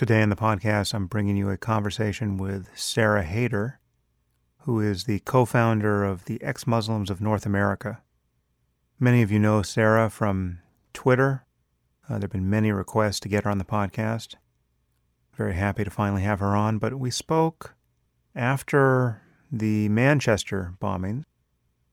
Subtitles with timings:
[0.00, 3.74] Today in the podcast, I'm bringing you a conversation with Sarah Haider,
[4.60, 8.00] who is the co founder of the Ex Muslims of North America.
[8.98, 10.60] Many of you know Sarah from
[10.94, 11.44] Twitter.
[12.08, 14.36] Uh, there have been many requests to get her on the podcast.
[15.36, 17.74] Very happy to finally have her on, but we spoke
[18.34, 19.20] after
[19.52, 21.26] the Manchester bombing,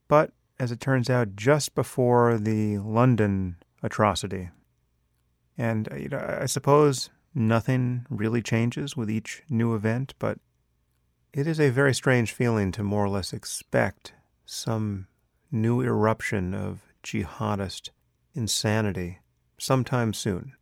[0.08, 4.52] but as it turns out, just before the London atrocity.
[5.58, 10.40] And you know, I suppose nothing really changes with each new event, but
[11.32, 14.14] it is a very strange feeling to more or less expect
[14.46, 15.08] some
[15.52, 17.92] new eruption of jihadist
[18.34, 19.20] insanity
[19.60, 20.54] sometime soon.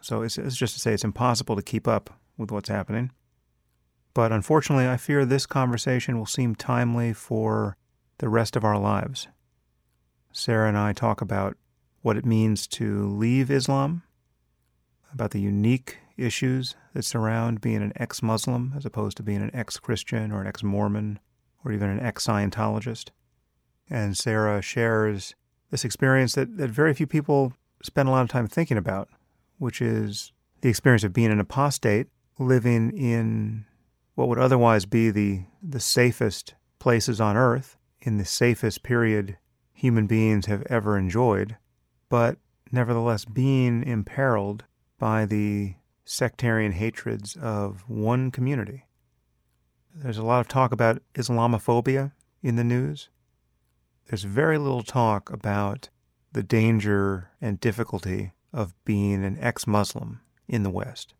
[0.00, 3.10] So it's, it's, just to say it's impossible to keep up with what's happening.
[4.14, 7.76] But unfortunately, I fear this conversation will seem timely for
[8.18, 9.28] the rest of our lives.
[10.32, 11.56] Sarah and I talk about
[12.02, 14.02] what it means to leave Islam
[15.12, 19.50] about the unique issues that surround being an ex Muslim as opposed to being an
[19.54, 21.18] ex Christian or an ex Mormon
[21.64, 23.10] or even an ex Scientologist.
[23.88, 25.34] And Sarah shares
[25.70, 29.08] this experience that, that very few people spend a lot of time thinking about,
[29.58, 33.64] which is the experience of being an apostate living in
[34.14, 39.38] what would otherwise be the, the safest places on earth, in the safest period
[39.72, 41.56] human beings have ever enjoyed,
[42.08, 42.38] but
[42.72, 44.64] nevertheless being imperiled
[44.98, 48.86] by the sectarian hatreds of one community.
[49.94, 53.08] There's a lot of talk about Islamophobia in the news.
[54.08, 55.90] There's very little talk about
[56.32, 61.14] the danger and difficulty of being an ex Muslim in the West.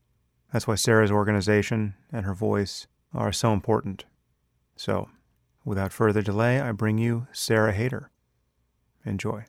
[0.52, 4.04] That's why Sarah's organization and her voice are so important.
[4.76, 5.08] So,
[5.64, 8.06] without further delay, I bring you Sarah Haider.
[9.04, 9.44] Enjoy.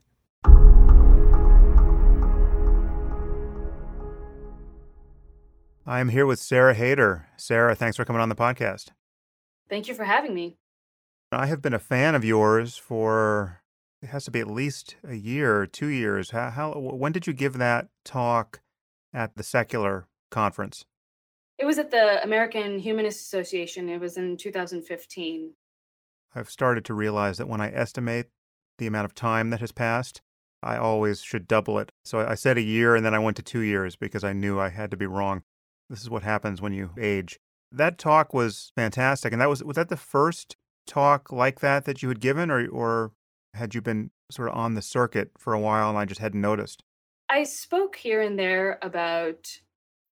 [5.89, 7.23] I am here with Sarah Haider.
[7.35, 8.89] Sarah, thanks for coming on the podcast.
[9.71, 10.55] Thank you for having me.
[11.31, 13.63] I have been a fan of yours for
[13.99, 16.29] it has to be at least a year, two years.
[16.29, 18.61] How, how when did you give that talk
[19.15, 20.85] at the secular conference?
[21.57, 23.89] It was at the American Humanist Association.
[23.89, 25.53] It was in 2015.
[26.35, 28.27] I've started to realize that when I estimate
[28.77, 30.21] the amount of time that has passed,
[30.61, 31.91] I always should double it.
[32.05, 34.59] So I said a year and then I went to two years because I knew
[34.59, 35.41] I had to be wrong.
[35.89, 37.39] This is what happens when you age.
[37.71, 40.55] That talk was fantastic, and that was was that the first
[40.87, 43.11] talk like that that you had given, or or
[43.53, 46.41] had you been sort of on the circuit for a while and I just hadn't
[46.41, 46.83] noticed?
[47.29, 49.47] I spoke here and there about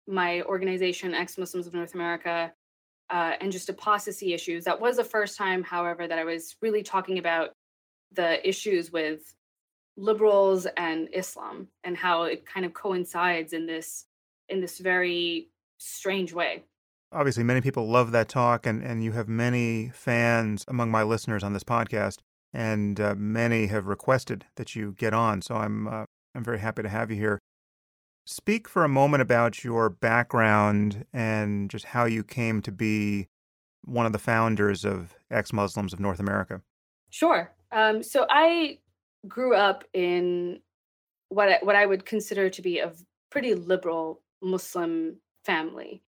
[0.06, 2.52] my organization, Ex Muslims of North America,
[3.10, 4.64] uh, and just apostasy issues.
[4.64, 7.50] That was the first time, however, that I was really talking about
[8.12, 9.34] the issues with
[9.96, 14.06] liberals and Islam and how it kind of coincides in this
[14.48, 15.48] in this very
[15.82, 16.64] strange way.
[17.12, 21.42] Obviously, many people love that talk, and, and you have many fans among my listeners
[21.42, 22.18] on this podcast,
[22.54, 25.42] and uh, many have requested that you get on.
[25.42, 26.04] So I'm uh,
[26.34, 27.38] I'm very happy to have you here.
[28.24, 33.26] Speak for a moment about your background and just how you came to be
[33.84, 36.62] one of the founders of Ex Muslims of North America.
[37.10, 37.52] Sure.
[37.72, 38.78] Um, so I
[39.26, 40.60] grew up in
[41.28, 42.92] what I, what I would consider to be a
[43.30, 46.02] pretty liberal Muslim family.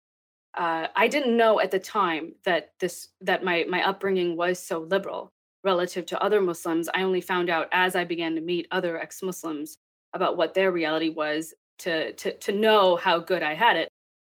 [0.56, 4.80] Uh, I didn't know at the time that this that my my upbringing was so
[4.80, 5.32] liberal
[5.62, 6.88] relative to other Muslims.
[6.92, 9.78] I only found out as I began to meet other ex-Muslims
[10.12, 13.88] about what their reality was to to to know how good I had it.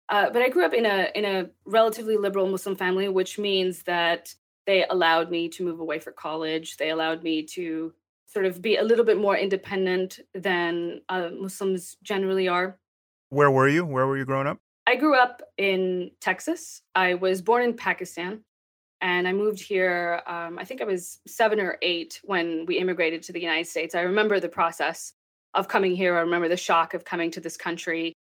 [0.08, 3.82] Uh, but I grew up in a in a relatively liberal Muslim family, which means
[3.84, 4.34] that
[4.66, 6.76] they allowed me to move away for college.
[6.76, 7.92] They allowed me to
[8.26, 12.78] sort of be a little bit more independent than uh, Muslims generally are.
[13.30, 13.84] Where were you?
[13.84, 14.58] Where were you growing up?
[14.86, 16.82] I grew up in Texas.
[16.94, 18.42] I was born in Pakistan
[19.00, 20.22] and I moved here.
[20.26, 23.94] Um, I think I was seven or eight when we immigrated to the United States.
[23.94, 25.12] I remember the process
[25.54, 26.16] of coming here.
[26.16, 28.14] I remember the shock of coming to this country.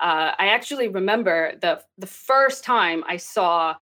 [0.00, 3.76] Uh, I actually remember the the first time I saw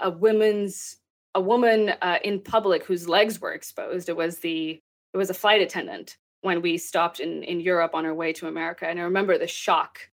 [0.00, 0.96] a woman's
[1.34, 4.08] a woman uh, in public whose legs were exposed.
[4.08, 4.80] It was the
[5.12, 8.48] it was a flight attendant when we stopped in in Europe on our way to
[8.48, 10.08] America, and I remember the shock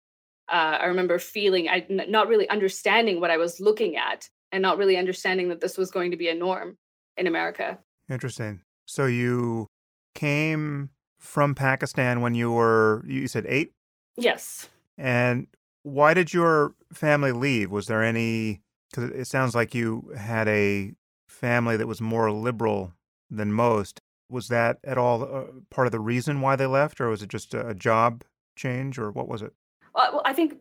[0.50, 4.78] uh, I remember feeling, I not really understanding what I was looking at, and not
[4.78, 6.76] really understanding that this was going to be a norm
[7.16, 7.78] in America.
[8.10, 8.60] Interesting.
[8.86, 9.66] So you
[10.14, 13.72] came from Pakistan when you were, you said eight.
[14.16, 14.68] Yes.
[14.98, 15.46] And
[15.82, 17.70] why did your family leave?
[17.70, 18.60] Was there any?
[18.90, 20.92] Because it sounds like you had a
[21.28, 22.92] family that was more liberal
[23.30, 24.00] than most.
[24.30, 27.28] Was that at all uh, part of the reason why they left, or was it
[27.28, 28.22] just a job
[28.56, 29.52] change, or what was it?
[29.94, 30.58] Uh, well, I think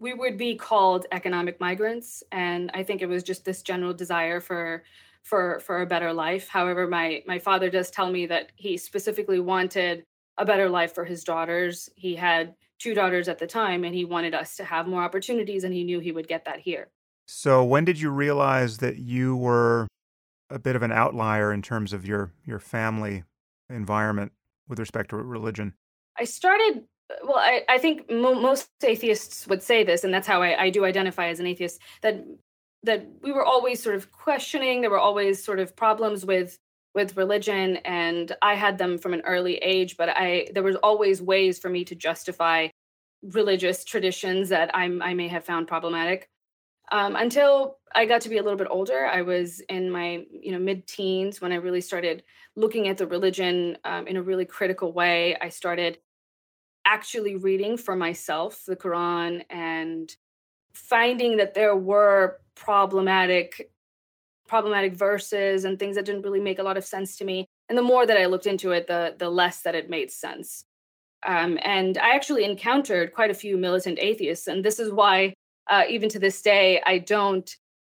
[0.00, 4.40] we would be called economic migrants and i think it was just this general desire
[4.40, 4.84] for
[5.28, 6.48] for for a better life.
[6.48, 10.04] However my my father does tell me that he specifically wanted
[10.38, 11.88] a better life for his daughters.
[11.96, 15.64] He had two daughters at the time and he wanted us to have more opportunities
[15.64, 16.88] and he knew he would get that here.
[17.26, 19.88] So when did you realize that you were
[20.48, 23.24] a bit of an outlier in terms of your your family
[23.68, 24.32] environment
[24.66, 25.74] with respect to religion?
[26.18, 26.84] I started
[27.22, 30.70] well i, I think mo- most atheists would say this and that's how I, I
[30.70, 32.24] do identify as an atheist that
[32.84, 36.58] that we were always sort of questioning there were always sort of problems with
[36.94, 41.20] with religion and i had them from an early age but i there was always
[41.22, 42.68] ways for me to justify
[43.22, 46.28] religious traditions that I'm, i may have found problematic.
[46.90, 50.52] Um, until i got to be a little bit older i was in my you
[50.52, 52.22] know mid-teens when i really started
[52.58, 55.36] looking at the religion um, in a really critical way.
[55.40, 55.98] I started
[56.88, 60.14] actually reading for myself the Quran and
[60.72, 63.70] finding that there were problematic
[64.46, 67.46] problematic verses and things that didn't really make a lot of sense to me.
[67.68, 70.64] And the more that i looked into it the the less that it made sense.
[71.26, 75.34] Um, and i actually encountered quite a few militant atheists and this is why
[75.68, 77.56] uh, even to this day i don't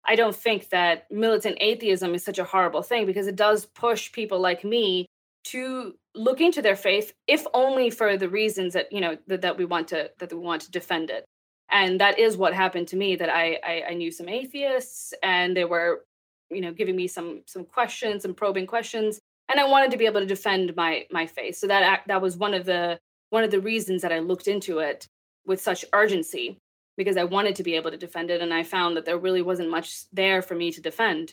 [0.07, 4.13] i don't think that militant atheism is such a horrible thing because it does push
[4.13, 5.05] people like me
[5.43, 9.57] to look to their faith if only for the reasons that you know that, that
[9.57, 11.25] we want to that we want to defend it.
[11.71, 15.57] And that is what happened to me that I, I, I knew some atheists and
[15.57, 16.05] they were
[16.51, 19.21] you know giving me some some questions and probing questions
[19.51, 21.57] and i wanted to be able to defend my my faith.
[21.57, 22.99] So that that was one of the
[23.31, 25.07] one of the reasons that i looked into it
[25.47, 26.59] with such urgency
[26.97, 29.43] because i wanted to be able to defend it and i found that there really
[29.43, 31.33] wasn't much there for me to defend.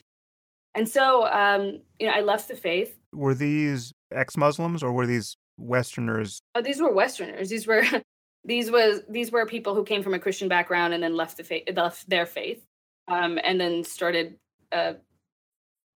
[0.74, 2.96] And so um you know i left the faith.
[3.12, 6.40] Were these ex-Muslims or were these Westerners?
[6.54, 7.48] Oh, these were Westerners.
[7.48, 7.84] These were
[8.44, 11.44] these was these were people who came from a Christian background and then left the
[11.44, 12.64] faith, left their faith,
[13.08, 14.36] um, and then started
[14.72, 14.94] uh,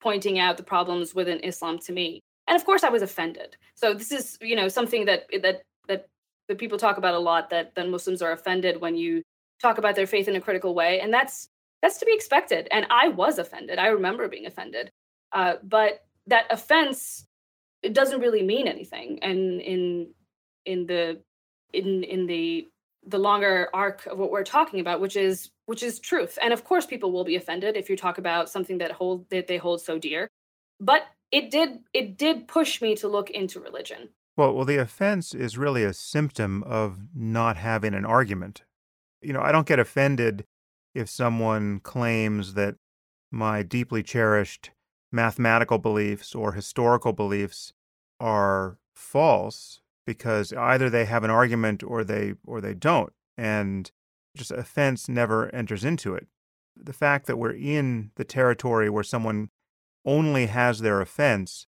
[0.01, 2.21] pointing out the problems within Islam to me.
[2.47, 3.57] And of course, I was offended.
[3.75, 6.07] So this is you know something that that that
[6.47, 7.49] that people talk about a lot.
[7.49, 9.21] That that Muslims are offended when you
[9.61, 11.49] talk about their faith in a critical way, and that's
[11.81, 12.67] that's to be expected.
[12.71, 13.79] And I was offended.
[13.79, 14.89] I remember being offended.
[15.31, 17.25] Uh, but that offense
[17.81, 20.07] it doesn't really mean anything and in
[20.65, 21.21] in the
[21.73, 22.67] in in the
[23.07, 26.39] the longer arc of what we're talking about which is which is truth.
[26.41, 29.47] And of course people will be offended if you talk about something that hold that
[29.47, 30.27] they hold so dear.
[30.79, 34.09] But it did it did push me to look into religion.
[34.35, 38.63] Well well the offense is really a symptom of not having an argument.
[39.21, 40.45] You know i don't get offended
[40.95, 42.75] if someone claims that
[43.31, 44.71] my deeply cherished
[45.11, 47.73] mathematical beliefs or historical beliefs
[48.19, 53.91] are false because either they have an argument or they or they don't and
[54.35, 56.27] just offense never enters into it.
[56.75, 59.49] The fact that we're in the territory where someone
[60.05, 61.67] only has their offense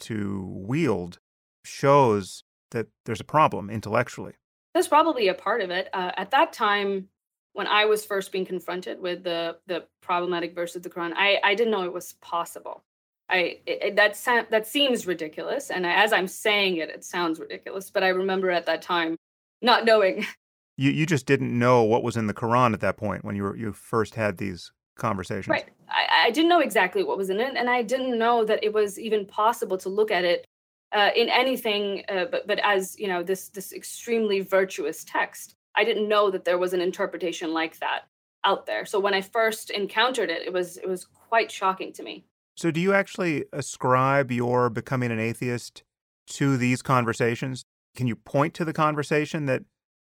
[0.00, 1.18] to wield
[1.64, 4.34] shows that there's a problem intellectually.
[4.74, 5.88] That's probably a part of it.
[5.92, 7.08] Uh, at that time
[7.54, 11.40] when I was first being confronted with the the problematic verse of the Quran, I
[11.42, 12.82] I didn't know it was possible.
[13.30, 14.18] I it, that
[14.50, 17.90] that seems ridiculous, and as I'm saying it, it sounds ridiculous.
[17.90, 19.16] But I remember at that time
[19.62, 20.26] not knowing.
[20.76, 23.44] You you just didn't know what was in the Quran at that point when you
[23.44, 25.46] were you first had these conversations.
[25.46, 25.68] Right.
[25.88, 28.72] I, I didn't know exactly what was in it, and I didn't know that it
[28.72, 30.48] was even possible to look at it
[30.90, 35.54] uh, in anything, uh, but but as you know, this this extremely virtuous text.
[35.76, 38.02] I didn't know that there was an interpretation like that
[38.44, 38.84] out there.
[38.84, 42.24] So when I first encountered it, it was it was quite shocking to me.
[42.56, 45.82] So do you actually ascribe your becoming an atheist
[46.28, 47.64] to these conversations?
[47.96, 49.62] Can you point to the conversation that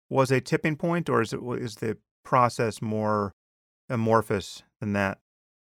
[0.10, 3.32] was a tipping point, or is it is the process more
[3.90, 5.20] amorphous than that?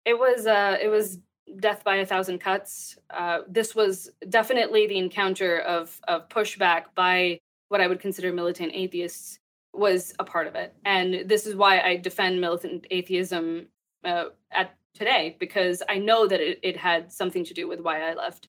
[0.05, 1.19] It was uh, it was
[1.61, 2.99] death by a thousand cuts.
[3.11, 8.73] Uh, this was definitely the encounter of of pushback by what I would consider militant
[8.75, 9.39] atheists
[9.75, 10.75] was a part of it.
[10.85, 13.67] And this is why I defend militant atheism
[14.05, 18.09] uh, at today because I know that it, it, had something to do with why
[18.09, 18.49] I left.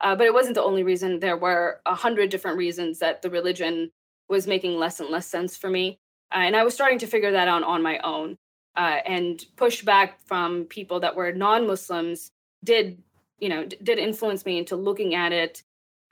[0.00, 1.20] Uh, but it wasn't the only reason.
[1.20, 3.90] There were a hundred different reasons that the religion
[4.28, 5.98] was making less and less sense for me.
[6.34, 8.36] Uh, and I was starting to figure that out on my own.
[8.76, 12.32] Uh, and pushback from people that were non-Muslims
[12.64, 13.00] did,
[13.38, 15.62] you know, d- did influence me into looking at it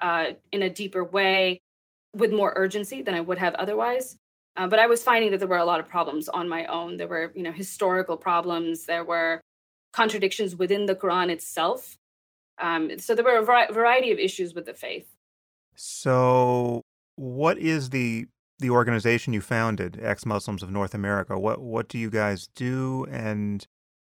[0.00, 1.60] uh, in a deeper way
[2.14, 4.16] with more urgency than I would have otherwise.
[4.56, 6.98] Uh, but I was finding that there were a lot of problems on my own.
[6.98, 8.84] There were, you know, historical problems.
[8.84, 9.40] There were
[9.92, 11.96] contradictions within the Quran itself.
[12.58, 15.08] Um, so there were a variety of issues with the faith.
[15.74, 16.82] So,
[17.16, 18.26] what is the
[18.62, 21.38] the organization you founded, Ex Muslims of North America.
[21.38, 23.06] What what do you guys do?
[23.10, 23.66] And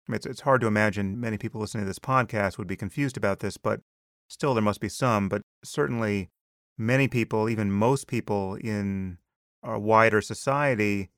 [0.08, 2.76] I mean, it's it's hard to imagine many people listening to this podcast would be
[2.76, 3.80] confused about this, but
[4.28, 5.28] still there must be some.
[5.28, 6.30] But certainly,
[6.78, 9.18] many people, even most people in
[9.64, 11.10] a wider society,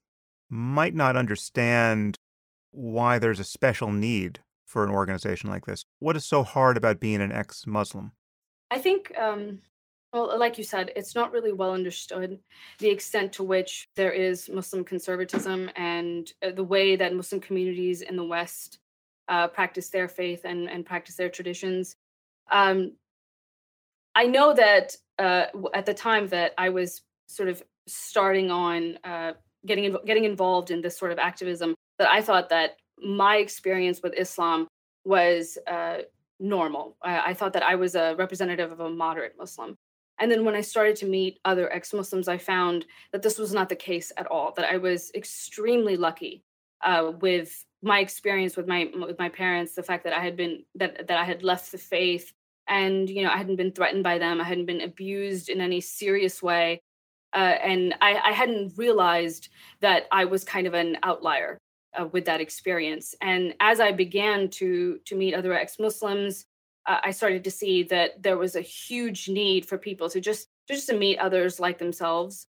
[0.48, 2.18] might not understand
[2.70, 5.84] why there's a special need for an organization like this.
[5.98, 8.12] What is so hard about being an ex-Muslim?
[8.70, 9.60] I think um,
[10.12, 12.38] well, like you said, it's not really well understood
[12.78, 18.00] the extent to which there is Muslim conservatism and uh, the way that Muslim communities
[18.00, 18.78] in the West
[19.28, 21.96] uh, practice their faith and, and practice their traditions.
[22.50, 22.92] Um,
[24.14, 29.32] I know that uh, at the time that I was sort of starting on uh,
[29.64, 34.14] getting getting involved in this sort of activism, that I thought that my experience with
[34.16, 34.68] Islam
[35.04, 35.98] was uh,
[36.40, 36.96] normal.
[37.02, 39.76] I, I, thought that I was a representative of a moderate Muslim.
[40.18, 43.52] And then when I started to meet other ex Muslims, I found that this was
[43.52, 46.42] not the case at all, that I was extremely lucky
[46.84, 50.64] uh, with my experience with my with my parents the fact that i had been
[50.74, 52.32] that that i had left the faith
[52.68, 55.80] and you know i hadn't been threatened by them i hadn't been abused in any
[55.80, 56.80] serious way
[57.36, 59.48] uh, and I, I hadn't realized
[59.80, 61.58] that i was kind of an outlier
[61.98, 66.46] uh, with that experience and as i began to to meet other ex-muslims
[66.86, 70.48] uh, I started to see that there was a huge need for people to just
[70.68, 72.46] just to meet others like themselves.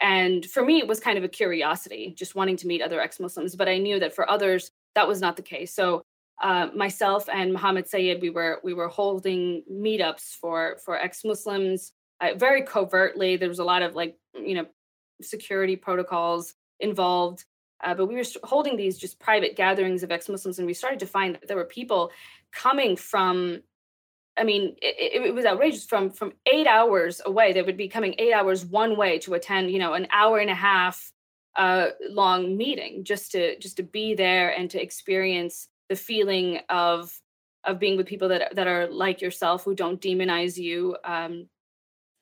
[0.00, 3.56] And for me, it was kind of a curiosity, just wanting to meet other ex-Muslims.
[3.56, 5.74] But I knew that for others, that was not the case.
[5.74, 6.02] So
[6.42, 12.34] uh, myself and Muhammad Syed, we were we were holding meetups for for ex-Muslims uh,
[12.36, 13.36] very covertly.
[13.36, 14.66] There was a lot of like you know
[15.22, 17.44] security protocols involved.
[17.84, 21.06] Uh, but we were holding these just private gatherings of ex-Muslims, and we started to
[21.06, 22.10] find that there were people
[22.50, 23.62] coming from
[24.38, 25.86] I mean, it, it, was outrageous.
[25.86, 29.70] From from eight hours away, they would be coming eight hours one way to attend,
[29.70, 31.10] you know, an hour and a half
[31.56, 37.18] uh, long meeting just to just to be there and to experience the feeling of
[37.64, 41.48] of being with people that that are like yourself who don't demonize you um,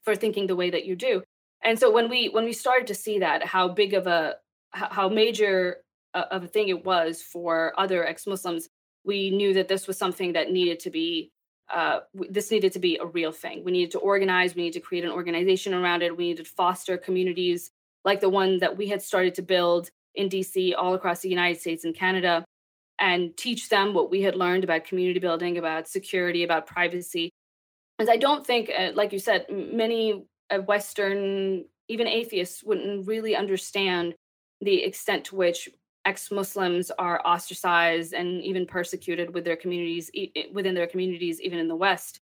[0.04, 1.22] for thinking the way that you do.
[1.62, 4.36] And so when we when we started to see that, how big of a
[4.72, 5.78] how major
[6.12, 8.68] of a thing it was for other ex-Muslims,
[9.04, 11.30] we knew that this was something that needed to be
[11.72, 13.64] uh, this needed to be a real thing.
[13.64, 16.50] We needed to organize, we needed to create an organization around it, we needed to
[16.50, 17.70] foster communities
[18.04, 21.60] like the one that we had started to build in DC, all across the United
[21.60, 22.44] States and Canada,
[22.98, 27.30] and teach them what we had learned about community building, about security, about privacy.
[27.98, 33.36] As I don't think, uh, like you said, many uh, Western, even atheists, wouldn't really
[33.36, 34.14] understand
[34.60, 35.68] the extent to which
[36.04, 40.10] ex-Muslims are ostracized and even persecuted with their communities
[40.52, 42.20] within their communities, even in the West.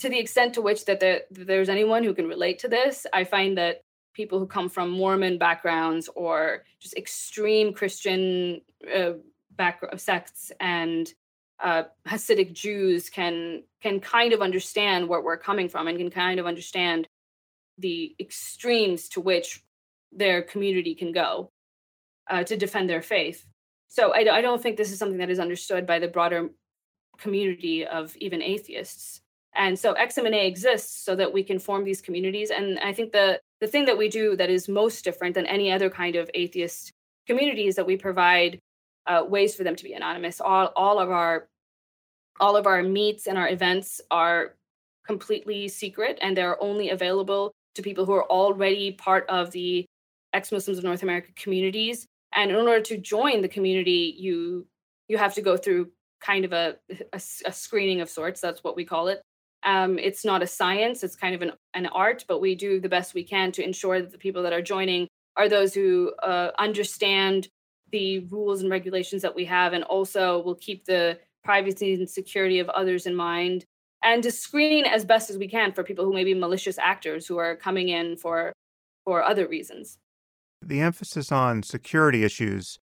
[0.00, 3.24] To the extent to which that there, there's anyone who can relate to this, I
[3.24, 3.82] find that
[4.14, 8.60] people who come from Mormon backgrounds or just extreme Christian
[8.94, 9.12] uh,
[9.56, 11.12] back sects and
[11.62, 16.40] uh, Hasidic Jews can can kind of understand where we're coming from and can kind
[16.40, 17.08] of understand
[17.78, 19.62] the extremes to which
[20.12, 21.50] their community can go
[22.28, 23.46] uh, to defend their faith.
[23.88, 26.50] So I, I don't think this is something that is understood by the broader
[27.18, 29.20] community of even atheists.
[29.54, 32.50] And so XMNA exists so that we can form these communities.
[32.50, 35.70] And I think the the thing that we do that is most different than any
[35.70, 36.92] other kind of atheist
[37.26, 38.58] community is that we provide
[39.06, 40.40] uh, ways for them to be anonymous.
[40.40, 41.48] All all of our
[42.40, 44.54] all of our meets and our events are
[45.06, 49.84] completely secret and they're only available to people who are already part of the
[50.32, 52.06] ex-Muslims of North America communities.
[52.34, 54.66] And in order to join the community you
[55.08, 56.76] you have to go through kind of a,
[57.12, 59.20] a, a screening of sorts that's what we call it.
[59.64, 62.88] Um, it's not a science it's kind of an, an art but we do the
[62.88, 66.50] best we can to ensure that the people that are joining are those who uh,
[66.58, 67.48] understand
[67.90, 72.58] the rules and regulations that we have and also will keep the privacy and security
[72.58, 73.64] of others in mind
[74.04, 77.26] and to screen as best as we can for people who may be malicious actors
[77.26, 78.52] who are coming in for
[79.04, 79.98] for other reasons
[80.64, 82.78] the emphasis on security issues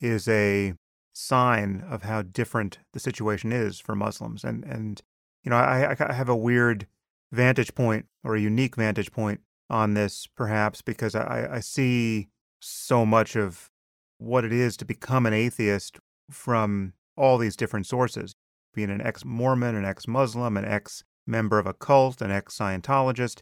[0.00, 0.74] is a
[1.12, 4.44] sign of how different the situation is for Muslims.
[4.44, 5.00] And, and
[5.44, 6.86] you know, I, I have a weird
[7.30, 9.40] vantage point or a unique vantage point
[9.70, 12.28] on this, perhaps, because I, I see
[12.60, 13.70] so much of
[14.18, 15.98] what it is to become an atheist
[16.30, 18.34] from all these different sources
[18.74, 22.56] being an ex Mormon, an ex Muslim, an ex member of a cult, an ex
[22.56, 23.40] Scientologist.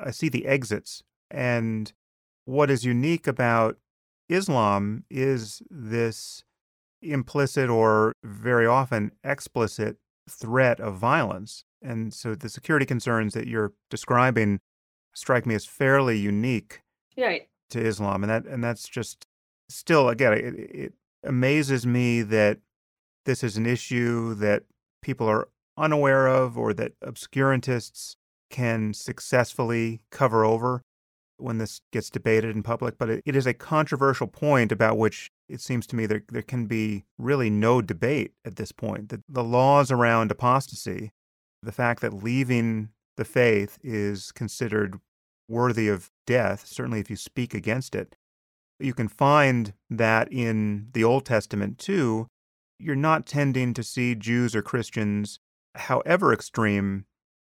[0.00, 1.02] I see the exits.
[1.30, 1.92] And
[2.44, 3.76] what is unique about
[4.28, 6.42] Islam is this
[7.00, 9.96] implicit or very often explicit
[10.28, 11.64] threat of violence.
[11.82, 14.60] And so the security concerns that you're describing
[15.14, 16.80] strike me as fairly unique.
[17.16, 17.48] Right.
[17.70, 19.26] to Islam, and that and that's just
[19.68, 20.92] still again it, it
[21.24, 22.58] amazes me that
[23.24, 24.64] this is an issue that
[25.02, 28.16] people are unaware of or that obscurantists
[28.50, 30.82] can successfully cover over
[31.38, 35.30] when this gets debated in public, but it, it is a controversial point about which
[35.48, 39.08] it seems to me there, there can be really no debate at this point.
[39.08, 41.10] The, the laws around apostasy,
[41.62, 44.98] the fact that leaving the faith is considered
[45.48, 48.14] worthy of death, certainly if you speak against it.
[48.78, 52.28] You can find that in the Old Testament too.
[52.82, 55.38] You're not tending to see Jews or Christians,
[55.76, 57.04] however extreme,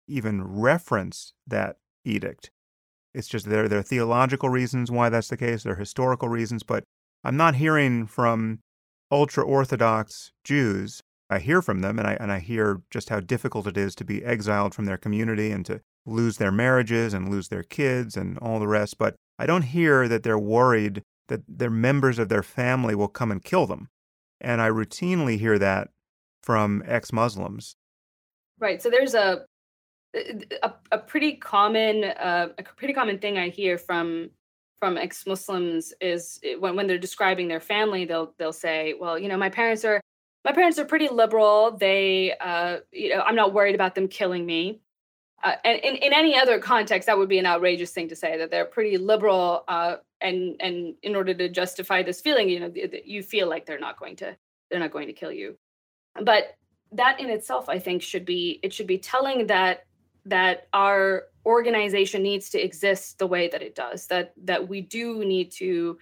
[0.09, 2.51] even reference that edict.
[3.13, 6.63] It's just there, there are theological reasons why that's the case, there are historical reasons,
[6.63, 6.85] but
[7.23, 8.61] I'm not hearing from
[9.11, 11.03] ultra Orthodox Jews.
[11.29, 14.05] I hear from them and I, and I hear just how difficult it is to
[14.05, 18.39] be exiled from their community and to lose their marriages and lose their kids and
[18.39, 18.97] all the rest.
[18.97, 23.31] But I don't hear that they're worried that their members of their family will come
[23.31, 23.89] and kill them.
[24.41, 25.89] And I routinely hear that
[26.43, 27.77] from ex Muslims.
[28.59, 28.81] Right.
[28.81, 29.45] So there's a
[30.15, 34.31] a, a pretty common uh, a pretty common thing I hear from
[34.79, 39.19] from ex Muslims is eh, when when they're describing their family, they'll they'll say, well,
[39.19, 40.01] you know, my parents are
[40.45, 41.77] my parents are pretty liberal.
[41.77, 44.81] They, uh, you know, I'm not worried about them killing me.
[45.47, 48.37] Uh, and in, in any other context, that would be an outrageous thing to say
[48.37, 52.73] that they're pretty liberal, uh, and and in order to justify this feeling, you know,
[53.05, 54.37] you feel like they're not going to
[54.69, 55.57] they're not going to kill you.
[56.21, 56.57] But
[56.91, 59.85] that in itself, I think, should be it should be telling that
[60.25, 64.09] that our organization needs to exist the way that it does.
[64.09, 65.97] That that we do need to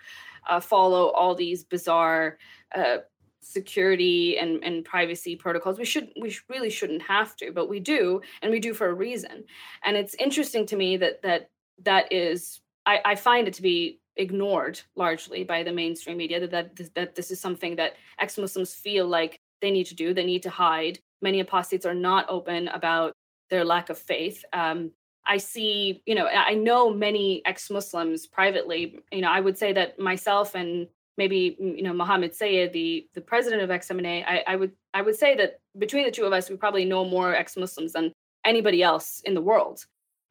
[0.49, 2.39] uh, follow all these bizarre
[2.75, 2.99] uh,
[3.45, 5.79] security and, and privacy protocols.
[5.79, 8.95] We should we really shouldn't have to but we do and we do for a
[8.95, 9.45] reason.
[9.85, 11.51] And it's interesting to me that that
[11.83, 16.77] that is i, I find it to be ignored largely by the mainstream media that,
[16.77, 20.43] that that this is something that ex-muslims feel like they need to do they need
[20.45, 20.99] to hide.
[21.21, 23.15] Many apostates are not open about
[23.51, 24.45] their lack of faith.
[24.53, 24.93] Um,
[25.27, 28.99] I see, you know, I know many ex-Muslims privately.
[29.11, 33.21] You know, I would say that myself and maybe you know Mohammed Syed, the the
[33.21, 36.51] president of XMNA, I, I would I would say that between the two of us,
[36.51, 38.13] we probably know more ex-Muslims than
[38.45, 39.85] anybody else in the world.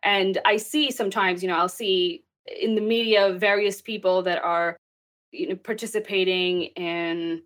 [0.03, 4.77] And I see sometimes, you know, I'll see in the media various people that are
[5.31, 7.41] you know participating in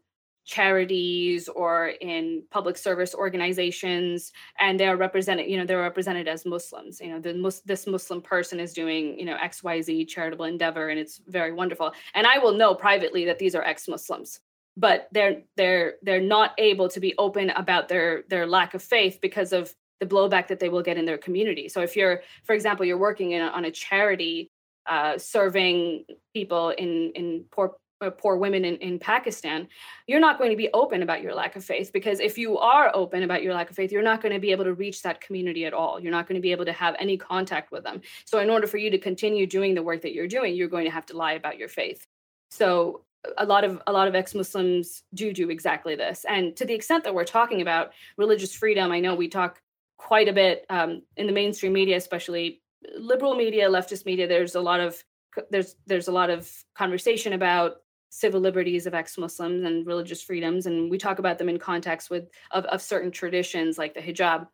[0.47, 4.31] charities or in public service organizations
[4.61, 8.21] and they're represented you know they're represented as muslims you know the mus- this muslim
[8.21, 11.91] person is doing you know xyz charitable endeavor and it's very wonderful.
[12.15, 14.39] And i will know privately that these are ex-muslims
[14.77, 19.19] but they're they're they're not able to be open about their their lack of faith
[19.21, 21.67] because of the blowback that they will get in their community.
[21.67, 24.49] So if you're for example you're working in a, on a charity
[24.85, 27.75] uh, serving people in in poor
[28.17, 29.67] poor women in, in Pakistan,
[30.05, 32.91] you're not going to be open about your lack of faith because if you are
[32.93, 35.21] open about your lack of faith, you're not going to be able to reach that
[35.21, 35.99] community at all.
[35.99, 38.01] You're not going to be able to have any contact with them.
[38.25, 40.85] So, in order for you to continue doing the work that you're doing, you're going
[40.85, 42.05] to have to lie about your faith.
[42.51, 43.03] So,
[43.37, 47.03] a lot of a lot of ex-Muslims do do exactly this, and to the extent
[47.03, 49.59] that we're talking about religious freedom, I know we talk
[49.97, 52.61] quite a bit um, in the mainstream media, especially
[52.97, 54.27] liberal media, leftist media.
[54.27, 55.03] There's a lot of
[55.49, 57.77] there's there's a lot of conversation about
[58.09, 62.29] civil liberties of ex-Muslims and religious freedoms, and we talk about them in context with
[62.51, 64.47] of, of certain traditions like the hijab.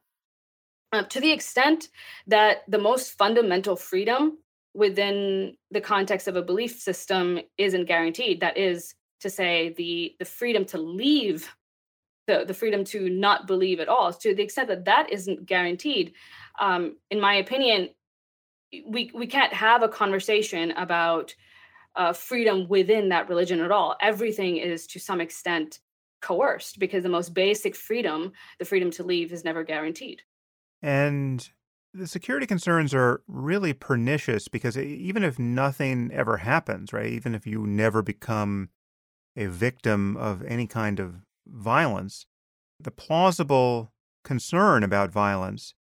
[0.91, 1.89] Uh, to the extent
[2.27, 4.37] that the most fundamental freedom
[4.75, 10.25] within the context of a belief system isn't guaranteed, that is to say, the the
[10.25, 11.55] freedom to leave,
[12.27, 14.13] the the freedom to not believe at all.
[14.13, 16.13] To the extent that that isn't guaranteed,
[16.59, 17.89] um, in my opinion,
[18.85, 21.33] we we can't have a conversation about
[21.95, 23.95] uh, freedom within that religion at all.
[24.01, 25.79] Everything is to some extent
[26.21, 30.21] coerced because the most basic freedom, the freedom to leave, is never guaranteed.
[30.81, 31.47] And
[31.93, 37.45] the security concerns are really pernicious because even if nothing ever happens, right, even if
[37.45, 38.69] you never become
[39.35, 42.25] a victim of any kind of violence,
[42.79, 43.91] the plausible
[44.23, 45.75] concern about violence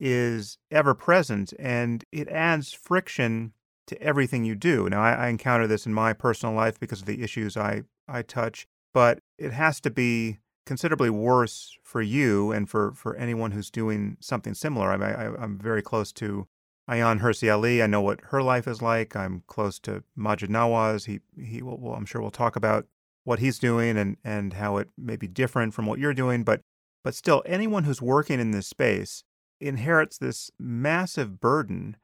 [0.00, 3.52] is ever present and it adds friction
[3.86, 4.88] to everything you do.
[4.88, 8.22] Now, I, I encounter this in my personal life because of the issues I, I
[8.22, 13.70] touch, but it has to be considerably worse for you and for, for anyone who's
[13.70, 14.92] doing something similar.
[14.92, 16.46] I, I, I'm very close to
[16.88, 17.82] Ayaan Hirsi Ali.
[17.82, 19.16] I know what her life is like.
[19.16, 21.06] I'm close to Maajid Nawaz.
[21.06, 22.86] He, he will, well, I'm sure we'll talk about
[23.24, 26.44] what he's doing and, and how it may be different from what you're doing.
[26.44, 26.60] But,
[27.04, 29.24] but still, anyone who's working in this space
[29.60, 31.96] inherits this massive burden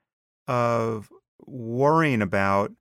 [0.47, 1.11] of
[1.47, 2.73] worrying about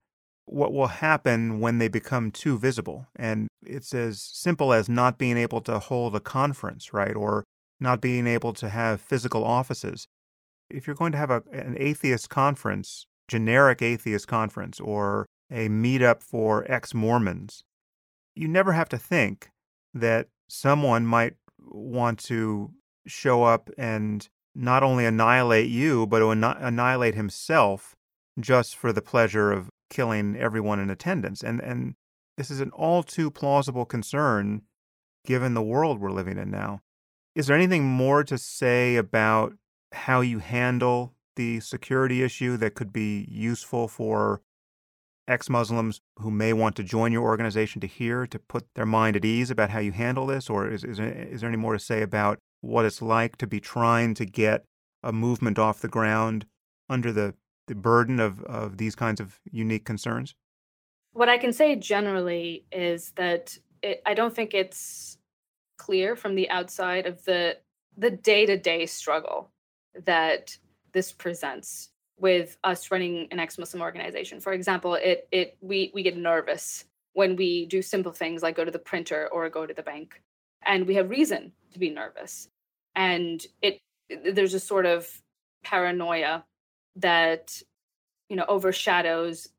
[0.46, 3.08] what will happen when they become too visible.
[3.16, 7.16] And it's as simple as not being able to hold a conference, right?
[7.16, 7.44] Or
[7.80, 10.08] not being able to have physical offices.
[10.70, 16.24] If you're going to have a, an atheist conference, generic atheist conference, or a meetup
[16.24, 17.64] for ex Mormons,
[18.36, 19.50] you never have to think
[19.94, 22.72] that someone might want to
[23.06, 27.97] show up and not only annihilate you, but annihilate himself
[28.40, 31.44] just for the pleasure of killing everyone in attendance.
[31.44, 31.96] And and
[32.38, 34.62] this is an all too plausible concern
[35.26, 36.82] given the world we're living in now.
[37.36, 39.54] Is there anything more to say about
[39.92, 44.42] how you handle the security issue that could be useful for
[45.28, 49.16] ex Muslims who may want to join your organization to hear to put their mind
[49.16, 50.50] at ease about how you handle this?
[50.50, 53.60] Or is, is, is there any more to say about what it's like to be
[53.60, 54.64] trying to get
[55.04, 56.46] a movement off the ground
[56.90, 57.36] under the
[57.68, 60.36] the burden of, of these kinds of unique concerns?
[61.14, 65.18] What I can say generally is that it, I don't think it's
[65.78, 67.58] clear from the outside of the
[68.00, 69.50] the day-to-day struggle
[70.06, 70.56] that
[70.94, 74.40] this presents with us running an ex-Muslim organization.
[74.40, 78.66] For example, it it we we get nervous when we do simple things like go
[78.66, 80.22] to the printer or go to the bank.
[80.66, 82.50] And we have reason to be nervous.
[82.96, 85.22] And it there's a sort of
[85.64, 86.46] paranoia
[86.98, 87.62] that
[88.30, 89.50] you know overshadows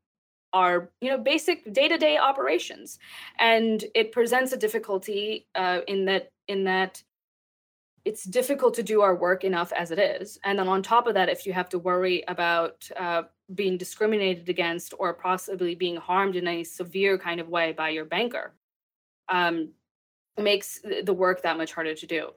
[0.53, 2.99] our you know basic day-to-day operations.
[3.39, 7.03] And it presents a difficulty uh, in that in that
[8.05, 10.39] it's difficult to do our work enough as it is.
[10.43, 13.25] And then on top of that if you have to worry about uh,
[13.55, 18.05] being discriminated against or possibly being harmed in a severe kind of way by your
[18.05, 18.55] banker
[19.29, 19.71] um,
[20.39, 22.31] makes the work that much harder to do.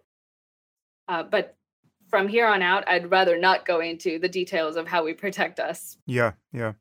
[1.07, 1.55] Uh, but
[2.11, 5.59] from here on out, I'd rather not go into the details of how we protect
[5.59, 5.97] us.
[6.05, 6.73] Yeah, yeah.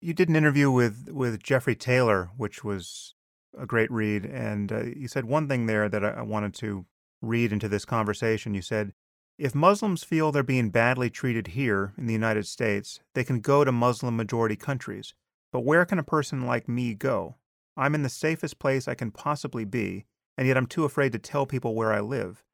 [0.00, 3.14] You did an interview with with Jeffrey Tayler, which was
[3.58, 6.84] a great read, and uh, you said one thing there that I, I wanted to
[7.22, 8.54] read into this conversation.
[8.54, 8.92] You said,
[9.38, 13.64] "If Muslims feel they're being badly treated here in the United States, they can go
[13.64, 15.14] to Muslim majority countries.
[15.50, 17.36] But where can a person like me go?
[17.76, 20.04] I'm in the safest place I can possibly be,
[20.36, 22.44] and yet I'm too afraid to tell people where I live."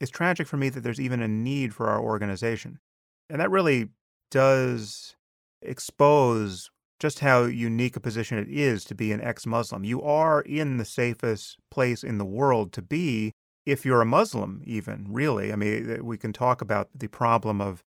[0.00, 2.78] It's tragic for me that there's even a need for our organization.
[3.30, 3.88] And that really
[4.30, 5.16] does
[5.62, 9.84] expose just how unique a position it is to be an ex Muslim.
[9.84, 13.32] You are in the safest place in the world to be
[13.64, 15.52] if you're a Muslim, even, really.
[15.52, 17.82] I mean, we can talk about the problem of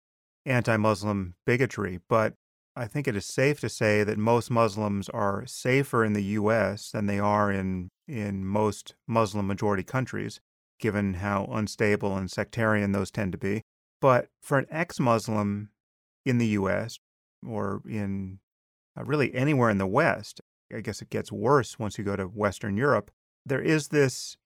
[0.45, 2.33] anti Muslim bigotry, but
[2.75, 6.91] I think it is safe to say that most Muslims are safer in the U.S.
[6.91, 10.39] than they are in, in most Muslim majority countries
[10.79, 13.63] given how unstable and sectarian those tend to be.
[14.01, 15.69] But for an ex Muslim
[16.25, 16.99] in the US
[17.45, 18.39] or in
[18.97, 20.41] uh, really anywhere in the West,
[20.73, 23.11] I guess it gets worse once you go to Western Europe,
[23.45, 24.37] there is this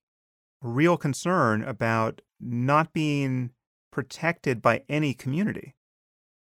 [0.62, 3.52] real concern about not being
[3.91, 5.76] protected by any community.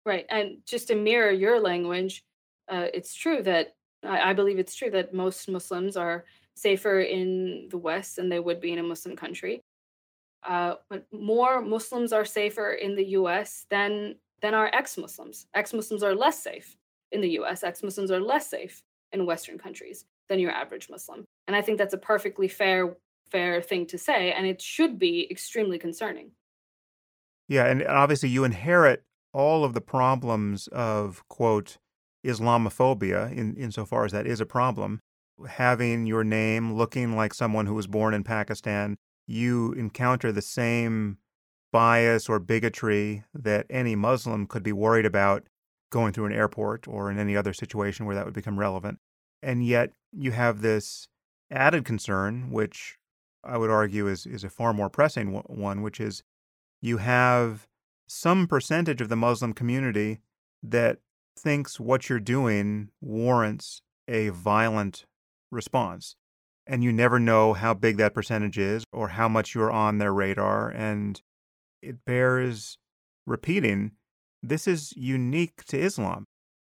[0.05, 0.25] Right.
[0.29, 2.23] And just to mirror your language,
[2.69, 7.67] uh, it's true that I, I believe it's true that most Muslims are safer in
[7.71, 9.63] the West than they would be in a Muslim country
[10.47, 10.75] uh,
[11.11, 13.65] more Muslims are safer in the U.S.
[13.69, 15.47] than than our ex-Muslims.
[15.53, 16.75] Ex-Muslims are less safe
[17.11, 17.63] in the U.S.
[17.63, 21.93] Ex-Muslims are less safe in Western countries than your average Muslim, and I think that's
[21.93, 22.97] a perfectly fair
[23.31, 26.31] fair thing to say, and it should be extremely concerning.
[27.47, 29.03] Yeah, and obviously you inherit
[29.33, 31.77] all of the problems of quote
[32.25, 34.99] Islamophobia in insofar as that is a problem.
[35.47, 38.95] Having your name looking like someone who was born in Pakistan,
[39.27, 41.17] you encounter the same
[41.71, 45.43] bias or bigotry that any Muslim could be worried about
[45.89, 48.99] going through an airport or in any other situation where that would become relevant.
[49.41, 51.07] And yet you have this
[51.51, 52.97] added concern, which
[53.43, 56.23] I would argue is, is a far more pressing one, which is
[56.81, 57.67] you have
[58.07, 60.19] some percentage of the Muslim community
[60.61, 60.99] that
[61.37, 65.05] thinks what you're doing warrants a violent
[65.51, 66.15] response
[66.65, 70.13] and you never know how big that percentage is or how much you're on their
[70.13, 70.69] radar.
[70.69, 71.21] And
[71.81, 72.77] it bears
[73.25, 73.91] repeating
[74.41, 76.25] this is unique to Islam.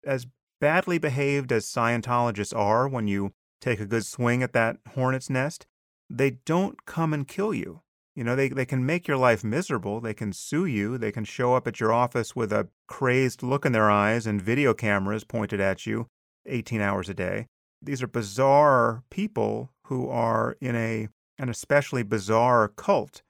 [0.05, 0.27] As
[0.59, 5.65] badly behaved as Scientologists are when you take a good swing at that hornet's nest,
[6.09, 7.81] they don't come and kill you.
[8.15, 10.01] You know, they, they can make your life miserable.
[10.01, 10.97] They can sue you.
[10.97, 14.41] They can show up at your office with a crazed look in their eyes and
[14.41, 16.07] video cameras pointed at you
[16.45, 17.47] 18 hours a day.
[17.81, 23.23] These are bizarre people who are in a an especially bizarre cult,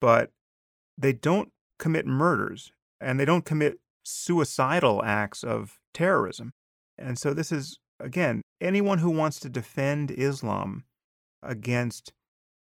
[0.00, 0.30] but
[0.98, 6.52] they don't commit murders and they don't commit suicidal acts of terrorism.
[6.98, 10.84] And so this is again, anyone who wants to defend Islam
[11.42, 12.12] against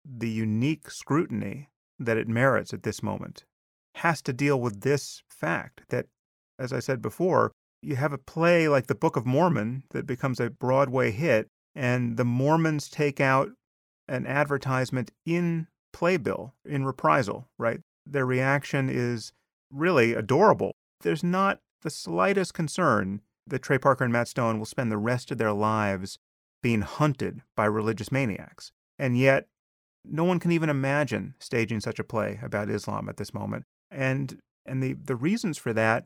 [0.05, 3.45] the unique scrutiny that it merits at this moment
[3.97, 6.07] has to deal with this fact that,
[6.59, 10.41] as I said before, you have a play like the Book of Mormon that becomes
[10.41, 13.51] a Broadway hit, and the Mormons take out
[14.09, 17.81] an advertisement in playbill in reprisal, right?
[18.07, 19.33] Their reaction is
[19.71, 20.73] really adorable.
[21.03, 25.31] There's not the slightest concern that Trey Parker and Matt Stone will spend the rest
[25.31, 26.19] of their lives
[26.63, 28.73] being hunted by religious maniacs.
[28.99, 29.47] And yet,
[30.05, 33.65] no one can even imagine staging such a play about Islam at this moment.
[33.91, 36.05] And and the, the reasons for that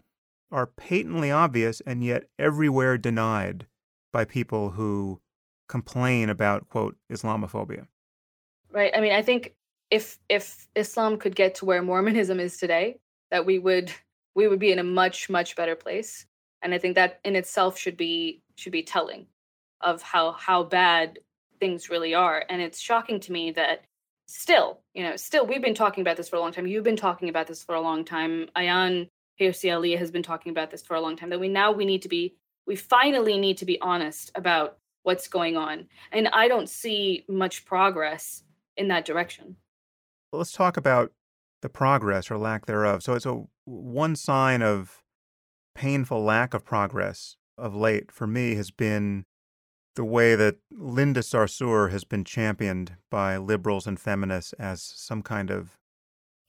[0.53, 3.67] are patently obvious and yet everywhere denied
[4.13, 5.21] by people who
[5.69, 7.87] complain about quote Islamophobia.
[8.71, 8.93] Right.
[8.95, 9.55] I mean, I think
[9.91, 12.99] if if Islam could get to where Mormonism is today,
[13.31, 13.91] that we would
[14.35, 16.27] we would be in a much much better place.
[16.61, 19.27] And I think that in itself should be should be telling
[19.81, 21.19] of how how bad
[21.59, 22.45] things really are.
[22.49, 23.85] And it's shocking to me that
[24.27, 26.67] still, you know, still we've been talking about this for a long time.
[26.67, 28.49] You've been talking about this for a long time.
[28.57, 29.09] Ayaan
[29.41, 31.31] Ali has been talking about this for a long time.
[31.31, 32.35] That we now we need to be
[32.67, 35.87] we finally need to be honest about what's going on.
[36.13, 38.45] And I don't see much progress
[38.77, 39.57] in that direction.
[40.33, 41.13] Well, let's talk about
[41.61, 43.03] the progress or lack thereof.
[43.03, 45.03] So a one sign of
[45.75, 49.25] painful lack of progress of late for me has been
[49.95, 55.51] the way that Linda Sarsour has been championed by liberals and feminists as some kind
[55.51, 55.77] of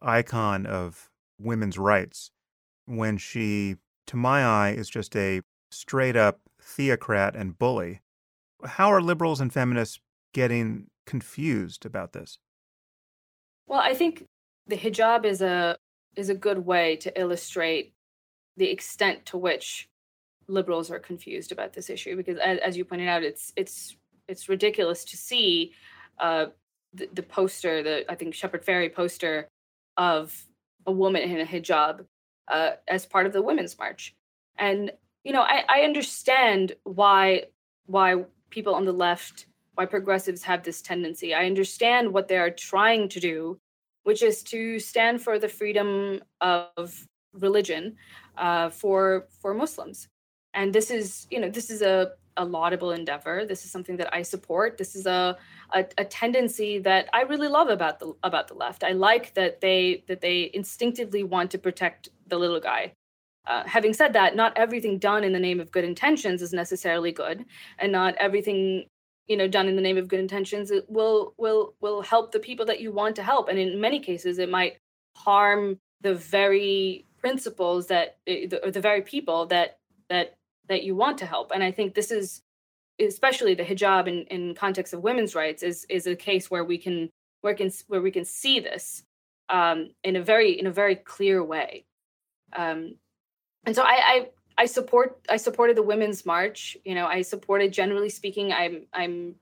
[0.01, 2.31] icon of women's rights
[2.85, 5.41] when she, to my eye, is just a
[5.71, 8.01] straight up theocrat and bully.
[8.63, 9.99] How are liberals and feminists
[10.33, 12.37] getting confused about this?
[13.67, 14.25] Well, I think
[14.67, 15.77] the hijab is a
[16.15, 17.93] is a good way to illustrate
[18.57, 19.89] the extent to which
[20.47, 23.95] liberals are confused about this issue because as, as you pointed out it's it's
[24.27, 25.71] it's ridiculous to see
[26.19, 26.45] uh,
[26.93, 29.47] the, the poster the i think shepard fairey poster
[29.97, 30.45] of
[30.85, 32.05] a woman in a hijab
[32.47, 34.15] uh, as part of the women's march.
[34.57, 34.91] And
[35.23, 37.45] you know I, I understand why
[37.85, 41.33] why people on the left why progressives have this tendency.
[41.33, 43.59] I understand what they are trying to do
[44.03, 47.95] which is to stand for the freedom of religion
[48.37, 50.07] uh, for for muslims.
[50.53, 53.45] And this is you know this is a, a laudable endeavor.
[53.45, 54.77] This is something that i support.
[54.77, 55.37] This is a,
[55.73, 58.83] a, a tendency that i really love about the about the left.
[58.83, 62.93] I like that they that they instinctively want to protect the little guy
[63.45, 67.11] uh, having said that not everything done in the name of good intentions is necessarily
[67.11, 67.45] good
[67.77, 68.85] and not everything
[69.27, 72.65] you know done in the name of good intentions will will will help the people
[72.65, 74.77] that you want to help and in many cases it might
[75.15, 79.77] harm the very principles that eh, or the very people that
[80.09, 80.35] that
[80.69, 81.51] that you want to help.
[81.53, 82.41] And I think this is
[82.99, 86.77] especially the hijab in, in context of women's rights is is a case where we
[86.77, 87.09] can
[87.41, 89.03] where can where we can see this
[89.49, 91.85] um, in a very in a very clear way.
[92.55, 92.95] Um,
[93.65, 96.77] and so I, I I support I supported the women's march.
[96.85, 98.51] You know, I supported generally speaking.
[98.53, 99.35] I'm I'm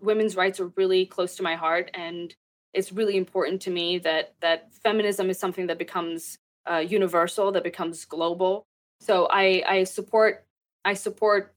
[0.00, 2.34] women's rights are really close to my heart, and
[2.72, 6.38] it's really important to me that that feminism is something that becomes
[6.70, 8.66] uh, universal, that becomes global.
[9.00, 10.46] So I I support
[10.84, 11.54] I support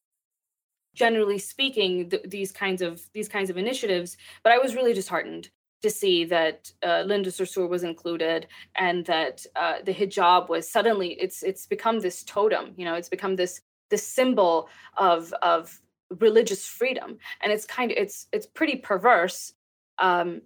[0.97, 5.49] generally speaking th- these kinds of these kinds of initiatives but i was really disheartened
[5.81, 11.09] to see that uh, linda sarsour was included and that uh, the hijab was suddenly
[11.13, 15.79] it's it's become this totem you know it's become this this symbol of of
[16.19, 17.17] religious freedom.
[17.41, 19.53] And it's kind of it's it's pretty perverse
[19.99, 20.41] um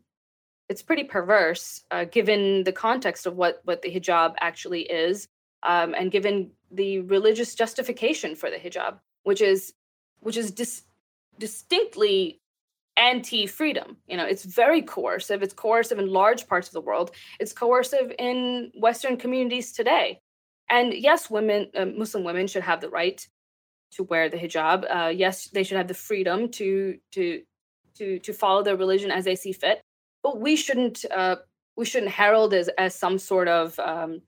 [0.69, 5.27] it's pretty perverse uh, given the context of what what the hijab actually is
[5.63, 9.73] um, and given the religious justification for the hijab, which is
[10.21, 10.83] which is dis-
[11.37, 12.39] distinctly
[12.97, 13.97] anti-freedom.
[14.07, 15.43] You know, it's very coercive.
[15.43, 17.11] It's coercive in large parts of the world.
[17.39, 20.19] It's coercive in Western communities today.
[20.69, 23.25] And yes, women, uh, Muslim women, should have the right
[23.91, 24.85] to wear the hijab.
[24.89, 27.41] Uh, yes, they should have the freedom to to
[27.95, 29.81] to to follow their religion as they see fit.
[30.23, 31.37] But we shouldn't uh,
[31.75, 34.21] we shouldn't herald as as some sort of um,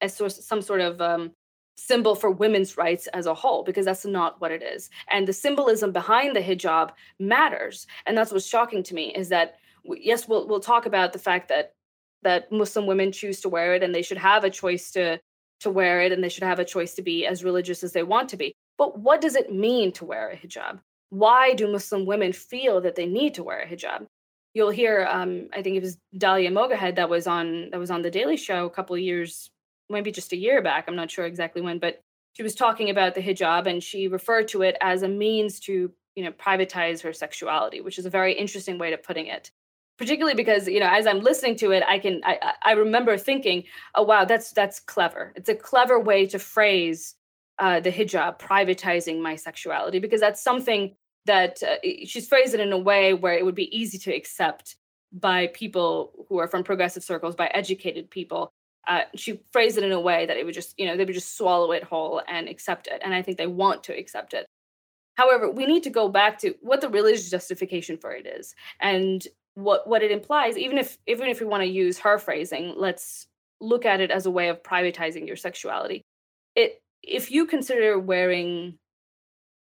[0.00, 1.32] as some sort of um,
[1.76, 4.90] symbol for women's rights as a whole because that's not what it is.
[5.10, 7.86] And the symbolism behind the hijab matters.
[8.06, 11.48] And that's what's shocking to me is that yes we'll we'll talk about the fact
[11.48, 11.74] that
[12.22, 15.18] that muslim women choose to wear it and they should have a choice to
[15.60, 18.02] to wear it and they should have a choice to be as religious as they
[18.02, 18.52] want to be.
[18.78, 20.80] But what does it mean to wear a hijab?
[21.10, 24.06] Why do muslim women feel that they need to wear a hijab?
[24.54, 28.02] You'll hear um, i think it was dalia mogahed that was on that was on
[28.02, 29.50] the daily show a couple of years
[29.92, 30.84] maybe just a year back.
[30.88, 32.00] I'm not sure exactly when, but
[32.34, 35.92] she was talking about the hijab and she referred to it as a means to
[36.14, 39.50] you know privatize her sexuality which is a very interesting way of putting it
[39.98, 43.64] particularly because you know as i'm listening to it i can i i remember thinking
[43.94, 47.14] oh wow that's that's clever it's a clever way to phrase
[47.58, 50.94] uh, the hijab privatizing my sexuality because that's something
[51.26, 54.76] that uh, she's phrased it in a way where it would be easy to accept
[55.12, 58.52] by people who are from progressive circles by educated people
[58.88, 61.14] uh, she phrased it in a way that it would just you know they would
[61.14, 64.46] just swallow it whole and accept it and i think they want to accept it.
[65.14, 69.26] However we need to go back to what the religious justification for it is and
[69.54, 73.26] what what it implies even if even if we want to use her phrasing let's
[73.60, 76.02] look at it as a way of privatizing your sexuality.
[76.56, 78.78] It if you consider wearing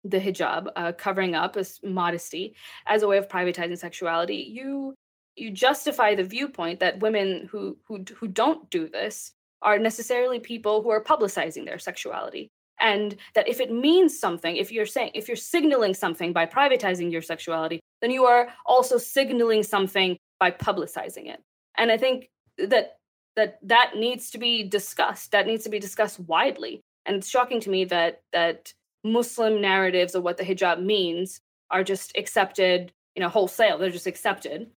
[0.05, 2.55] the hijab uh, covering up as modesty
[2.87, 4.95] as a way of privatizing sexuality you
[5.37, 10.83] you justify the viewpoint that women who who who don't do this are necessarily people
[10.83, 12.49] who are publicizing their sexuality.
[12.79, 17.11] And that if it means something if you're saying if you're signaling something by privatizing
[17.11, 21.43] your sexuality then you are also signaling something by publicizing it.
[21.79, 22.97] And i think that
[23.37, 25.33] that that needs to be discussed.
[25.33, 26.81] That needs to be discussed widely.
[27.05, 28.73] And it's shocking to me that that
[29.05, 33.79] muslim narratives of what the hijab means are just accepted you know wholesale.
[33.79, 34.71] They're just accepted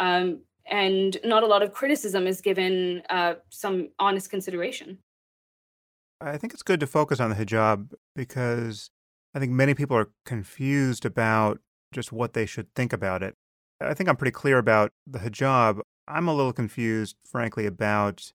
[0.00, 4.98] um, and not a lot of criticism is given uh, some honest consideration
[6.20, 8.90] I think it's good to focus on the hijab because
[9.34, 11.60] I think many people are confused about
[11.92, 13.34] just what they should think about it.
[13.80, 15.80] I think I'm pretty clear about the hijab.
[16.06, 18.32] I'm a little confused, frankly, about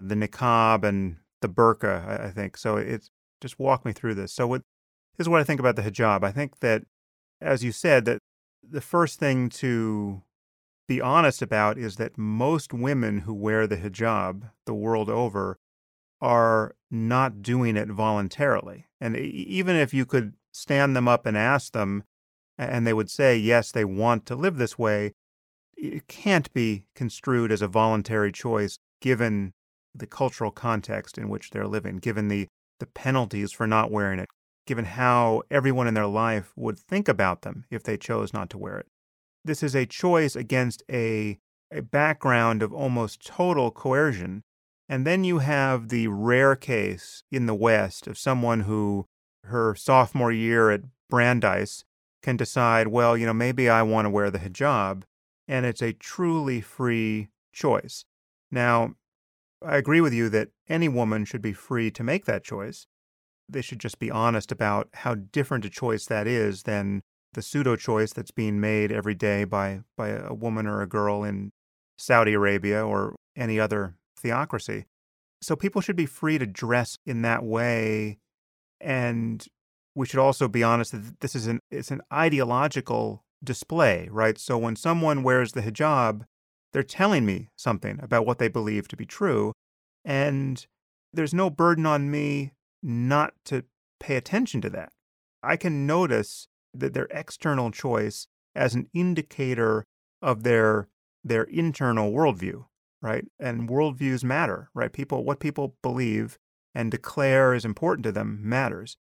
[0.00, 2.56] the niqab and the burqa, I think.
[2.56, 4.32] So it's just walk me through this.
[4.32, 4.62] So what
[5.16, 6.24] this is what I think about the hijab.
[6.24, 6.84] I think that
[7.40, 8.20] as you said that
[8.68, 10.22] the first thing to
[10.88, 15.58] be honest about is that most women who wear the hijab the world over
[16.20, 18.86] are not doing it voluntarily.
[19.00, 22.04] And even if you could stand them up and ask them,
[22.56, 25.12] and they would say, yes, they want to live this way,
[25.76, 29.52] it can't be construed as a voluntary choice given
[29.94, 32.48] the cultural context in which they're living, given the,
[32.80, 34.28] the penalties for not wearing it,
[34.66, 38.58] given how everyone in their life would think about them if they chose not to
[38.58, 38.86] wear it.
[39.48, 41.38] This is a choice against a,
[41.72, 44.42] a background of almost total coercion
[44.90, 49.06] and then you have the rare case in the West of someone who,
[49.44, 51.84] her sophomore year at Brandeis,
[52.22, 55.04] can decide, well, you know, maybe I want to wear the hijab,
[55.46, 58.04] and it's a truly free choice.
[58.50, 58.96] Now,
[59.64, 62.86] I agree with you that any woman should be free to make that choice.
[63.48, 67.02] They should just be honest about how different a choice that is than
[67.34, 71.24] the pseudo choice that's being made every day by, by a woman or a girl
[71.24, 71.50] in
[71.98, 74.86] Saudi Arabia or any other theocracy.
[75.40, 78.18] So people should be free to dress in that way.
[78.80, 79.44] And
[79.94, 84.38] we should also be honest that this is an it's an ideological display, right?
[84.38, 86.22] So when someone wears the hijab,
[86.72, 89.52] they're telling me something about what they believe to be true.
[90.04, 90.64] And
[91.12, 93.64] there's no burden on me not to
[94.00, 94.92] pay attention to that.
[95.42, 99.84] I can notice their external choice as an indicator
[100.22, 100.88] of their
[101.24, 102.64] their internal worldview
[103.00, 103.24] right?
[103.38, 104.92] And worldviews matter, right?
[104.92, 106.38] People, what people believe
[106.74, 108.96] and declare is important to them matters.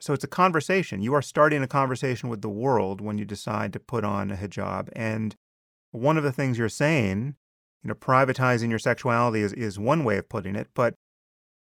[0.00, 1.02] So it's a conversation.
[1.02, 4.36] You are starting a conversation with the world when you decide to put on a
[4.36, 4.90] hijab.
[4.94, 5.34] And
[5.90, 7.36] one of the things you're saying,
[7.82, 10.94] you know, privatizing your sexuality is, is one way of putting it, but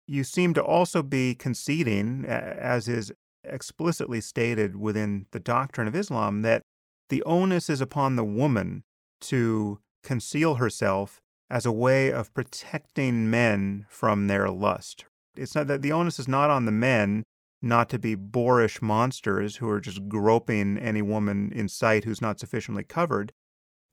[0.08, 6.42] you seem to also be conceding, as is explicitly stated within the doctrine of Islam,
[6.42, 6.64] that
[7.10, 8.84] the onus is upon the woman
[9.22, 15.06] to conceal herself as a way of protecting men from their lust.
[15.36, 17.24] It's not that the onus is not on the men
[17.62, 22.40] not to be boorish monsters who are just groping any woman in sight who's not
[22.40, 23.32] sufficiently covered.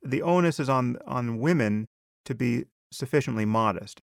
[0.03, 1.87] The onus is on on women
[2.25, 4.01] to be sufficiently modest.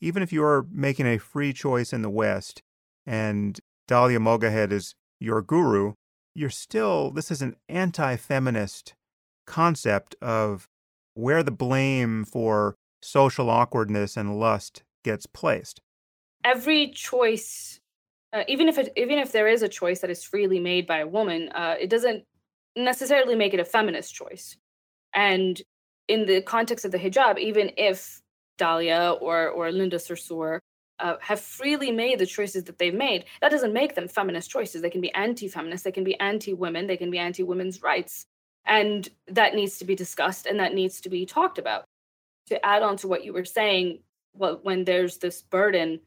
[0.00, 2.62] Even if you're making a free choice in the West
[3.04, 5.94] and Dalia Mogahed is your guru,
[6.34, 8.94] you're still this is an anti-feminist
[9.46, 10.68] concept of
[11.14, 15.80] where the blame for social awkwardness and lust gets placed.
[16.44, 17.80] Every choice,
[18.32, 20.98] uh, even if it, even if there is a choice that is freely made by
[20.98, 22.24] a woman, uh, it doesn't
[22.76, 24.56] necessarily make it a feminist choice.
[25.14, 25.60] And
[26.06, 28.20] in the context of the hijab, even if
[28.58, 30.60] Dalia or or Linda Sarsour
[31.00, 34.82] uh, have freely made the choices that they've made, that doesn't make them feminist choices.
[34.82, 38.26] They can be anti-feminist, they can be anti-women, they can be anti-women's rights
[38.68, 41.84] and that needs to be discussed and that needs to be talked about
[42.46, 44.00] to add on to what you were saying
[44.34, 46.00] well, when there's this burden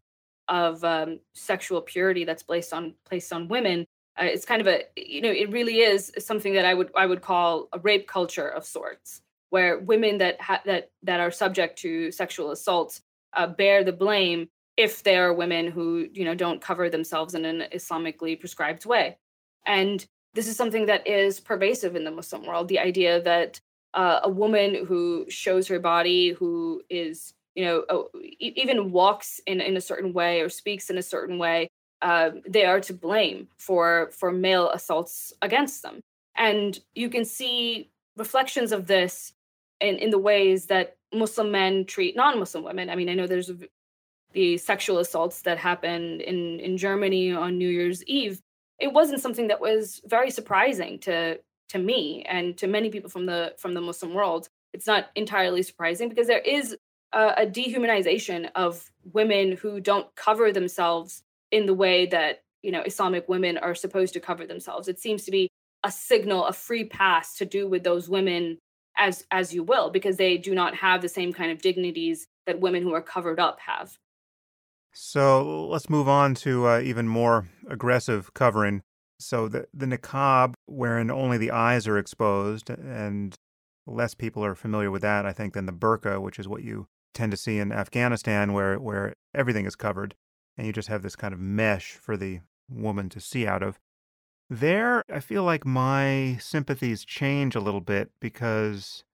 [0.48, 3.86] of um, sexual purity that's placed on placed on women.
[4.20, 7.06] Uh, it's kind of a you know it really is something that I would I
[7.06, 11.80] would call a rape culture of sorts, where women that ha- that that are subject
[11.80, 13.02] to sexual assaults
[13.34, 17.46] uh, bear the blame if they are women who you know don't cover themselves in
[17.46, 19.18] an Islamically prescribed way,
[19.66, 22.68] and this is something that is pervasive in the Muslim world.
[22.68, 23.60] The idea that
[23.94, 28.04] uh, a woman who shows her body, who is you know uh,
[28.40, 31.68] even walks in in a certain way or speaks in a certain way,
[32.02, 36.02] uh, they are to blame for for male assaults against them.
[36.36, 39.34] And you can see reflections of this
[39.82, 42.90] in in the ways that Muslim men treat non-Muslim women.
[42.90, 43.52] I mean, I know there's
[44.34, 48.42] the sexual assaults that happened in in Germany on New Year's Eve.
[48.80, 53.26] It wasn't something that was very surprising to to me and to many people from
[53.26, 54.50] the from the Muslim world.
[54.74, 56.76] It's not entirely surprising because there is
[57.14, 62.82] a, a dehumanization of women who don't cover themselves in the way that you know
[62.82, 64.88] Islamic women are supposed to cover themselves.
[64.88, 65.50] It seems to be
[65.84, 68.58] a signal, a free pass to do with those women
[68.98, 72.60] as as you will, because they do not have the same kind of dignities that
[72.60, 73.98] women who are covered up have.
[74.94, 78.82] So let's move on to uh, even more aggressive covering.
[79.20, 83.36] So the the niqab, wherein only the eyes are exposed, and
[83.86, 86.88] less people are familiar with that, I think, than the burqa, which is what you
[87.14, 90.16] tend to see in Afghanistan, where where everything is covered,
[90.58, 92.40] and you just have this kind of mesh for the
[92.70, 93.80] woman to see out of.
[94.50, 99.06] There, I feel like my sympathies change a little bit because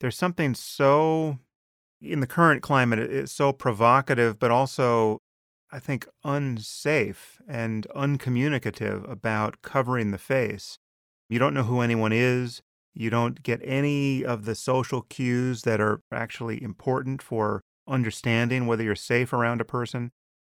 [0.00, 1.38] there's something so
[2.00, 5.20] in the current climate, it's so provocative, but also
[5.74, 10.78] I think, unsafe and uncommunicative about covering the face.
[11.28, 12.62] You don't know who anyone is.
[12.94, 18.84] You don't get any of the social cues that are actually important for understanding whether
[18.84, 20.12] you're safe around a person.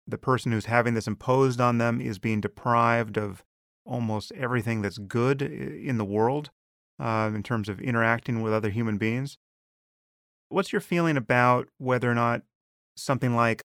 [0.07, 3.43] The person who's having this imposed on them is being deprived of
[3.85, 6.49] almost everything that's good in the world
[6.97, 9.37] uh, in terms of interacting with other human beings.
[10.47, 12.43] What's your feeling about whether or not
[12.95, 13.63] something like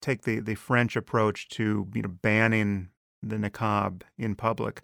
[0.00, 2.88] take the, the French approach to you know banning
[3.22, 4.82] the niqab in public.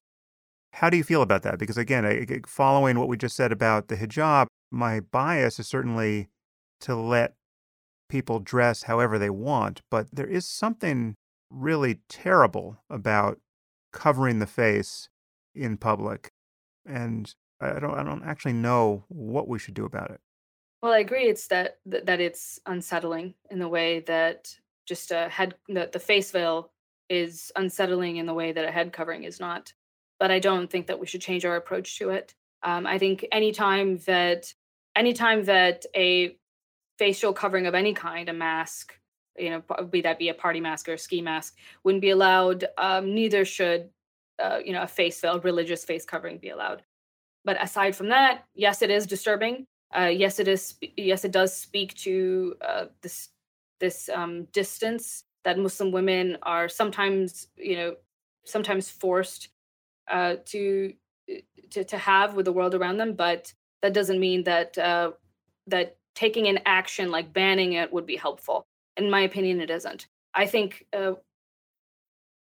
[0.75, 1.59] How do you feel about that?
[1.59, 6.29] Because again, following what we just said about the hijab, my bias is certainly
[6.81, 7.35] to let
[8.09, 11.15] people dress however they want, but there is something
[11.51, 13.39] really terrible about
[13.93, 15.09] covering the face
[15.55, 16.31] in public,
[16.87, 20.21] and I don't I don't actually know what we should do about it.
[20.83, 21.25] Well, I agree.
[21.29, 24.57] It's that that it's unsettling in the way that
[24.87, 26.71] just a head the, the face veil
[27.09, 29.73] is unsettling in the way that a head covering is not
[30.19, 32.35] but i don't think that we should change our approach to it.
[32.63, 34.53] Um, i think anytime that
[34.97, 36.37] anytime that a
[36.99, 38.95] facial covering of any kind a mask
[39.39, 42.67] you know be that be a party mask or a ski mask wouldn't be allowed
[42.79, 43.89] um, neither should
[44.43, 46.83] uh, you know a face veil religious face covering be allowed.
[47.45, 49.67] But aside from that yes it is disturbing.
[49.97, 53.29] Uh, yes it is yes it does speak to uh, this
[53.83, 57.97] this um, distance that Muslim women are sometimes, you know,
[58.45, 59.49] sometimes forced
[60.11, 60.95] uh, to,
[61.71, 63.15] to to have with the world around them.
[63.15, 63.53] But
[63.83, 65.11] that doesn't mean that uh,
[65.67, 68.65] that taking an action like banning it would be helpful.
[68.97, 70.07] In my opinion, it isn't.
[70.33, 71.15] I think uh,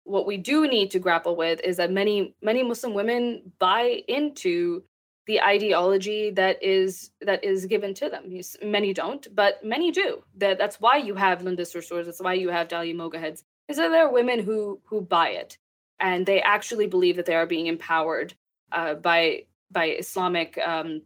[0.04, 4.84] what we do need to grapple with is that many many Muslim women buy into
[5.26, 8.32] the ideology that is that is given to them.
[8.62, 10.22] Many don't, but many do.
[10.36, 12.06] That that's why you have Linda Sarsours.
[12.06, 13.42] That's why you have Dalia Mogaheds.
[13.68, 15.58] Is that there are women who who buy it,
[15.98, 18.34] and they actually believe that they are being empowered
[18.72, 21.02] uh, by by Islamic um,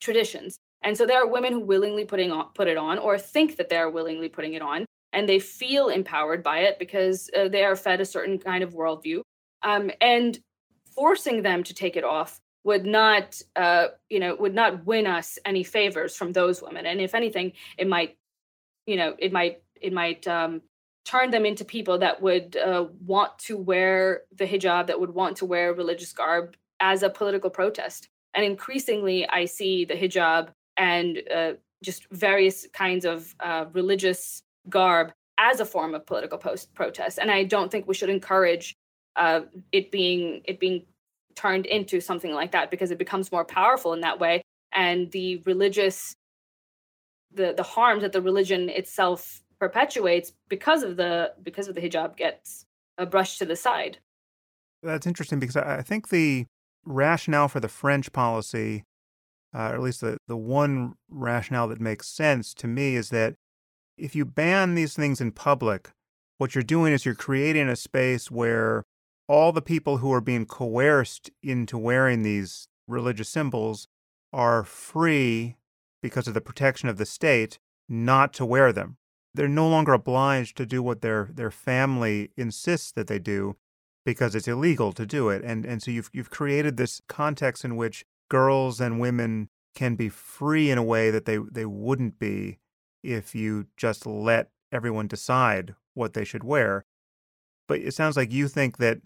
[0.00, 0.56] traditions.
[0.82, 3.68] And so there are women who willingly putting on, put it on, or think that
[3.68, 7.64] they are willingly putting it on, and they feel empowered by it because uh, they
[7.64, 9.20] are fed a certain kind of worldview.
[9.62, 10.38] Um, and
[10.94, 15.38] forcing them to take it off would not uh, you know would not win us
[15.44, 16.86] any favors from those women.
[16.86, 18.16] And if anything it might
[18.86, 20.62] you know it might it might um,
[21.04, 25.36] turn them into people that would uh, want to wear the hijab that would want
[25.38, 28.08] to wear religious garb as a political protest.
[28.34, 31.52] And increasingly i see the hijab and uh,
[31.82, 37.18] just various kinds of uh, religious garb as a form of political post- protest.
[37.18, 38.76] And i don't think we should encourage
[39.16, 39.40] uh,
[39.72, 40.84] it being it being
[41.34, 44.42] turned into something like that because it becomes more powerful in that way.
[44.72, 46.14] And the religious
[47.32, 52.16] the the harms that the religion itself perpetuates because of the because of the hijab
[52.16, 52.64] gets
[52.98, 53.98] uh, brushed to the side.
[54.82, 56.46] That's interesting because i think the
[56.84, 58.84] rationale for the french policy
[59.54, 63.34] uh, or at least the, the one rationale that makes sense to me is that
[63.98, 65.90] if you ban these things in public
[66.38, 68.84] what you're doing is you're creating a space where
[69.30, 73.86] all the people who are being coerced into wearing these religious symbols
[74.32, 75.54] are free
[76.02, 78.96] because of the protection of the state not to wear them.
[79.32, 83.54] They're no longer obliged to do what their their family insists that they do
[84.04, 85.44] because it's illegal to do it.
[85.44, 90.08] And and so you've you've created this context in which girls and women can be
[90.08, 92.58] free in a way that they, they wouldn't be
[93.04, 96.84] if you just let everyone decide what they should wear.
[97.68, 98.98] But it sounds like you think that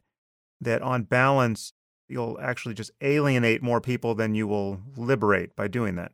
[0.64, 1.72] that on balance
[2.08, 6.12] you'll actually just alienate more people than you will liberate by doing that.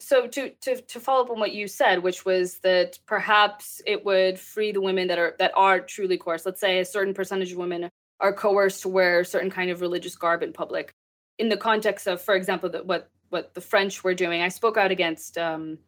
[0.00, 4.04] So to to to follow up on what you said, which was that perhaps it
[4.04, 6.46] would free the women that are that are truly coerced.
[6.46, 7.90] Let's say a certain percentage of women
[8.20, 10.92] are coerced to wear a certain kind of religious garb in public.
[11.38, 14.76] In the context of, for example, the, what what the French were doing, I spoke
[14.76, 15.78] out against um,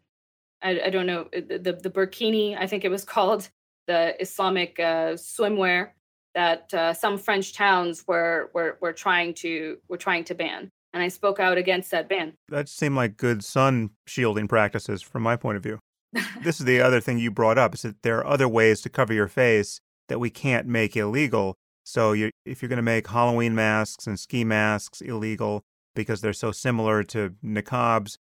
[0.62, 3.48] I, I don't know the, the, burkini, I think it was called
[3.86, 5.90] the Islamic uh, swimwear
[6.37, 11.03] that uh, some French towns were, were were trying to were trying to ban, and
[11.03, 12.34] I spoke out against that ban.
[12.51, 15.80] That seemed like good sun shielding practices from my point of view.
[16.43, 18.91] this is the other thing you brought up: is that there are other ways to
[18.91, 21.57] cover your face that we can't make illegal.
[21.84, 25.64] So you, if you're going to make Halloween masks and ski masks illegal
[25.95, 28.18] because they're so similar to niqabs,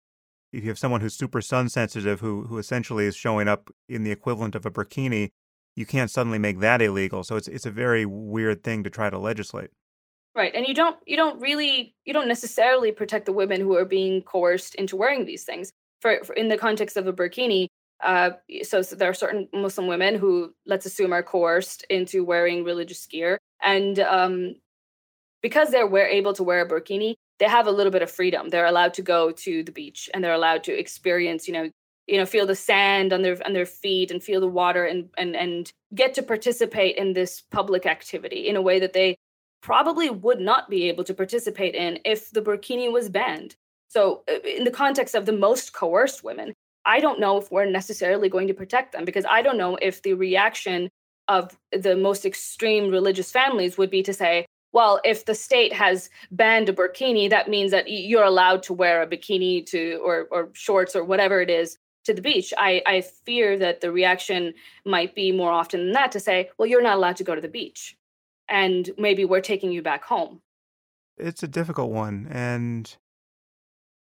[0.54, 4.04] if you have someone who's super sun sensitive who who essentially is showing up in
[4.06, 5.32] the equivalent of a burkini,
[5.76, 7.24] you can't suddenly make that illegal.
[7.24, 9.70] So it's it's a very weird thing to try to legislate.
[10.36, 10.54] Right.
[10.54, 14.22] And you don't you don't really you don't necessarily protect the women who are being
[14.22, 15.72] coerced into wearing these things.
[16.02, 17.68] For, for in the context of a burkini,
[18.04, 18.32] uh,
[18.64, 23.06] so, so, there are certain Muslim women who, let's assume, are coerced into wearing religious
[23.06, 24.56] gear, and um,
[25.42, 28.50] because they're wear, able to wear a burkini, they have a little bit of freedom.
[28.50, 31.70] They're allowed to go to the beach and they're allowed to experience, you know,
[32.08, 35.10] you know, feel the sand on their on their feet and feel the water and
[35.18, 39.16] and and get to participate in this public activity in a way that they
[39.62, 43.56] probably would not be able to participate in if the burkini was banned.
[43.88, 46.54] So, uh, in the context of the most coerced women,
[46.86, 50.04] I don't know if we're necessarily going to protect them because I don't know if
[50.04, 50.90] the reaction
[51.28, 56.10] of the most extreme religious families would be to say, well, if the state has
[56.30, 60.50] banned a burkini, that means that you're allowed to wear a bikini to or or
[60.54, 62.54] shorts or whatever it is to the beach.
[62.58, 64.54] I, I fear that the reaction
[64.86, 67.42] might be more often than that to say, well, you're not allowed to go to
[67.42, 67.98] the beach.
[68.48, 70.42] And maybe we're taking you back home.
[71.18, 72.28] It's a difficult one.
[72.30, 72.96] And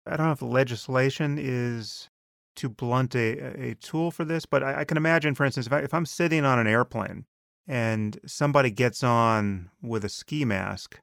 [0.06, 2.10] I don't know if legislation is
[2.58, 5.74] to blunt a, a tool for this, but I, I can imagine, for instance, if,
[5.74, 7.26] I, if I'm sitting on an airplane
[7.68, 11.00] and somebody gets on with a ski mask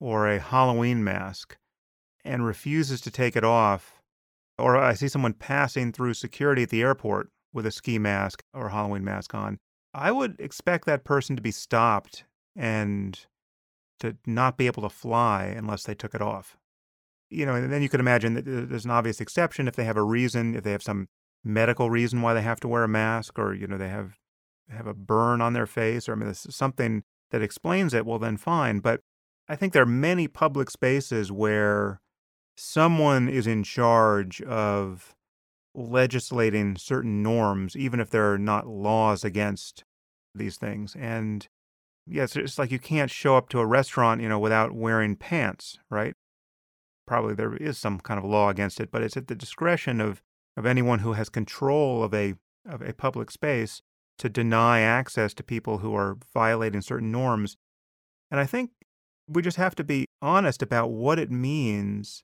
[0.00, 1.56] or a Halloween mask
[2.24, 3.93] and refuses to take it off,
[4.58, 8.68] or I see someone passing through security at the airport with a ski mask or
[8.68, 9.58] Halloween mask on,
[9.92, 12.24] I would expect that person to be stopped
[12.56, 13.18] and
[14.00, 16.56] to not be able to fly unless they took it off.
[17.30, 19.84] You know, and then you could imagine that uh, there's an obvious exception if they
[19.84, 21.08] have a reason, if they have some
[21.42, 24.18] medical reason why they have to wear a mask, or you know they have
[24.68, 28.36] have a burn on their face, or I mean, something that explains it, well, then
[28.36, 28.78] fine.
[28.78, 29.00] But
[29.48, 32.00] I think there are many public spaces where
[32.56, 35.14] someone is in charge of
[35.74, 39.84] legislating certain norms, even if there are not laws against
[40.34, 40.96] these things.
[40.98, 41.46] And
[42.06, 45.78] yes, it's like you can't show up to a restaurant, you know, without wearing pants,
[45.90, 46.14] right?
[47.06, 50.22] Probably there is some kind of law against it, but it's at the discretion of,
[50.56, 52.34] of anyone who has control of a
[52.66, 53.82] of a public space
[54.18, 57.56] to deny access to people who are violating certain norms.
[58.30, 58.70] And I think
[59.28, 62.22] we just have to be honest about what it means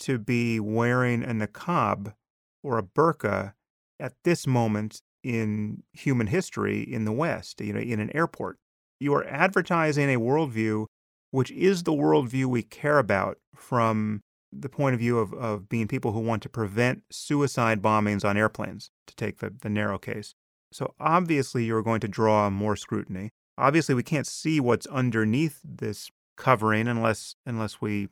[0.00, 2.14] to be wearing a niqab
[2.62, 3.54] or a burqa
[3.98, 8.58] at this moment in human history in the West, you know, in an airport.
[8.98, 10.86] You are advertising a worldview
[11.30, 14.22] which is the worldview we care about from
[14.52, 18.36] the point of view of, of being people who want to prevent suicide bombings on
[18.36, 20.34] airplanes, to take the, the narrow case.
[20.72, 23.30] So obviously, you're going to draw more scrutiny.
[23.56, 28.08] Obviously, we can't see what's underneath this covering unless unless we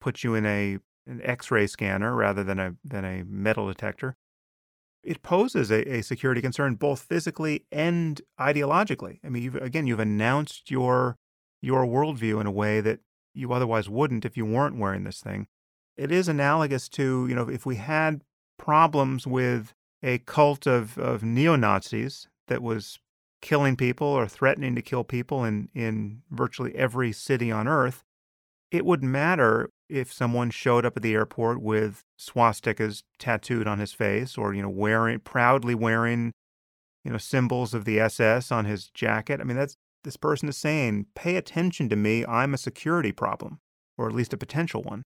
[0.00, 4.16] put you in a an X-ray scanner rather than a than a metal detector.
[5.02, 9.18] It poses a, a security concern both physically and ideologically.
[9.22, 11.16] I mean, you've, again, you've announced your
[11.60, 13.00] your worldview in a way that
[13.34, 15.46] you otherwise wouldn't if you weren't wearing this thing.
[15.96, 18.22] It is analogous to you know if we had
[18.58, 22.98] problems with a cult of, of neo Nazis that was
[23.40, 28.02] killing people or threatening to kill people in, in virtually every city on earth,
[28.70, 33.92] it would matter if someone showed up at the airport with swastikas tattooed on his
[33.92, 36.32] face or, you know, wearing proudly wearing
[37.04, 39.40] you know, symbols of the SS on his jacket.
[39.40, 42.24] I mean, that's this person is saying, pay attention to me.
[42.26, 43.60] I'm a security problem,
[43.96, 45.02] or at least a potential one.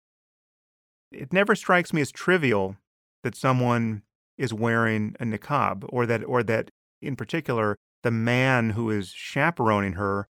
[1.13, 2.77] It never strikes me as trivial
[3.23, 4.03] that someone
[4.37, 6.71] is wearing a niqab, or that, or that
[7.03, 10.29] in particular, the man who is chaperoning her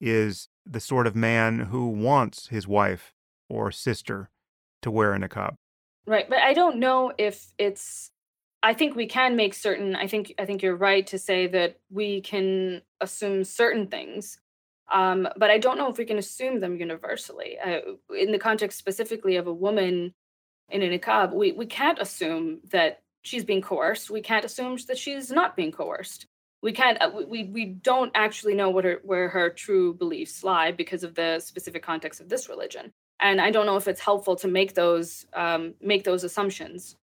[0.00, 3.12] is the sort of man who wants his wife
[3.48, 4.30] or sister
[4.82, 5.54] to wear a niqab.
[6.06, 8.10] Right, but I don't know if it's
[8.62, 11.78] I think we can make certain I think I think you're right to say that
[11.90, 14.38] we can assume certain things.
[14.90, 17.58] Um, but I don't know if we can assume them universally.
[17.58, 17.80] Uh,
[18.16, 20.14] in the context specifically of a woman
[20.70, 24.08] in a niqab, we, we can't assume that she's being coerced.
[24.08, 26.26] We can't assume that she's not being coerced.
[26.62, 27.00] We can't.
[27.00, 31.14] Uh, we we don't actually know what her where her true beliefs lie because of
[31.14, 34.74] the specific context of this religion and I don't know if it's helpful to make
[34.74, 36.96] those um, make those assumptions.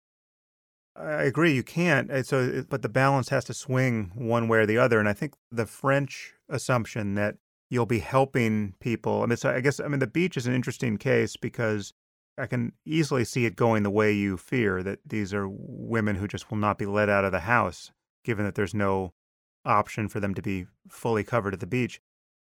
[0.96, 2.24] I agree, you can't.
[2.24, 5.34] So, but the balance has to swing one way or the other, and I think
[5.50, 7.36] the French assumption that
[7.68, 9.22] you'll be helping people.
[9.22, 11.92] I mean, so I guess I mean the beach is an interesting case because
[12.38, 16.28] I can easily see it going the way you fear that these are women who
[16.28, 17.90] just will not be let out of the house,
[18.24, 19.12] given that there's no
[19.64, 22.00] option for them to be fully covered at the beach.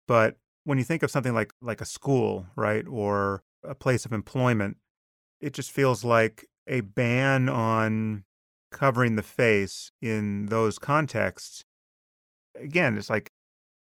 [0.07, 4.13] But when you think of something like like a school, right, or a place of
[4.13, 4.77] employment,
[5.41, 8.23] it just feels like a ban on
[8.71, 11.63] covering the face in those contexts.
[12.59, 13.31] Again, it's like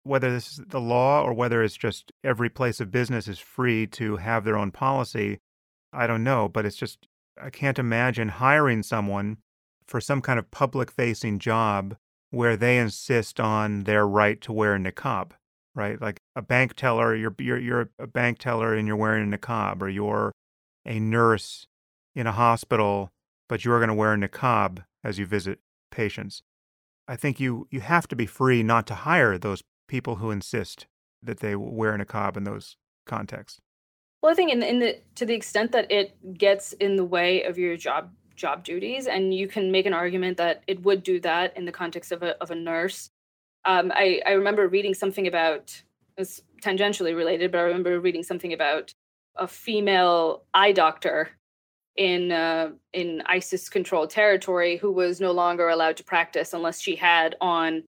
[0.03, 3.87] whether this is the law or whether it's just every place of business is free
[3.87, 5.39] to have their own policy,
[5.93, 6.49] I don't know.
[6.49, 7.07] But it's just,
[7.41, 9.39] I can't imagine hiring someone
[9.87, 11.97] for some kind of public facing job
[12.31, 15.33] where they insist on their right to wear a niqab
[15.75, 16.01] right?
[16.01, 19.83] Like a bank teller, you're you're you're a bank teller and you're wearing a niqab,
[19.83, 20.33] or you're
[20.87, 21.67] a nurse
[22.15, 23.11] in a hospital,
[23.49, 25.59] but you're going to wear a niqab as you visit
[25.91, 26.43] patients.
[27.07, 30.87] I think you you have to be free not to hire those people who insist
[31.23, 33.61] that they wear a niqab in those contexts.
[34.23, 37.43] Well, I think in, in the to the extent that it gets in the way
[37.43, 41.21] of your job job duties, and you can make an argument that it would do
[41.21, 43.11] that in the context of a of a nurse
[43.65, 45.83] um, I, I remember reading something about
[46.17, 48.95] it's tangentially related, but I remember reading something about
[49.37, 51.31] a female eye doctor
[51.97, 56.97] in uh, in ISIS controlled territory who was no longer allowed to practice unless she
[56.97, 57.85] had on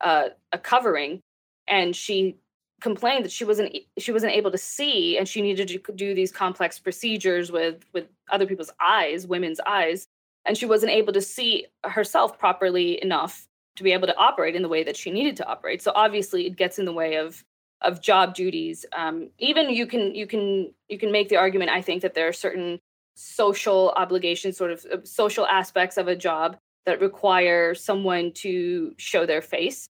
[0.00, 1.20] uh, a covering,
[1.66, 2.36] and she
[2.80, 6.32] complained that she wasn't she wasn't able to see, and she needed to do these
[6.32, 10.06] complex procedures with with other people's eyes, women's eyes,
[10.44, 14.62] and she wasn't able to see herself properly enough to be able to operate in
[14.62, 15.82] the way that she needed to operate.
[15.82, 17.44] So obviously, it gets in the way of
[17.80, 18.86] of job duties.
[18.96, 21.70] Um, even you can you can you can make the argument.
[21.70, 22.80] I think that there are certain
[23.14, 26.56] social obligations, sort of uh, social aspects of a job
[26.86, 29.88] that require someone to show their face.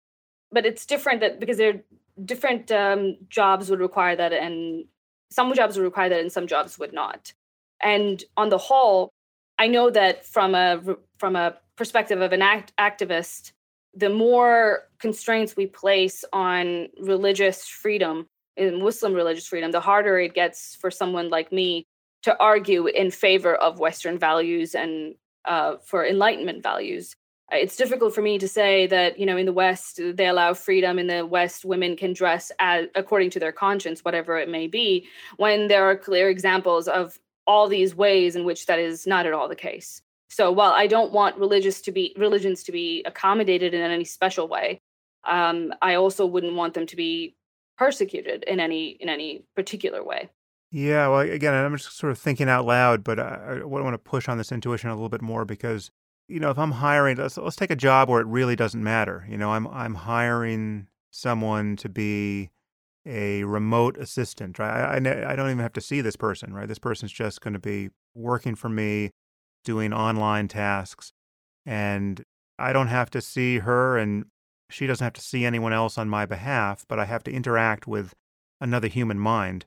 [0.51, 1.81] But it's different that because there
[2.25, 4.85] different um, jobs would require that, and
[5.31, 7.33] some jobs would require that, and some jobs would not.
[7.81, 9.09] And on the whole,
[9.57, 10.81] I know that from a
[11.17, 13.51] from a perspective of an act, activist,
[13.95, 20.33] the more constraints we place on religious freedom in Muslim religious freedom, the harder it
[20.33, 21.85] gets for someone like me
[22.23, 25.15] to argue in favor of Western values and
[25.45, 27.15] uh, for Enlightenment values.
[27.51, 30.53] Uh, it's difficult for me to say that you know in the West they allow
[30.53, 30.97] freedom.
[30.97, 35.07] In the West, women can dress as according to their conscience, whatever it may be,
[35.37, 39.33] when there are clear examples of all these ways in which that is not at
[39.33, 40.01] all the case.
[40.33, 44.47] So while I don't want religious to be religions to be accommodated in any special
[44.47, 44.81] way,
[45.25, 47.35] um, I also wouldn't want them to be
[47.77, 50.29] persecuted in any in any particular way.
[50.71, 53.99] Yeah, well, again, I'm just sort of thinking out loud, but I, I want to
[53.99, 55.91] push on this intuition a little bit more because,
[56.27, 59.27] you know, if I'm hiring, let's let's take a job where it really doesn't matter.
[59.29, 62.49] You know, I'm I'm hiring someone to be
[63.05, 64.81] a remote assistant, right?
[64.81, 66.67] I, I, I don't even have to see this person, right?
[66.67, 69.11] This person's just going to be working for me
[69.63, 71.11] doing online tasks.
[71.65, 72.23] And
[72.59, 74.25] I don't have to see her, and
[74.69, 77.87] she doesn't have to see anyone else on my behalf, but I have to interact
[77.87, 78.13] with
[78.61, 79.65] another human mind.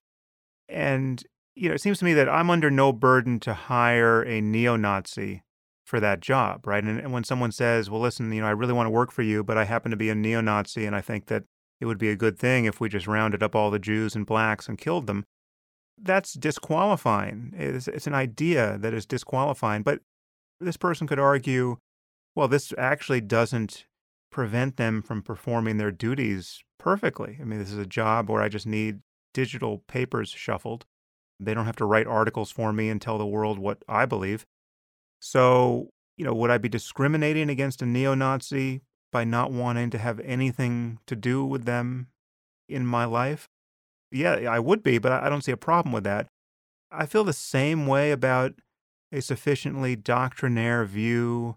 [0.68, 1.22] And,
[1.54, 4.76] you know, it seems to me that I'm under no burden to hire a neo
[4.76, 5.42] Nazi
[5.84, 6.82] for that job, right?
[6.82, 9.22] And, and, when someone says, well, listen, you know, I really want to work for
[9.22, 11.44] you, but I happen to be a neo Nazi, and I think that
[11.80, 14.26] it would be a good thing if we just rounded up all the Jews and
[14.26, 15.24] blacks and killed them
[16.00, 17.52] that's disqualifying.
[17.56, 19.82] It's, it's an idea that is disqualifying.
[19.82, 20.00] But
[20.60, 21.78] this person could argue,
[22.34, 23.86] well, this actually doesn't
[24.30, 27.38] prevent them from performing their duties perfectly.
[27.40, 29.00] I mean, this is a job where I just need
[29.32, 30.84] digital papers shuffled.
[31.38, 34.46] They don't have to write articles for me and tell the world what I believe.
[35.20, 38.82] So, you know, would I be discriminating against a neo Nazi
[39.12, 42.08] by not wanting to have anything to do with them
[42.68, 43.48] in my life?
[44.10, 46.28] Yeah, I would be, but I don't see a problem with that.
[46.90, 48.54] I feel the same way about
[49.12, 51.56] a sufficiently doctrinaire view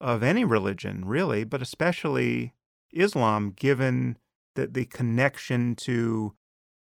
[0.00, 2.52] of any religion, really, but especially
[2.92, 4.16] Islam, given
[4.54, 6.34] the, the connection to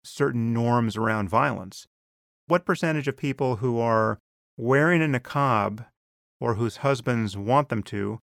[0.04, 1.88] certain norms around violence.
[2.48, 4.20] What percentage of people who are
[4.58, 5.86] wearing a niqab
[6.40, 8.20] or whose husbands want them to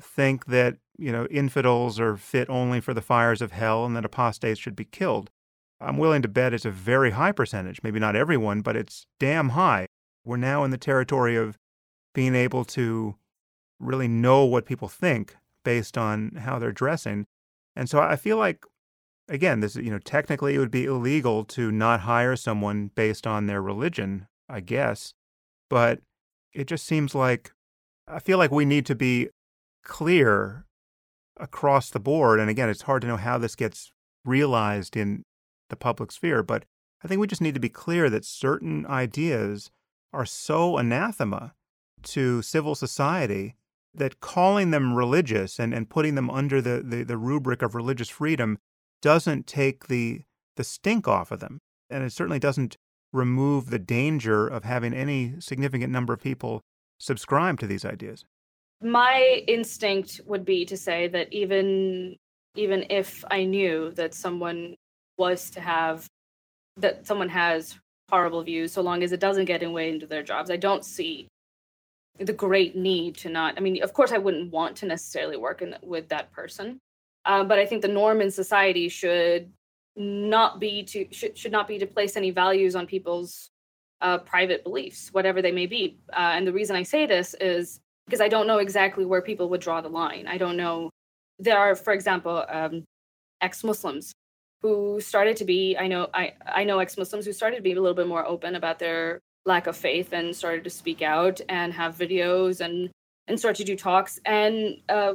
[0.00, 4.04] think that, you know, infidels are fit only for the fires of hell and that
[4.04, 5.30] apostates should be killed?
[5.82, 7.82] I'm willing to bet it's a very high percentage.
[7.82, 9.86] Maybe not everyone, but it's damn high.
[10.24, 11.58] We're now in the territory of
[12.14, 13.16] being able to
[13.80, 17.26] really know what people think based on how they're dressing.
[17.74, 18.64] And so I feel like
[19.28, 23.46] again, this you know, technically it would be illegal to not hire someone based on
[23.46, 25.14] their religion, I guess.
[25.68, 26.00] But
[26.52, 27.52] it just seems like
[28.06, 29.30] I feel like we need to be
[29.82, 30.66] clear
[31.38, 32.38] across the board.
[32.38, 33.90] And again, it's hard to know how this gets
[34.24, 35.24] realized in
[35.72, 36.64] the public sphere, but
[37.02, 39.72] I think we just need to be clear that certain ideas
[40.12, 41.54] are so anathema
[42.02, 43.56] to civil society
[43.94, 48.08] that calling them religious and, and putting them under the, the, the rubric of religious
[48.08, 48.58] freedom
[49.00, 50.22] doesn't take the
[50.56, 51.58] the stink off of them.
[51.88, 52.76] And it certainly doesn't
[53.10, 56.60] remove the danger of having any significant number of people
[56.98, 58.26] subscribe to these ideas.
[58.82, 62.16] My instinct would be to say that even
[62.54, 64.76] even if I knew that someone
[65.18, 66.06] was to have
[66.76, 67.78] that someone has
[68.10, 70.84] horrible views, so long as it doesn't get in way into their jobs, I don't
[70.84, 71.28] see
[72.18, 73.54] the great need to not.
[73.56, 76.78] I mean, of course, I wouldn't want to necessarily work in, with that person,
[77.24, 79.50] uh, but I think the norm in society should
[79.96, 83.50] not be to should, should not be to place any values on people's
[84.00, 85.98] uh, private beliefs, whatever they may be.
[86.12, 89.48] Uh, and the reason I say this is because I don't know exactly where people
[89.50, 90.26] would draw the line.
[90.26, 90.90] I don't know.
[91.38, 92.84] There are, for example, um,
[93.40, 94.12] ex-Muslims
[94.62, 95.76] who started to be.
[95.76, 96.08] I know.
[96.14, 99.20] I I know ex-Muslims who started to be a little bit more open about their
[99.44, 102.90] lack of faith and started to speak out and have videos and
[103.26, 105.14] and start to do talks and uh,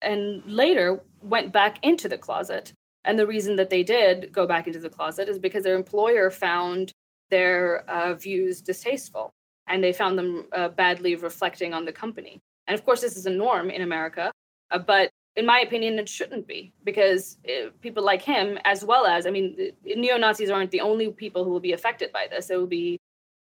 [0.00, 2.72] and later went back into the closet.
[3.04, 6.30] And the reason that they did go back into the closet is because their employer
[6.30, 6.92] found
[7.30, 9.32] their uh, views distasteful
[9.66, 12.40] and they found them uh, badly reflecting on the company.
[12.66, 14.30] And of course, this is a norm in America,
[14.70, 19.06] uh, but in my opinion, it shouldn't be because uh, people like him, as well
[19.06, 22.50] as, I mean, neo Nazis aren't the only people who will be affected by this.
[22.50, 22.98] It will be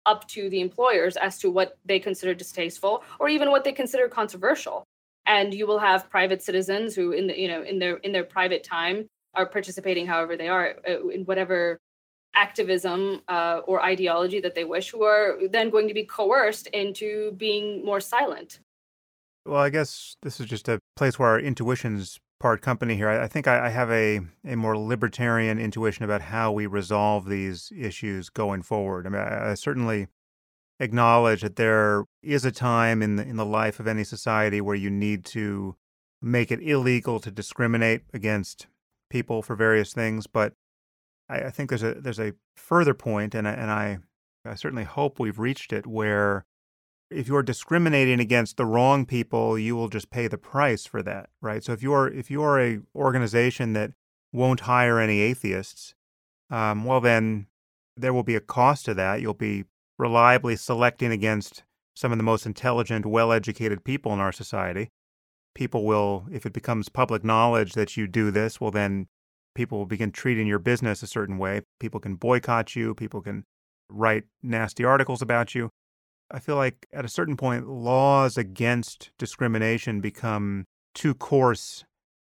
[0.05, 4.07] up to the employers as to what they consider distasteful or even what they consider
[4.07, 4.83] controversial
[5.25, 8.23] and you will have private citizens who in the you know in their in their
[8.23, 11.77] private time are participating however they are uh, in whatever
[12.35, 17.31] activism uh, or ideology that they wish who are then going to be coerced into
[17.33, 18.59] being more silent
[19.49, 23.23] well i guess this is just a place where our intuitions part company here i,
[23.23, 27.71] I think I, I have a, a more libertarian intuition about how we resolve these
[27.75, 30.07] issues going forward i mean I, I certainly
[30.79, 34.75] acknowledge that there is a time in the in the life of any society where
[34.75, 35.75] you need to
[36.21, 38.67] make it illegal to discriminate against
[39.09, 40.27] people for various things.
[40.27, 40.53] But
[41.27, 43.99] I, think there's a there's a further point, and and I
[44.45, 46.45] I certainly hope we've reached it where
[47.11, 51.29] if you're discriminating against the wrong people, you will just pay the price for that,
[51.41, 51.63] right?
[51.63, 53.91] So if you're if you're a organization that
[54.31, 55.95] won't hire any atheists,
[56.49, 57.47] um, well then
[57.97, 59.21] there will be a cost to that.
[59.21, 59.65] You'll be
[59.97, 61.63] reliably selecting against
[61.95, 64.89] some of the most intelligent, well educated people in our society.
[65.55, 69.07] People will, if it becomes public knowledge that you do this, well, then
[69.55, 71.61] people will begin treating your business a certain way.
[71.79, 73.43] People can boycott you, people can
[73.89, 75.71] write nasty articles about you.
[76.31, 81.85] I feel like at a certain point, laws against discrimination become too coarse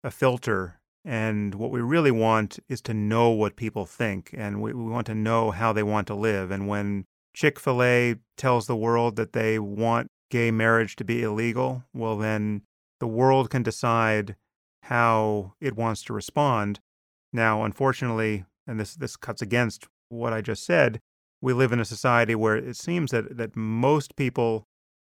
[0.02, 0.80] a filter.
[1.04, 5.06] And what we really want is to know what people think, and we, we want
[5.08, 6.50] to know how they want to live.
[6.50, 11.22] And when Chick fil A tells the world that they want gay marriage to be
[11.22, 12.62] illegal, well, then
[13.00, 14.36] the world can decide
[14.84, 16.80] how it wants to respond.
[17.32, 21.00] Now, unfortunately, and this, this cuts against what I just said,
[21.40, 24.66] we live in a society where it seems that, that most people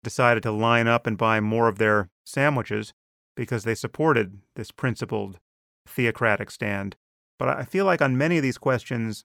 [0.02, 2.92] decided to line up and buy more of their sandwiches
[3.36, 5.38] because they supported this principled
[5.86, 6.96] theocratic stand.
[7.38, 9.24] But I feel like on many of these questions,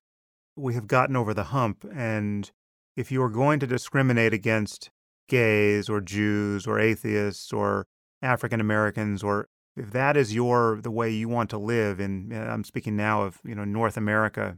[0.55, 2.51] we have gotten over the hump and
[2.95, 4.89] if you are going to discriminate against
[5.27, 7.87] gays or Jews or atheists or
[8.21, 12.63] African Americans or if that is your the way you want to live and I'm
[12.63, 14.57] speaking now of you know North America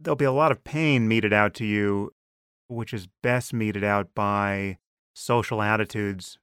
[0.00, 2.12] there'll be a lot of pain meted out to you
[2.68, 4.78] which is best meted out by
[5.14, 6.38] social attitudes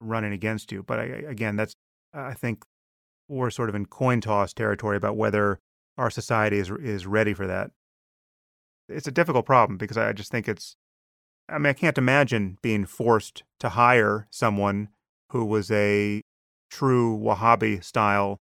[0.00, 1.74] running against you but I, again that's
[2.12, 2.64] I think
[3.28, 5.58] we're sort of in coin toss territory about whether
[5.98, 7.70] our society is is ready for that.
[8.88, 10.76] It's a difficult problem because I just think it's
[11.48, 14.88] I mean I can't imagine being forced to hire someone
[15.30, 16.22] who was a
[16.70, 18.38] true Wahhabi style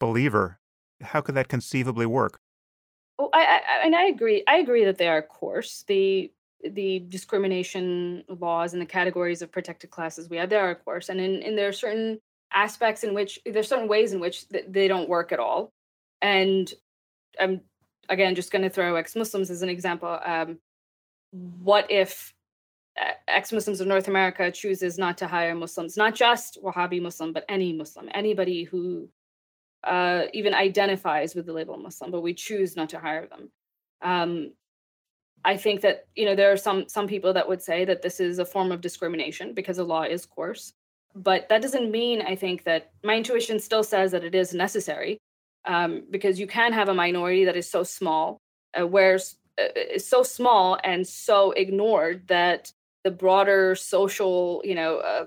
[0.00, 0.58] believer.
[1.00, 2.38] How could that conceivably work?
[3.18, 4.44] Oh, I, I and I agree.
[4.46, 5.84] I agree that they are coarse.
[5.88, 11.08] The the discrimination laws and the categories of protected classes we have, they are coarse,
[11.08, 12.20] and in, in there are certain
[12.52, 15.72] aspects in which there's certain ways in which th- they don't work at all.
[16.22, 16.72] And
[17.40, 17.60] I'm
[18.08, 20.18] again just going to throw ex-Muslims as an example.
[20.24, 20.58] Um,
[21.30, 22.34] what if
[23.28, 27.72] ex-Muslims of North America chooses not to hire Muslims, not just Wahhabi Muslim, but any
[27.72, 29.08] Muslim, anybody who
[29.84, 33.50] uh, even identifies with the label Muslim, but we choose not to hire them.
[34.02, 34.52] Um,
[35.44, 38.20] I think that you know there are some some people that would say that this
[38.20, 40.72] is a form of discrimination because the law is coarse,
[41.14, 45.18] but that doesn't mean I think that my intuition still says that it is necessary
[45.64, 48.40] um, because you can have a minority that is so small,
[48.78, 52.72] uh, where uh, is so small and so ignored that
[53.04, 55.26] the broader social you know uh,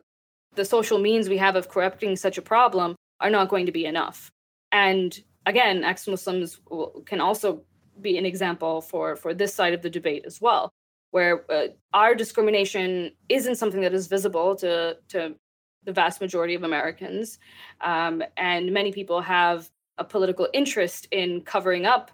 [0.56, 3.86] the social means we have of correcting such a problem are not going to be
[3.86, 4.32] enough
[4.72, 6.59] and again ex-muslims
[7.05, 7.61] can also
[8.01, 10.72] be an example for for this side of the debate as well
[11.11, 15.36] where uh, our discrimination isn't something that is visible to to
[15.84, 17.38] the vast majority of americans.
[17.82, 22.11] Um, and many people have a political interest in covering up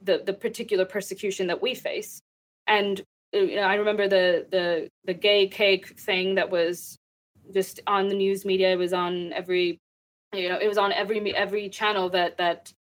[0.00, 2.20] the the particular persecution that we face.
[2.66, 3.00] And
[3.34, 6.96] uh, you know, i remember the the the gay cake thing that was
[7.52, 8.72] just on the news media.
[8.72, 9.80] It was on every
[10.32, 12.72] you know it was on every every channel that that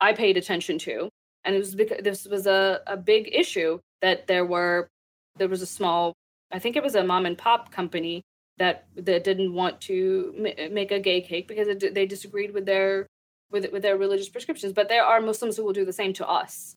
[0.00, 1.08] i paid attention to.
[1.44, 4.88] And it was because this was a, a big issue that there were
[5.36, 6.12] there was a small
[6.52, 8.22] i think it was a mom and pop company
[8.58, 12.66] that that didn't want to m- make a gay cake because it, they disagreed with
[12.66, 13.06] their
[13.50, 14.72] with with their religious prescriptions.
[14.72, 16.74] But there are muslims who will do the same to us.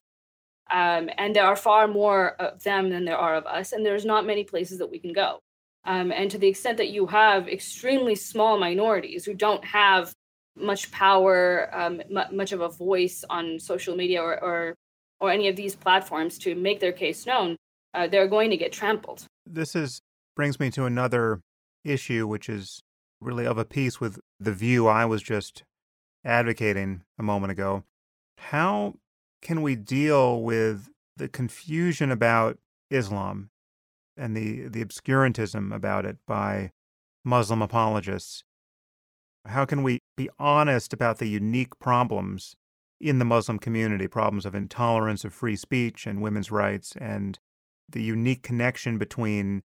[0.70, 3.72] Um, and there are far more of them than there are of us.
[3.72, 5.40] And there's not many places that we can go
[5.84, 10.12] um, and to the extent that you have extremely small minorities who don't have
[10.56, 14.74] much power, um, m- much of a voice on social media or, or,
[15.20, 17.56] or any of these platforms to make their case known,
[17.94, 19.24] uh, they're going to get trampled.
[19.46, 20.00] This is
[20.36, 21.40] brings me to another
[21.84, 22.80] issue, which is
[23.20, 25.62] really of a piece with the view I was just
[26.24, 27.84] advocating a moment ago.
[28.38, 28.94] How
[29.40, 32.58] can we deal with the confusion about
[32.90, 33.50] Islam
[34.16, 36.70] and the, the obscurantism about it by
[37.24, 38.44] Muslim apologists
[39.46, 42.54] how can we be honest about the unique problems
[43.00, 47.38] in the Muslim community, problems of intolerance of free speech and women's rights, and
[47.88, 49.62] the unique connection between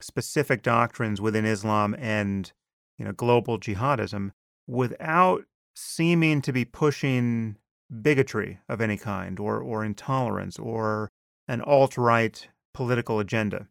[0.00, 2.52] specific doctrines within Islam and
[2.98, 4.32] you know global jihadism
[4.66, 5.44] without
[5.74, 7.56] seeming to be pushing
[8.02, 11.10] bigotry of any kind or or intolerance or
[11.46, 13.68] an alt-right political agenda.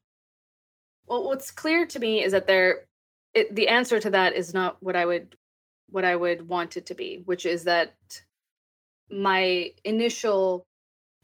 [1.10, 2.86] Well, what's clear to me is that there
[3.34, 5.36] it, the answer to that is not what I would
[5.90, 7.96] what I would want it to be, which is that
[9.10, 10.64] my initial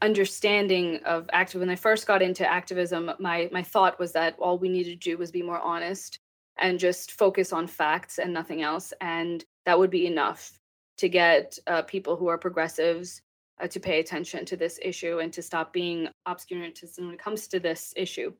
[0.02, 4.58] understanding of active when I first got into activism, my my thought was that all
[4.58, 6.18] we needed to do was be more honest
[6.58, 10.58] and just focus on facts and nothing else, and that would be enough
[10.98, 13.20] to get uh, people who are progressives
[13.60, 17.46] uh, to pay attention to this issue and to stop being obscurantists when it comes
[17.48, 18.32] to this issue.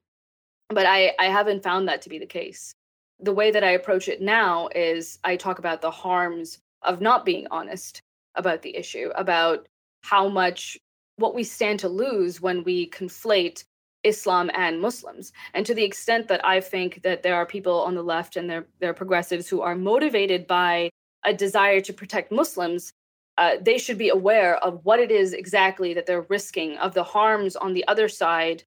[0.69, 2.75] But I I haven't found that to be the case
[3.21, 7.25] the way that I approach it now is I talk about the harms of not
[7.25, 8.03] being honest
[8.35, 9.67] about the issue, about
[10.03, 10.77] how much
[11.17, 13.65] what we stand to lose when we conflate
[14.05, 15.33] Islam and Muslims.
[15.55, 18.49] And to the extent that I think that there are people on the left and
[18.49, 20.91] they're, they're progressives who are motivated by
[21.25, 22.93] a desire to protect Muslims,
[23.39, 27.03] uh, they should be aware of what it is exactly that they're risking, of the
[27.03, 28.63] harms on the other side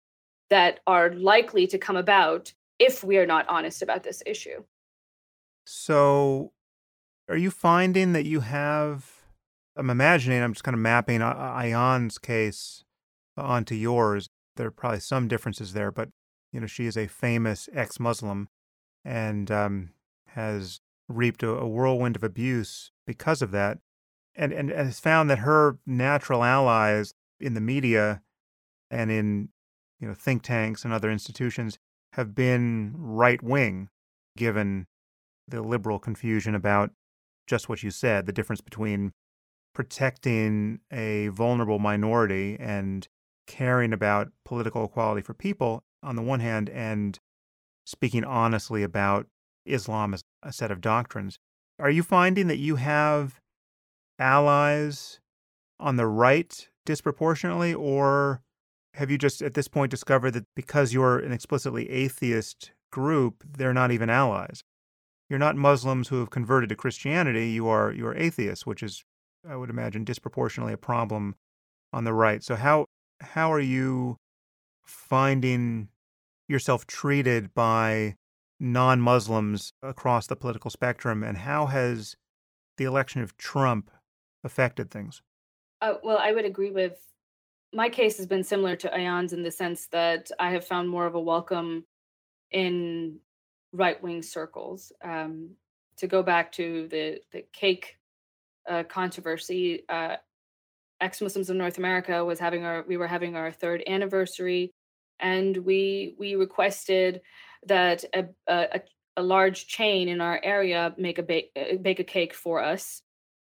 [0.50, 4.64] that are likely to come about if we are not honest about this issue.
[5.66, 6.52] So,
[7.28, 9.24] are you finding that you have?
[9.76, 12.84] I'm imagining, I'm just kind of mapping Ayaan's case
[13.38, 14.28] onto yours.
[14.56, 16.10] There are probably some differences there, but
[16.52, 18.50] you know, she is a famous ex-Muslim
[19.06, 19.91] and um,
[20.30, 23.80] has reaped a, a whirlwind of abuse because of that,
[24.36, 28.22] and and has found that her natural allies in the media
[28.91, 29.50] and in
[30.00, 31.78] you know think tanks and other institutions
[32.14, 33.89] have been right wing,
[34.38, 34.88] given
[35.47, 36.91] the liberal confusion about
[37.47, 39.12] just what you said the difference between
[39.74, 43.08] protecting a vulnerable minority and
[43.47, 47.20] caring about political equality for people on the one hand, and
[47.86, 49.28] speaking honestly about
[49.66, 51.38] Islam as a set of doctrines.
[51.80, 53.39] Are you finding that you have
[54.18, 55.20] allies
[55.80, 58.41] on the right disproportionately, or
[58.96, 63.74] have you just at this point discovered that because you're an explicitly atheist group, they're
[63.74, 64.64] not even allies?
[65.30, 67.50] You're not Muslims who have converted to Christianity.
[67.50, 69.04] You are you are atheists, which is,
[69.48, 71.36] I would imagine, disproportionately a problem
[71.94, 72.44] on the right.
[72.44, 72.86] So how
[73.22, 74.18] how are you
[74.84, 75.90] finding
[76.48, 78.16] yourself treated by
[78.60, 82.16] non-Muslims across the political spectrum, and how has
[82.78, 83.92] the election of Trump
[84.44, 85.22] affected things?
[85.82, 87.00] Uh, well, I would agree with
[87.74, 91.06] my case has been similar to Ayaan's in the sense that I have found more
[91.06, 91.86] of a welcome
[92.52, 93.20] in
[93.72, 94.92] right wing circles.
[95.04, 95.52] Um,
[95.98, 97.98] to go back to the the cake
[98.70, 100.16] uh, controversy, uh,
[101.02, 104.72] ex Muslims of North America was having our we were having our third anniversary,
[105.20, 107.22] and we we requested
[107.68, 108.82] that a a,
[109.18, 113.02] a large chain in our area make a bake uh, bake a cake for us.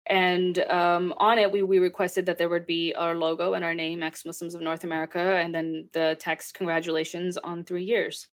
[0.08, 3.76] And um, on it, we, we requested that there would be our logo and our
[3.76, 8.28] name, ex Muslims of North America, and then the text, "Congratulations on three years."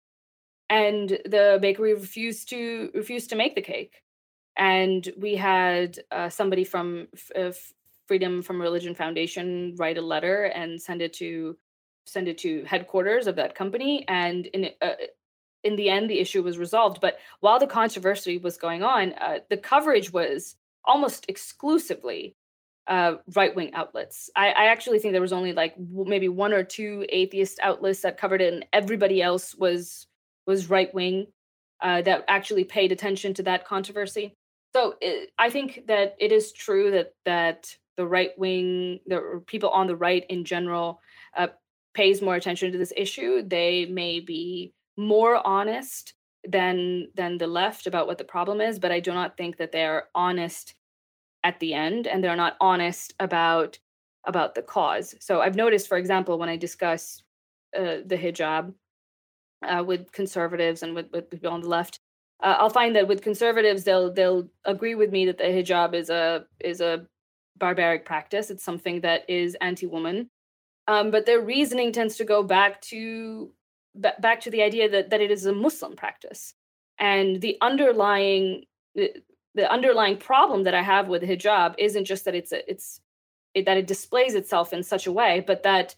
[0.70, 4.02] and the bakery refused to refused to make the cake.
[4.56, 7.52] And we had uh, somebody from uh,
[8.06, 11.56] freedom from religion foundation write a letter and send it to
[12.06, 14.04] send it to headquarters of that company.
[14.08, 14.92] And in uh,
[15.64, 17.00] in the end the issue was resolved.
[17.00, 20.56] But while the controversy was going on uh, the coverage was
[20.88, 22.34] almost exclusively
[22.88, 24.30] uh, right wing outlets.
[24.34, 28.16] I, I, actually think there was only like maybe one or two atheist outlets that
[28.16, 30.06] covered it, and everybody else was
[30.46, 31.26] was right wing
[31.82, 34.34] uh, that actually paid attention to that controversy.
[34.74, 39.68] So it, I think that it is true that that the right wing, the people
[39.68, 41.00] on the right in general,
[41.36, 41.48] uh,
[41.92, 43.42] pays more attention to this issue.
[43.42, 46.14] They may be more honest
[46.48, 49.72] than than the left about what the problem is, but I do not think that
[49.72, 50.74] they are honest
[51.44, 53.78] at the end, and they're not honest about
[54.24, 55.14] about the cause.
[55.20, 57.22] So I've noticed, for example, when I discuss
[57.76, 58.74] uh, the hijab
[59.66, 62.00] uh, with conservatives and with, with people on the left.
[62.42, 66.08] Uh, I'll find that with conservatives, they'll they'll agree with me that the hijab is
[66.10, 67.06] a is a
[67.56, 68.50] barbaric practice.
[68.50, 70.30] It's something that is anti-woman,
[70.86, 73.50] um, but their reasoning tends to go back to
[74.00, 76.54] b- back to the idea that that it is a Muslim practice,
[76.98, 78.64] and the underlying
[79.54, 83.00] the, underlying problem that I have with hijab isn't just that it's a, it's
[83.54, 85.96] it, that it displays itself in such a way, but that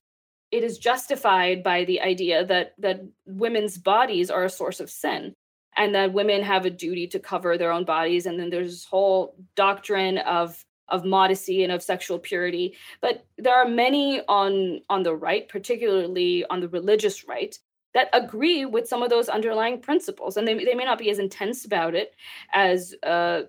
[0.50, 5.34] it is justified by the idea that that women's bodies are a source of sin
[5.76, 8.26] and that women have a duty to cover their own bodies.
[8.26, 12.76] And then there's this whole doctrine of of modesty and of sexual purity.
[13.00, 17.56] But there are many on on the right particularly on the religious right
[17.94, 21.18] that agree with some of those underlying principles and they, they may not be as
[21.18, 22.14] intense about it
[22.52, 23.42] as uh,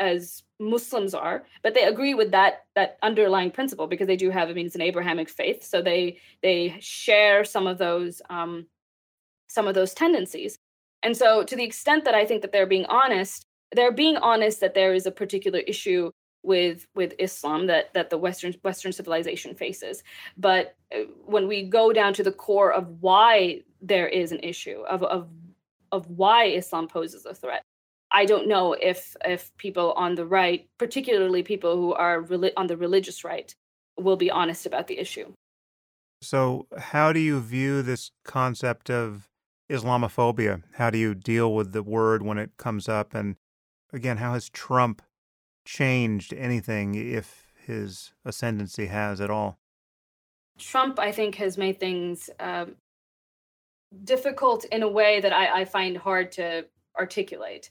[0.00, 4.48] as Muslims are, but they agree with that that underlying principle because they do have.
[4.48, 8.66] I mean, it's an Abrahamic faith, so they they share some of those um,
[9.48, 10.58] some of those tendencies.
[11.02, 14.60] And so, to the extent that I think that they're being honest, they're being honest
[14.60, 16.10] that there is a particular issue
[16.48, 20.02] with with Islam that that the Western Western civilization faces.
[20.36, 24.80] But uh, when we go down to the core of why there is an issue
[24.88, 25.28] of of
[25.92, 27.62] of why Islam poses a threat,
[28.10, 32.26] I don't know if if people on the right, particularly people who are
[32.56, 33.54] on the religious right,
[33.98, 35.32] will be honest about the issue.
[36.20, 39.28] So, how do you view this concept of
[39.70, 40.62] Islamophobia?
[40.74, 43.14] How do you deal with the word when it comes up?
[43.14, 43.36] And
[43.92, 45.02] again, how has Trump
[45.68, 49.58] changed anything, if his ascendancy has at all?
[50.58, 52.76] Trump, I think, has made things um,
[54.02, 56.64] difficult in a way that I, I find hard to
[56.98, 57.70] articulate.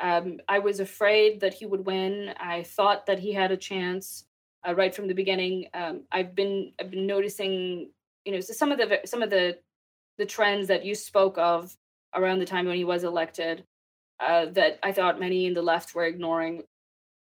[0.00, 2.34] Um, I was afraid that he would win.
[2.36, 4.24] I thought that he had a chance
[4.66, 5.66] uh, right from the beginning.
[5.72, 7.90] Um, I've been I've been noticing,
[8.24, 9.58] you know, some of the some of the
[10.18, 11.76] the trends that you spoke of
[12.12, 13.64] around the time when he was elected
[14.18, 16.64] uh, that I thought many in the left were ignoring,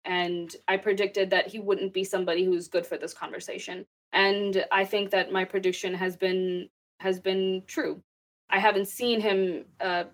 [0.04, 3.86] and I predicted that he wouldn't be somebody who's good for this conversation.
[4.12, 6.68] And I think that my prediction has been
[7.00, 8.02] has been true.
[8.50, 10.04] I haven't seen him uh,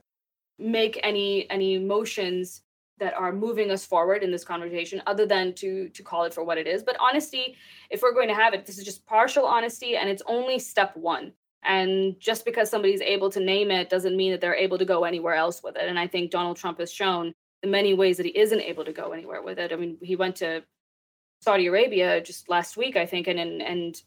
[0.59, 2.63] make any any motions
[2.99, 6.45] that are moving us forward in this conversation other than to to call it for
[6.45, 7.57] what it is but honesty
[7.89, 10.95] if we're going to have it this is just partial honesty and it's only step
[10.97, 11.33] one
[11.65, 15.05] and just because somebody's able to name it doesn't mean that they're able to go
[15.05, 18.27] anywhere else with it and i think donald trump has shown in many ways that
[18.27, 20.63] he isn't able to go anywhere with it i mean he went to
[21.41, 24.03] saudi arabia just last week i think and and, and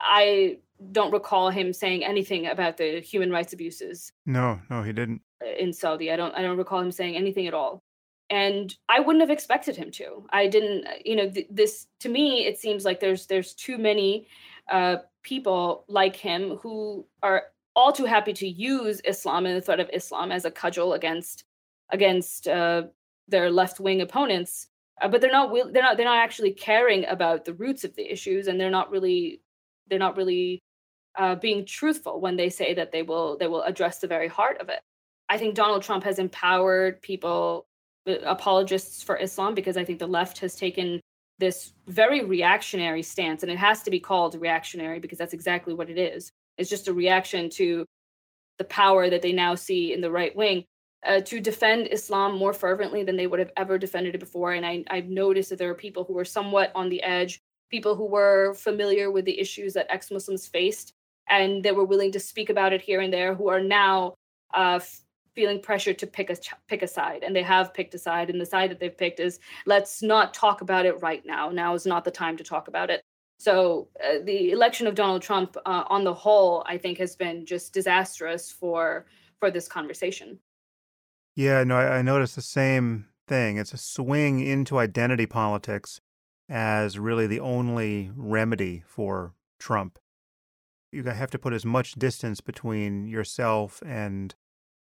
[0.00, 0.58] i
[0.92, 5.20] don't recall him saying anything about the human rights abuses no no he didn't
[5.58, 6.10] in Saudi.
[6.10, 7.82] I don't I don't recall him saying anything at all.
[8.30, 10.26] and I wouldn't have expected him to.
[10.30, 14.26] I didn't, you know, th- this to me it seems like there's there's too many
[14.70, 17.44] uh, people like him who are
[17.74, 21.44] all too happy to use Islam and the threat of Islam as a cudgel against
[21.90, 22.84] against uh,
[23.28, 24.68] their left wing opponents.
[25.00, 28.10] Uh, but they're not they're not they're not actually caring about the roots of the
[28.10, 29.40] issues, and they're not really
[29.88, 30.60] they're not really
[31.16, 34.60] uh, being truthful when they say that they will they will address the very heart
[34.60, 34.80] of it.
[35.28, 37.66] I think Donald Trump has empowered people
[38.24, 41.00] apologists for Islam because I think the left has taken
[41.38, 45.90] this very reactionary stance, and it has to be called reactionary because that's exactly what
[45.90, 46.30] it is.
[46.56, 47.84] It's just a reaction to
[48.58, 50.64] the power that they now see in the right wing
[51.06, 54.52] uh, to defend Islam more fervently than they would have ever defended it before.
[54.52, 57.40] And I, I've noticed that there are people who were somewhat on the edge,
[57.70, 60.92] people who were familiar with the issues that ex Muslims faced,
[61.28, 64.14] and they were willing to speak about it here and there, who are now
[64.54, 64.80] uh,
[65.34, 66.36] feeling pressure to pick a
[66.66, 67.22] pick a side.
[67.22, 70.34] And they have picked a side and the side that they've picked is let's not
[70.34, 71.50] talk about it right now.
[71.50, 73.02] Now is not the time to talk about it.
[73.40, 77.46] So uh, the election of donald trump uh, on the whole i think has been
[77.46, 79.06] just disastrous for
[79.38, 80.40] for this conversation
[81.38, 86.00] yeah no I, I noticed the same thing it's a swing into identity politics
[86.48, 89.98] as really the only remedy for trump
[90.90, 94.34] you have to put as much distance between yourself and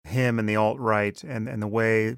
[0.03, 2.17] him and the alt right and, and the way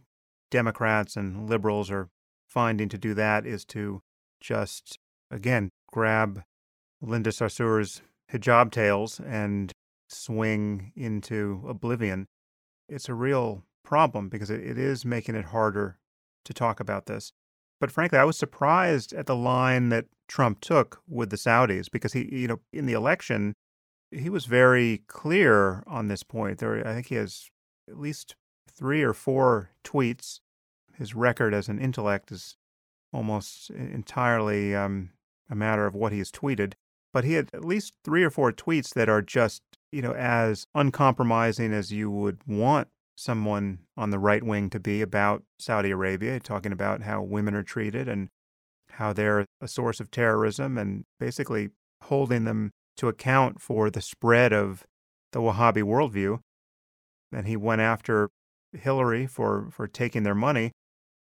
[0.54, 2.10] Democrats and liberals are
[2.48, 4.04] finding to do that is to
[4.40, 5.00] just,
[5.32, 6.44] again, grab
[7.02, 9.72] Linda Sarsour's hijab tails and
[10.08, 12.28] swing into oblivion.
[12.88, 15.98] It's a real problem because it, it is making it harder
[16.46, 17.32] to talk about this.
[17.80, 22.14] But frankly, I was surprised at the line that Trump took with the Saudis because
[22.14, 23.54] he, you know, in the election,
[24.10, 26.60] he was very clear on this point.
[26.60, 27.50] There, I think he has
[27.90, 28.36] at least
[28.72, 30.40] three or four tweets.
[30.98, 32.56] His record as an intellect is
[33.12, 35.10] almost entirely um,
[35.50, 36.74] a matter of what he has tweeted.
[37.12, 39.62] But he had at least three or four tweets that are just,
[39.92, 45.02] you know, as uncompromising as you would want someone on the right wing to be
[45.02, 48.30] about Saudi Arabia, talking about how women are treated and
[48.92, 51.70] how they're a source of terrorism and basically
[52.04, 54.84] holding them to account for the spread of
[55.32, 56.40] the Wahhabi worldview
[57.34, 58.30] and he went after
[58.74, 60.72] Hillary for, for taking their money.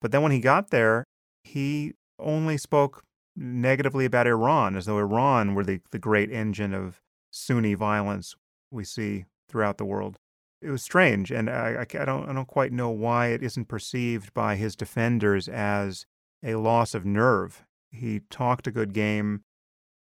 [0.01, 1.05] But then when he got there,
[1.45, 3.03] he only spoke
[3.37, 8.35] negatively about Iran, as though Iran were the, the great engine of Sunni violence
[8.71, 10.17] we see throughout the world.
[10.63, 14.33] It was strange, and I, I, don't, I don't quite know why it isn't perceived
[14.33, 16.07] by his defenders as
[16.43, 17.65] a loss of nerve.
[17.91, 19.43] He talked a good game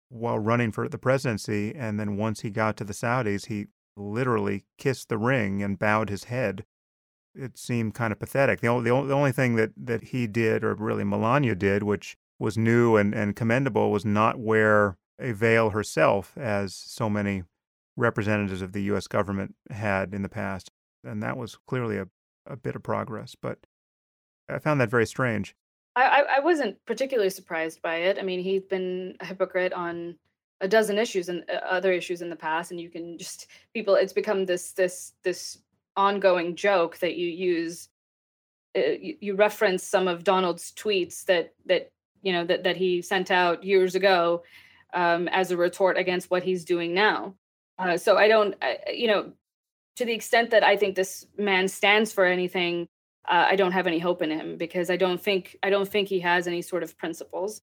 [0.10, 4.66] while running for the presidency, and then once he got to the Saudis, he literally
[4.80, 6.66] kissed the ring and bowed his head.
[7.36, 8.60] It seemed kind of pathetic.
[8.60, 12.58] The only, the only thing that, that he did, or really Melania did, which was
[12.58, 17.44] new and, and commendable, was not wear a veil herself, as so many
[18.00, 19.08] representatives of the U.S.
[19.08, 20.72] government had in the past.
[21.04, 22.08] And that was clearly a,
[22.46, 23.36] a bit of progress.
[23.40, 23.60] But
[24.50, 25.56] I found that very strange.
[25.96, 28.18] I, I wasn't particularly surprised by it.
[28.18, 30.16] I mean, he's been a hypocrite on
[30.62, 33.96] a dozen issues and uh, other issues in the past and you can just people
[33.96, 35.60] it's become this this this
[35.96, 37.90] ongoing joke that you use
[38.78, 43.02] uh, you, you, reference some of donald's tweets that that you know that that he
[43.02, 44.44] sent out years ago
[44.94, 47.34] um, as a retort against what he's doing now
[47.80, 49.32] uh, so i don't I, you know
[49.96, 52.88] to the extent that i think this man stands for anything
[53.28, 56.08] uh, i don't have any hope in him because i don't think i don't think
[56.08, 57.62] he has any sort of principles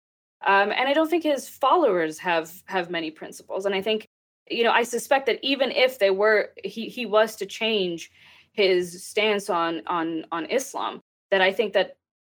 [0.46, 3.66] um, and I don't think his followers have have many principles.
[3.66, 4.08] And I think,
[4.48, 8.10] you know, I suspect that even if they were he he was to change
[8.52, 11.00] his stance on on on Islam,
[11.30, 11.96] that I think that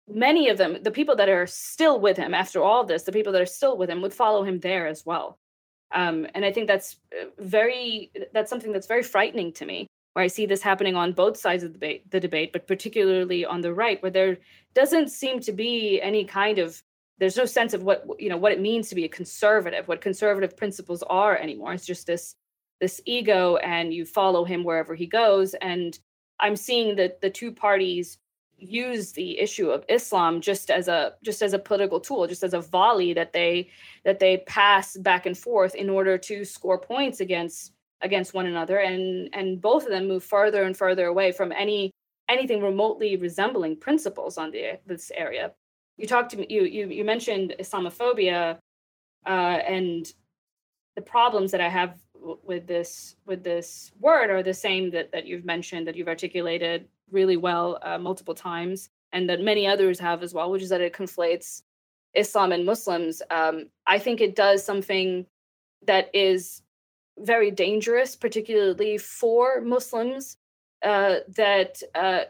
[0.08, 3.32] many of them, the people that are still with him after all this, the people
[3.32, 5.38] that are still with him would follow him there as well.
[5.92, 10.24] Um, and I think that's uh, very that's something that's very frightening to me where
[10.24, 13.62] I see this happening on both sides of the debate, the debate, but particularly on
[13.62, 14.38] the right, where there
[14.74, 16.82] doesn't seem to be any kind of
[17.18, 20.00] there's no sense of what you know what it means to be a conservative what
[20.00, 21.72] conservative principles are anymore.
[21.72, 22.34] It's just this
[22.80, 25.54] this ego and you follow him wherever he goes.
[25.54, 25.98] And
[26.40, 28.18] i'm seeing that the two parties
[28.62, 32.54] use the issue of islam just as a just as a political tool just as
[32.54, 33.68] a volley that they
[34.04, 37.72] that they pass back and forth in order to score points against
[38.02, 38.78] against one another.
[38.78, 41.90] And and both of them move further and further away from any
[42.28, 45.52] anything remotely resembling principles on the this area.
[45.96, 48.58] You talked to me you you, you mentioned islamophobia
[49.26, 50.12] uh, and
[50.96, 55.12] the problems that i have w- with this with this word are the same that
[55.12, 59.98] that you've mentioned that you've articulated really well uh, multiple times and that many others
[60.00, 61.62] have as well, which is that it conflates
[62.14, 63.22] Islam and Muslims.
[63.30, 65.26] Um, I think it does something
[65.86, 66.62] that is
[67.18, 70.36] very dangerous, particularly for Muslims,
[70.82, 72.22] uh, that uh,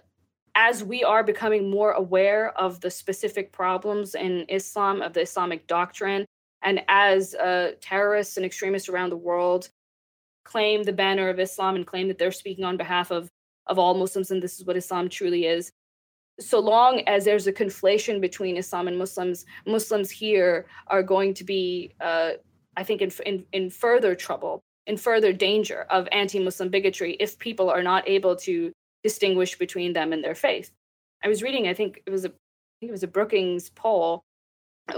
[0.54, 5.66] as we are becoming more aware of the specific problems in Islam, of the Islamic
[5.66, 6.26] doctrine,
[6.62, 9.70] and as uh, terrorists and extremists around the world
[10.44, 13.30] claim the banner of Islam and claim that they're speaking on behalf of,
[13.66, 15.72] of all Muslims and this is what Islam truly is,
[16.40, 21.44] so long as there's a conflation between Islam and Muslims, Muslims here are going to
[21.44, 22.32] be, uh,
[22.76, 27.38] I think, in, in, in further trouble, in further danger of anti Muslim bigotry if
[27.38, 28.72] people are not able to
[29.02, 30.70] distinguish between them and their faith.
[31.22, 34.24] I was reading, I think it was a, I think it was a Brookings poll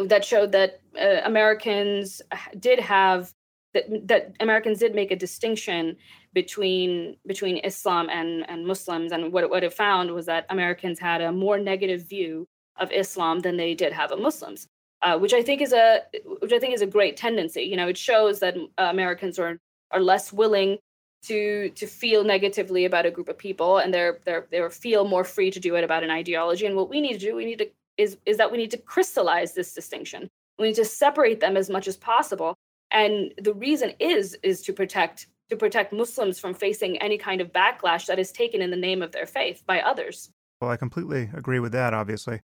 [0.06, 2.22] that showed that uh, Americans
[2.58, 3.32] did have
[3.74, 5.96] that that Americans did make a distinction
[6.34, 11.20] between between Islam and and Muslims, and what what it found was that Americans had
[11.20, 12.46] a more negative view
[12.76, 14.66] of Islam than they did have of Muslims,
[15.02, 16.02] uh, which I think is a
[16.40, 17.62] which I think is a great tendency.
[17.62, 19.58] You know, it shows that uh, Americans are
[19.90, 20.78] are less willing
[21.24, 25.24] to to feel negatively about a group of people and they're they're they feel more
[25.24, 26.66] free to do it about an ideology.
[26.66, 28.78] And what we need to do we need to is is that we need to
[28.78, 30.28] crystallize this distinction.
[30.58, 32.54] We need to separate them as much as possible.
[32.90, 37.52] And the reason is is to protect to protect muslims from facing any kind of
[37.52, 40.30] backlash that is taken in the name of their faith by others
[40.60, 42.40] well i completely agree with that obviously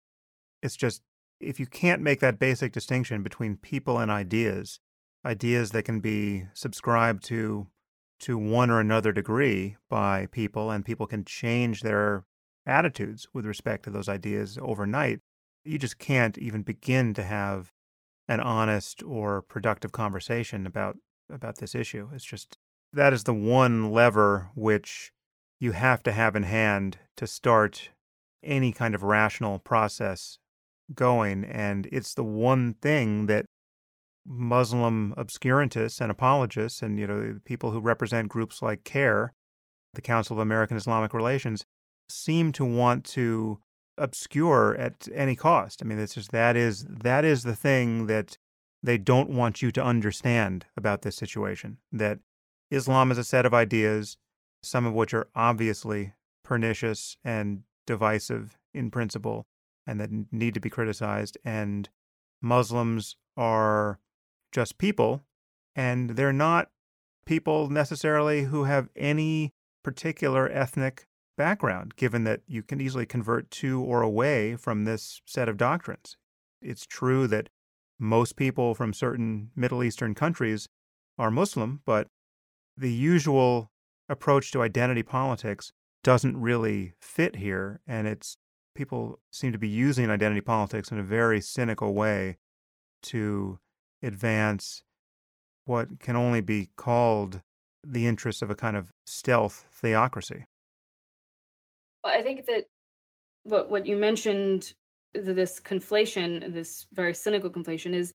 [0.63, 1.03] it's just
[1.39, 4.81] if you can't make that basic distinction between people and ideas
[5.25, 7.67] ideas that can be subscribed to
[8.19, 12.25] to one or another degree by people, and people can change their
[12.65, 15.21] attitudes with respect to those ideas overnight,
[15.65, 17.73] you just can't even begin to have
[18.29, 20.97] an honest or productive conversation about
[21.31, 22.09] about this issue.
[22.13, 22.57] It's just
[22.97, 25.13] that is the one lever which
[25.59, 27.91] you have to have in hand to start
[28.43, 30.39] any kind of rational process
[30.95, 33.47] going and it's the one thing that
[34.29, 39.33] Muslim obscurantists and apologists, and you know people who represent groups like CAIR,
[39.95, 41.65] the Council of American Islamic Relations,
[42.09, 43.61] seem to want to
[43.97, 45.81] obscure at any cost.
[45.83, 48.37] I mean, it's just that is that is the thing that
[48.83, 51.79] they don't want you to understand about this situation.
[51.93, 52.19] That
[52.71, 54.17] Islam is a set of ideas,
[54.63, 56.15] some of which are obviously
[56.45, 59.47] pernicious and divisive in principle,
[59.87, 61.39] and that need to be criticized.
[61.45, 61.89] And
[62.43, 63.99] Muslims are
[64.53, 65.23] just people,
[65.75, 66.71] and they're not
[67.25, 69.53] people necessarily who have any
[69.83, 71.07] particular ethnic
[71.37, 76.17] background, given that you can easily convert to or away from this set of doctrines.
[76.63, 77.51] It's true that
[77.99, 80.69] most people from certain Middle Eastern countries
[81.19, 82.09] are Muslim, but
[82.77, 83.71] the usual
[84.09, 85.73] approach to identity politics
[86.05, 87.81] doesn't really fit here.
[87.87, 88.37] And it's
[88.75, 92.37] people seem to be using identity politics in a very cynical way
[93.03, 93.59] to
[94.03, 94.83] advance
[95.65, 97.43] what can only be called
[97.85, 100.45] the interests of a kind of stealth theocracy.
[102.05, 102.67] Well, I think that
[103.43, 104.75] what what you mentioned,
[105.15, 108.13] this conflation, this very cynical conflation, is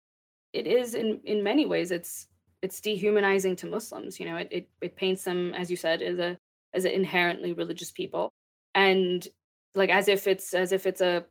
[0.54, 2.28] it is in in many ways it's
[2.62, 4.20] it's dehumanizing to Muslims.
[4.20, 6.38] You know, it it, it paints them, as you said, as a
[6.74, 8.32] as an inherently religious people,
[8.76, 9.28] and
[9.76, 11.26] like as if it's as if it's a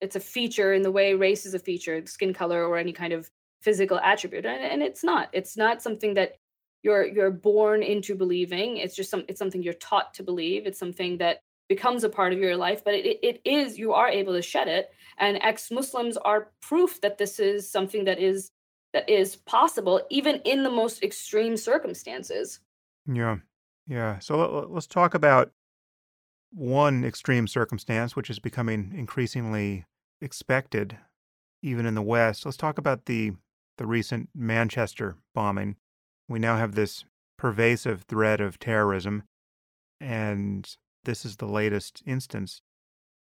[0.00, 3.12] it's a feature in the way race is a feature, skin color or any kind
[3.12, 3.30] of
[3.62, 4.44] physical attribute.
[4.44, 5.28] And, and it's not.
[5.32, 6.36] It's not something that
[6.82, 8.76] you're you're born into believing.
[8.76, 10.66] It's just some it's something you're taught to believe.
[10.66, 14.08] It's something that becomes a part of your life but it, it is you are
[14.08, 14.90] able to shed it.
[15.18, 18.50] And ex-muslims are proof that this is something that is
[18.94, 22.60] that is possible even in the most extreme circumstances.
[23.06, 23.36] Yeah.
[23.86, 25.52] Yeah so let's talk about
[26.50, 29.84] one extreme circumstance which is becoming increasingly
[30.22, 30.96] expected
[31.62, 32.46] even in the west.
[32.46, 33.32] Let's talk about the
[33.76, 35.76] the recent Manchester bombing,
[36.28, 37.04] we now have this
[37.36, 39.24] pervasive threat of terrorism,
[40.00, 42.62] and this is the latest instance.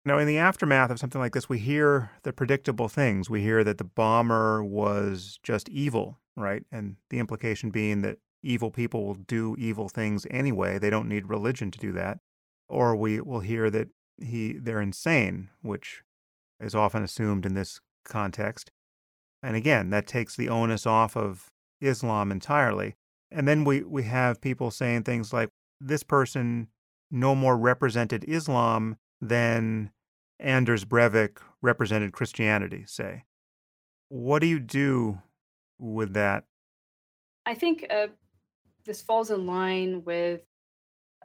[0.08, 3.30] Now, in the aftermath of something like this, we hear the predictable things.
[3.30, 6.64] We hear that the bomber was just evil, right?
[6.72, 10.80] And the implication being that evil people will do evil things anyway.
[10.80, 12.20] They don't need religion to do that.
[12.70, 16.04] Or we will hear that he they're insane, which
[16.62, 18.72] is often assumed in this context.
[19.44, 21.52] And again, that takes the onus off of
[21.82, 22.96] Islam entirely.
[23.30, 25.50] And then we, we have people saying things like,
[25.82, 26.70] this person
[27.12, 29.92] no more represented Islam than
[30.40, 33.24] Anders Breivik represented Christianity, say.
[34.10, 35.20] What do you do
[35.80, 36.46] with that?
[37.46, 38.08] I think uh,
[38.86, 40.42] this falls in line with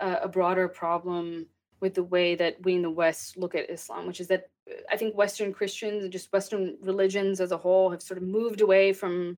[0.01, 1.47] uh, a broader problem
[1.81, 4.75] with the way that we in the West look at Islam, which is that uh,
[4.91, 8.61] I think Western Christians and just Western religions as a whole have sort of moved
[8.61, 9.37] away from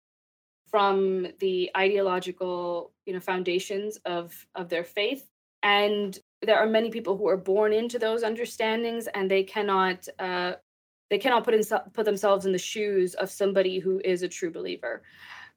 [0.70, 5.24] from the ideological you know foundations of of their faith
[5.62, 10.52] and there are many people who are born into those understandings and they cannot uh,
[11.10, 11.62] they cannot put in,
[11.92, 15.02] put themselves in the shoes of somebody who is a true believer.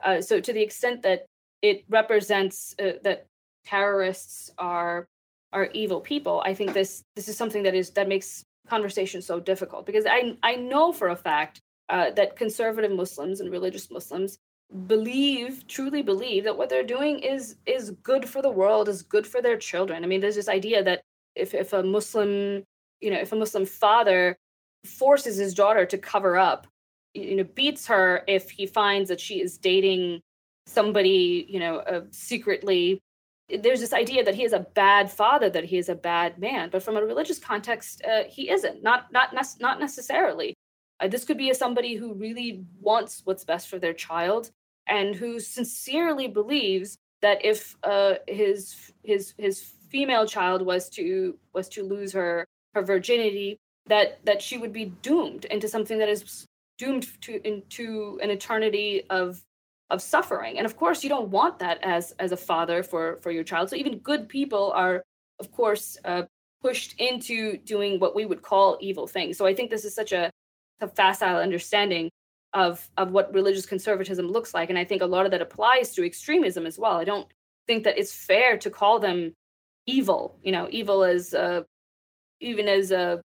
[0.03, 1.25] Uh, so to the extent that
[1.61, 3.27] it represents uh, that
[3.65, 5.07] terrorists are
[5.53, 9.39] are evil people i think this this is something that is that makes conversation so
[9.39, 14.37] difficult because i i know for a fact uh, that conservative muslims and religious muslims
[14.85, 19.25] believe truly believe that what they're doing is is good for the world is good
[19.25, 20.03] for their children.
[20.03, 21.01] I mean there's this idea that
[21.35, 22.63] if if a muslim
[22.99, 24.35] you know if a muslim father
[24.85, 26.67] forces his daughter to cover up
[27.13, 30.21] you know beats her if he finds that she is dating
[30.65, 32.99] somebody you know uh, secretly
[33.49, 36.69] there's this idea that he is a bad father that he is a bad man.
[36.69, 38.83] But from a religious context uh, he isn't.
[38.83, 40.53] Not not not necessarily
[40.99, 44.51] uh, this could be somebody who really wants what's best for their child
[44.87, 51.69] and who sincerely believes that if uh, his his his female child was to was
[51.69, 53.57] to lose her her virginity
[53.87, 56.45] that that she would be doomed into something that is
[56.77, 59.41] doomed to into an eternity of
[59.89, 60.57] of suffering.
[60.57, 63.69] And of course you don't want that as as a father for for your child.
[63.69, 65.03] So even good people are
[65.39, 66.23] of course uh,
[66.61, 69.37] pushed into doing what we would call evil things.
[69.37, 70.31] So i think this is such a,
[70.81, 72.09] a facile understanding
[72.53, 74.69] of of what religious conservatism looks like.
[74.69, 76.97] And i think a lot of that applies to extremism as well.
[76.97, 77.27] I don't
[77.67, 79.33] think that it's fair to call them
[79.85, 80.39] evil.
[80.43, 81.61] You know evil as uh,
[82.39, 83.21] even as a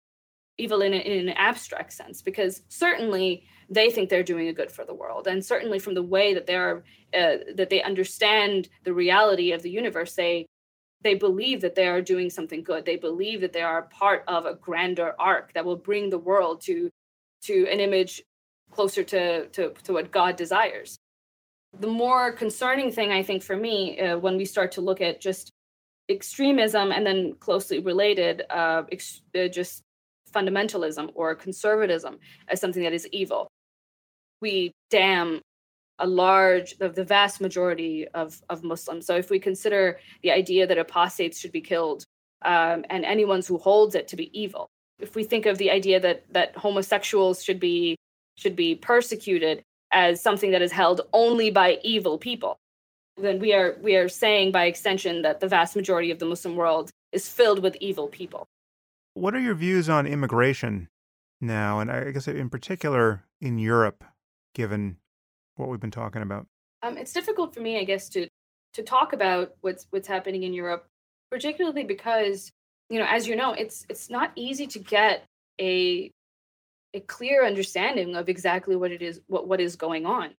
[0.59, 4.73] evil in, a, in an abstract sense because certainly they think they're doing a good
[4.73, 5.29] for the world.
[5.29, 6.83] And certainly from the way that they are
[7.15, 10.47] uh, that they understand the reality of the universe they
[11.01, 12.85] they believe that they are doing something good.
[12.85, 16.61] They believe that they are part of a grander arc that will bring the world
[16.63, 16.91] to
[17.43, 18.23] to an image
[18.71, 20.99] closer to, to, to what God desires.
[21.79, 25.21] The more concerning thing, I think, for me, uh, when we start to look at
[25.21, 25.51] just
[26.09, 29.83] extremism and then closely related, uh, ex- uh, just
[30.33, 33.49] fundamentalism or conservatism as something that is evil,
[34.41, 35.41] we damn
[35.99, 39.07] a large, the, the vast majority of, of Muslims.
[39.07, 42.05] So if we consider the idea that apostates should be killed
[42.45, 46.01] um, and anyone who holds it to be evil, if we think of the idea
[46.01, 47.97] that that homosexuals should be
[48.37, 52.59] should be persecuted as something that is held only by evil people
[53.21, 56.57] then we are we are saying by extension that the vast majority of the muslim
[56.57, 58.47] world is filled with evil people.
[59.15, 60.89] What are your views on immigration
[61.41, 64.03] now and i guess in particular in europe
[64.55, 64.97] given
[65.55, 66.47] what we've been talking about?
[66.83, 68.29] Um, it's difficult for me i guess to
[68.75, 70.87] to talk about what's what's happening in europe
[71.31, 72.51] particularly because
[72.91, 75.25] you know as you know it's it's not easy to get
[75.61, 76.11] a
[76.95, 80.35] a clear understanding of exactly what it is what what is going on.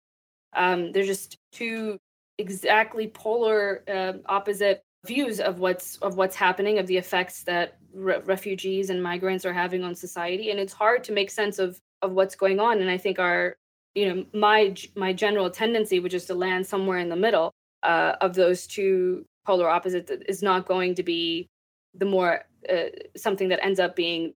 [0.56, 1.98] Um, there's just two
[2.38, 8.20] exactly polar uh, opposite views of what's of what's happening of the effects that re-
[8.26, 12.12] refugees and migrants are having on society and it's hard to make sense of of
[12.12, 13.56] what's going on and i think our
[13.96, 17.54] you know my my general tendency which is to land somewhere in the middle
[17.84, 21.48] uh, of those two polar opposites is not going to be
[21.94, 22.84] the more uh,
[23.16, 24.34] something that ends up being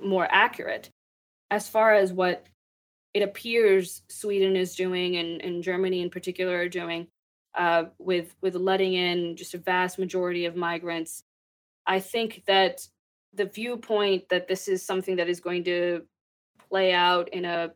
[0.00, 0.90] more accurate.
[1.50, 2.46] As far as what
[3.14, 7.06] it appears Sweden is doing and, and Germany in particular are doing
[7.54, 11.22] uh, with with letting in just a vast majority of migrants,
[11.86, 12.86] I think that
[13.32, 16.02] the viewpoint that this is something that is going to
[16.68, 17.70] play out in a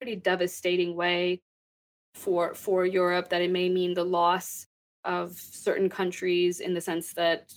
[0.00, 1.40] pretty devastating way
[2.14, 4.66] for for Europe, that it may mean the loss
[5.04, 7.52] of certain countries in the sense that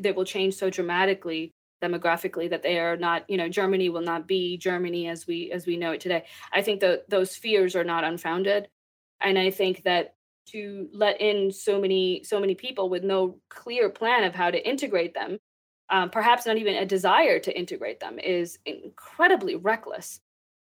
[0.00, 1.52] they will change so dramatically
[1.82, 5.66] demographically that they are not you know germany will not be germany as we as
[5.66, 6.24] we know it today.
[6.52, 8.68] I think that those fears are not unfounded.
[9.20, 10.14] And i think that
[10.46, 14.68] to let in so many so many people with no clear plan of how to
[14.68, 15.38] integrate them
[15.90, 20.20] um, perhaps not even a desire to integrate them is incredibly reckless.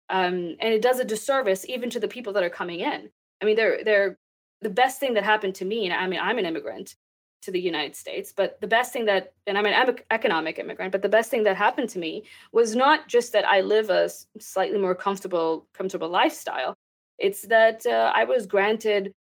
[0.09, 3.09] Um, and it does a disservice even to the people that are coming in.
[3.41, 4.17] I mean they're they're
[4.61, 6.95] the best thing that happened to me and i mean i'm an immigrant
[7.41, 8.33] to the United States.
[8.35, 11.55] But the best thing that, and I'm an economic immigrant, but the best thing that
[11.55, 14.09] happened to me was not just that I live a
[14.39, 16.75] slightly more comfortable, comfortable lifestyle.
[17.17, 19.13] It's that uh, I was granted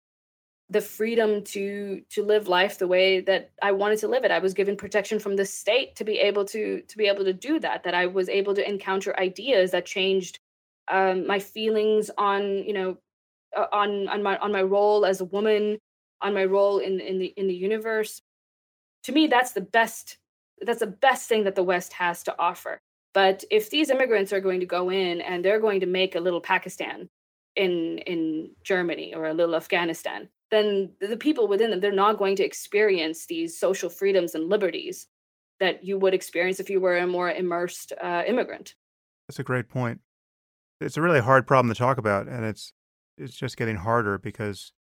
[0.70, 4.31] the freedom to to live life the way that I wanted to live it.
[4.31, 7.32] I was given protection from the state to be able to to be able to
[7.32, 7.85] do that.
[7.85, 10.39] That I was able to encounter ideas that changed
[10.89, 12.99] um, my feelings on you know
[13.57, 15.78] uh, on on my on my role as a woman
[16.20, 18.23] on my role in in the in the universe
[19.05, 20.19] to me that's the best
[20.62, 22.81] that's the best thing that the West has to offer.
[23.15, 26.20] But if these immigrants are going to go in and they're going to make a
[26.20, 27.09] little Pakistan
[27.57, 32.36] in in Germany or a little Afghanistan, then the people within them they're not going
[32.36, 35.07] to experience these social freedoms and liberties
[35.61, 38.74] that you would experience if you were a more immersed uh, immigrant.
[39.27, 40.01] That's a great point.
[40.81, 42.73] It's a really hard problem to talk about, and it's
[43.16, 44.73] it's just getting harder because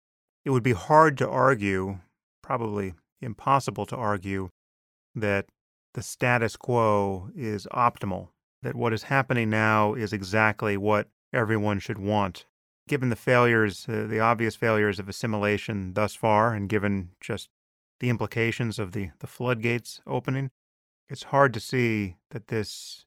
[0.48, 2.00] it would be hard to argue,
[2.42, 4.48] probably impossible to argue,
[5.14, 5.46] that
[5.94, 8.30] the status quo is optimal,
[8.62, 12.46] that what is happening now is exactly what everyone should want.
[12.88, 17.50] Given the failures, uh, the obvious failures of assimilation thus far, and given just
[18.00, 20.52] the implications of the, the floodgates opening,
[21.10, 23.06] it's hard to see that this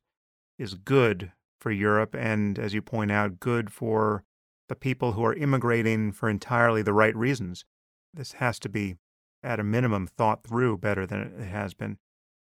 [0.59, 4.25] is good for Europe and, as you point out, good for
[4.71, 7.65] the people who are immigrating for entirely the right reasons.
[8.15, 8.99] This has to be,
[9.43, 11.99] at a minimum, thought through better than it has been.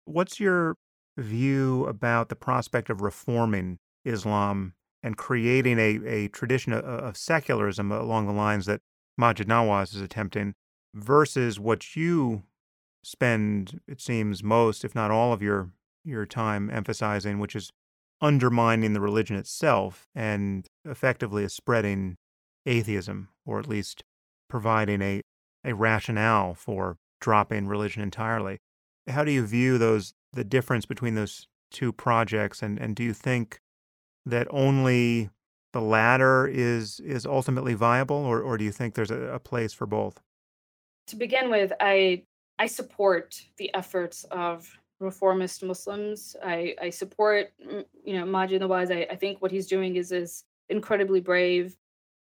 [0.05, 0.77] What's your
[1.17, 7.91] view about the prospect of reforming Islam and creating a, a tradition of, of secularism
[7.91, 8.83] along the lines that
[9.19, 10.53] Maajid Nawaz is attempting
[10.95, 12.43] versus what you
[13.03, 15.71] spend, it seems, most, if not all of your
[16.05, 17.73] your time emphasizing, which is
[18.21, 22.17] undermining the religion itself and effectively spreading
[22.67, 24.03] atheism, or at least
[24.49, 25.23] providing a,
[25.65, 28.59] a rationale for dropping religion entirely.
[29.09, 33.13] How do you view those the difference between those two projects and, and do you
[33.13, 33.61] think
[34.27, 35.31] that only
[35.73, 39.73] the latter is is ultimately viable or, or do you think there's a, a place
[39.73, 40.21] for both?
[41.09, 42.25] To begin with, I
[42.59, 46.36] I support the efforts of reformist Muslims.
[46.44, 48.94] I, I support, mm, you know, Maajid Nawaz.
[48.94, 51.77] I, I think what he's doing is is incredibly brave,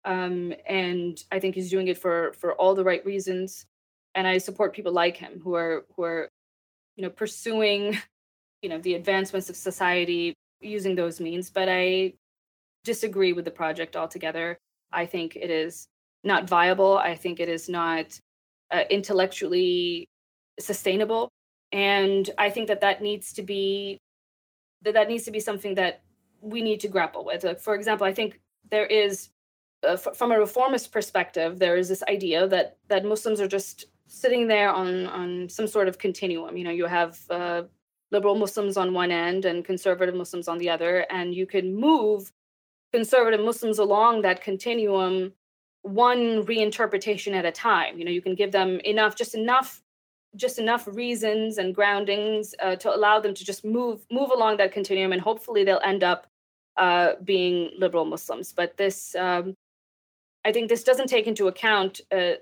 [0.04, 3.66] um, and I think he's doing it for for all the right reasons.
[4.14, 6.28] And I support people like him who are who are,
[6.96, 7.96] you know, pursuing,
[8.62, 11.50] you know, the advancements of society using those means.
[11.50, 12.14] But I
[12.84, 14.58] disagree with the project altogether.
[14.92, 15.88] I think it is
[16.24, 16.98] not viable.
[16.98, 18.18] I think it is not
[18.72, 20.08] uh, intellectually
[20.58, 21.30] sustainable
[21.72, 23.98] and i think that that needs to be
[24.82, 26.02] that that needs to be something that
[26.40, 27.42] we need to grapple with.
[27.44, 28.40] Like for example i think
[28.70, 29.30] there is
[29.84, 33.86] uh, f- from a reformist perspective there is this idea that that muslims are just
[34.06, 36.56] sitting there on on some sort of continuum.
[36.56, 37.62] You know you have uh,
[38.10, 42.32] liberal muslims on one end and conservative muslims on the other and you can move
[42.92, 45.32] conservative muslims along that continuum
[45.82, 47.98] one reinterpretation at a time.
[47.98, 49.82] You know you can give them enough just enough
[50.36, 54.72] just enough reasons and groundings uh, to allow them to just move move along that
[54.72, 56.26] continuum, and hopefully they'll end up
[56.76, 58.52] uh, being liberal Muslims.
[58.52, 59.54] But this, um,
[60.44, 62.32] I think, this doesn't take into account uh,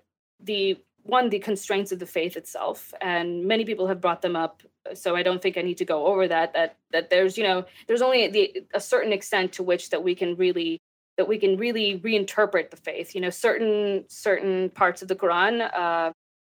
[0.43, 4.62] the one the constraints of the faith itself, and many people have brought them up.
[4.95, 6.53] So I don't think I need to go over that.
[6.55, 10.15] That that there's you know there's only the, a certain extent to which that we
[10.15, 10.81] can really
[11.16, 13.15] that we can really reinterpret the faith.
[13.15, 16.12] You know, certain certain parts of the Quran uh,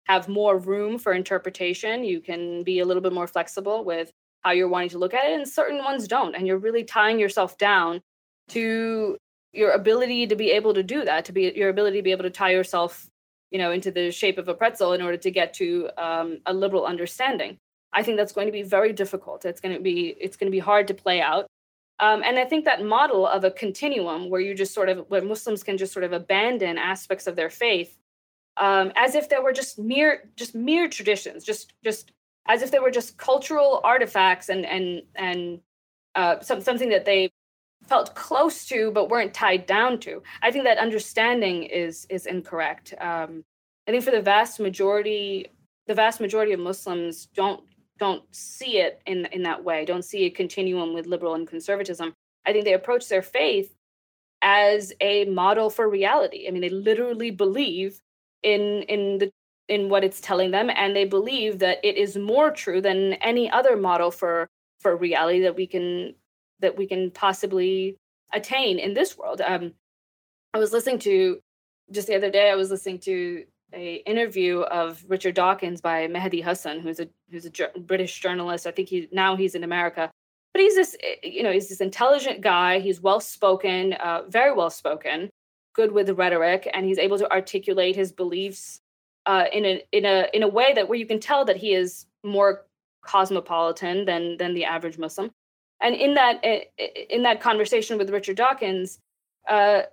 [0.10, 2.04] have more room for interpretation.
[2.04, 4.12] You can be a little bit more flexible with
[4.42, 6.36] how you're wanting to look at it, and certain ones don't.
[6.36, 8.02] And you're really tying yourself down
[8.50, 9.18] to
[9.54, 12.24] your ability to be able to do that, to be your ability to be able
[12.24, 13.08] to tie yourself,
[13.52, 16.54] you know, into the shape of a pretzel in order to get to um, a
[16.54, 17.58] liberal understanding.
[17.94, 19.46] I think that's going to be very difficult.
[19.46, 21.46] It's going to be it's going to be hard to play out.
[22.00, 25.22] Um, and I think that model of a continuum where you just sort of where
[25.22, 27.99] Muslims can just sort of abandon aspects of their faith
[28.60, 32.12] um, as if they were just mere just mere traditions, just just
[32.48, 35.62] as if they were just cultural artifacts and and and
[36.16, 37.32] uh, some, something that they
[37.88, 40.22] felt close to but weren't tied down to.
[40.42, 42.94] I think that understanding is is incorrect.
[43.00, 43.44] Um,
[43.88, 45.48] I think for the vast majority,
[45.88, 47.64] the vast majority of Muslims don't
[47.98, 49.86] don't see it in in that way.
[49.86, 52.14] Don't see a continuum with liberal and conservatism.
[52.46, 53.74] I think they approach their faith
[54.42, 56.48] as a model for reality.
[56.48, 58.02] I mean, they literally believe
[58.44, 59.32] in in the
[59.68, 63.50] in what it's telling them and they believe that it is more true than any
[63.50, 64.48] other model for
[64.80, 66.14] for reality that we can
[66.60, 67.96] that we can possibly
[68.34, 69.42] attain in this world.
[69.42, 69.74] Um
[70.54, 71.40] i was listening to
[71.92, 76.44] just the other day i was listening to a interview of richard dawkins by mehdi
[76.44, 78.66] hasan who's a who's a british journalist.
[78.66, 80.10] I think he now he's in america.
[80.54, 82.80] But he's this you know he's this intelligent guy.
[82.80, 85.30] He's well spoken uh, very well spoken
[85.74, 88.82] good with rhetoric and he's able to articulate his beliefs
[89.26, 91.74] uh, in a in a in a way that where you can tell that he
[91.74, 92.66] is more
[93.02, 95.32] cosmopolitan than than the average Muslim.
[95.82, 96.44] And in that
[97.10, 99.00] in that conversation with Richard Dawkins,
[99.48, 99.84] uh,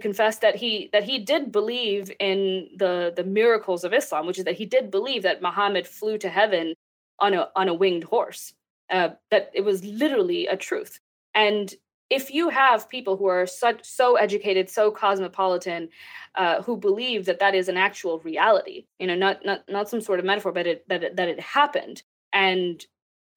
[0.00, 4.44] confessed that he that he did believe in the the miracles of Islam, which is
[4.44, 6.74] that he did believe that Muhammad flew to heaven
[7.18, 8.54] on a on a winged horse.
[8.88, 11.00] Uh, that it was literally a truth.
[11.34, 11.74] And
[12.08, 15.88] if you have people who are so educated, so cosmopolitan,
[16.36, 20.00] uh, who believe that that is an actual reality, you know, not not not some
[20.00, 22.02] sort of metaphor, but it, that it, that it happened,
[22.32, 22.84] and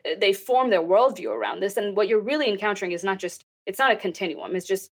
[0.06, 1.78] uh, they form their worldview around this.
[1.78, 4.56] And what you're really encountering is not just it's not a continuum.
[4.56, 4.92] It's just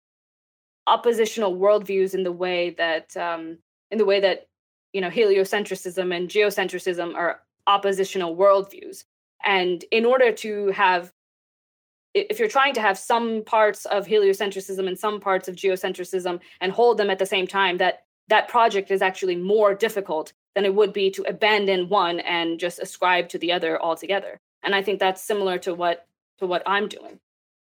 [0.86, 3.58] oppositional worldviews in the way that um,
[3.90, 4.46] in the way that
[4.92, 9.04] you know heliocentrism and geocentrism are oppositional worldviews.
[9.44, 11.12] And in order to have
[12.14, 16.72] if you're trying to have some parts of heliocentrism and some parts of geocentrism and
[16.72, 20.74] hold them at the same time that that project is actually more difficult than it
[20.74, 24.38] would be to abandon one and just ascribe to the other altogether.
[24.62, 26.06] And i think that's similar to what
[26.38, 27.18] to what i'm doing.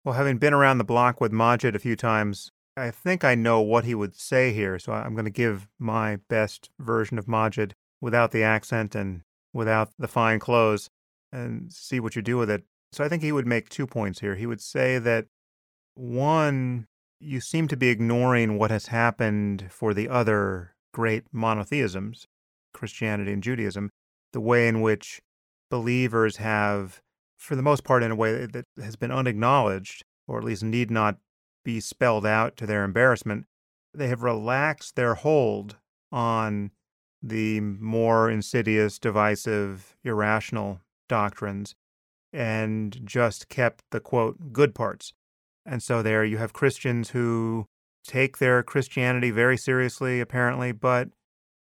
[0.05, 3.61] Well having been around the block with Maajid a few times i think i know
[3.61, 7.73] what he would say here so i'm going to give my best version of Maajid
[8.01, 9.23] without the accent and
[9.53, 10.91] without the fine clothes
[11.33, 14.21] and see what you do with it so I think he would make two points
[14.21, 14.37] here.
[14.37, 15.27] He would say that
[15.95, 16.87] one,
[17.21, 22.27] you seem to be ignoring what has happened for the other great monotheisms,
[22.73, 23.91] Christianity and Judaism,
[24.33, 25.21] the way in which
[25.71, 27.01] believers have,
[27.37, 30.91] for the most part, in a way that has been unacknowledged, or at least need
[30.91, 31.17] not
[31.65, 33.47] be spelled out to their embarrassment,
[33.93, 35.77] they have relaxed their hold
[36.13, 36.71] on
[37.23, 41.75] the more insidious, divisive, irrational doctrines
[42.37, 45.15] and just kept the quote good parts.
[45.65, 47.67] And so there you have Christians who
[48.07, 51.09] take their Christianity very seriously, apparently, but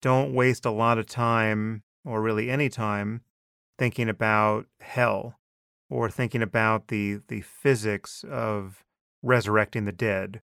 [0.02, 3.22] don't waste a lot of time or really any time
[3.78, 5.40] thinking about hell
[5.90, 8.84] or thinking about the, the physics of
[9.22, 10.42] resurrecting the dead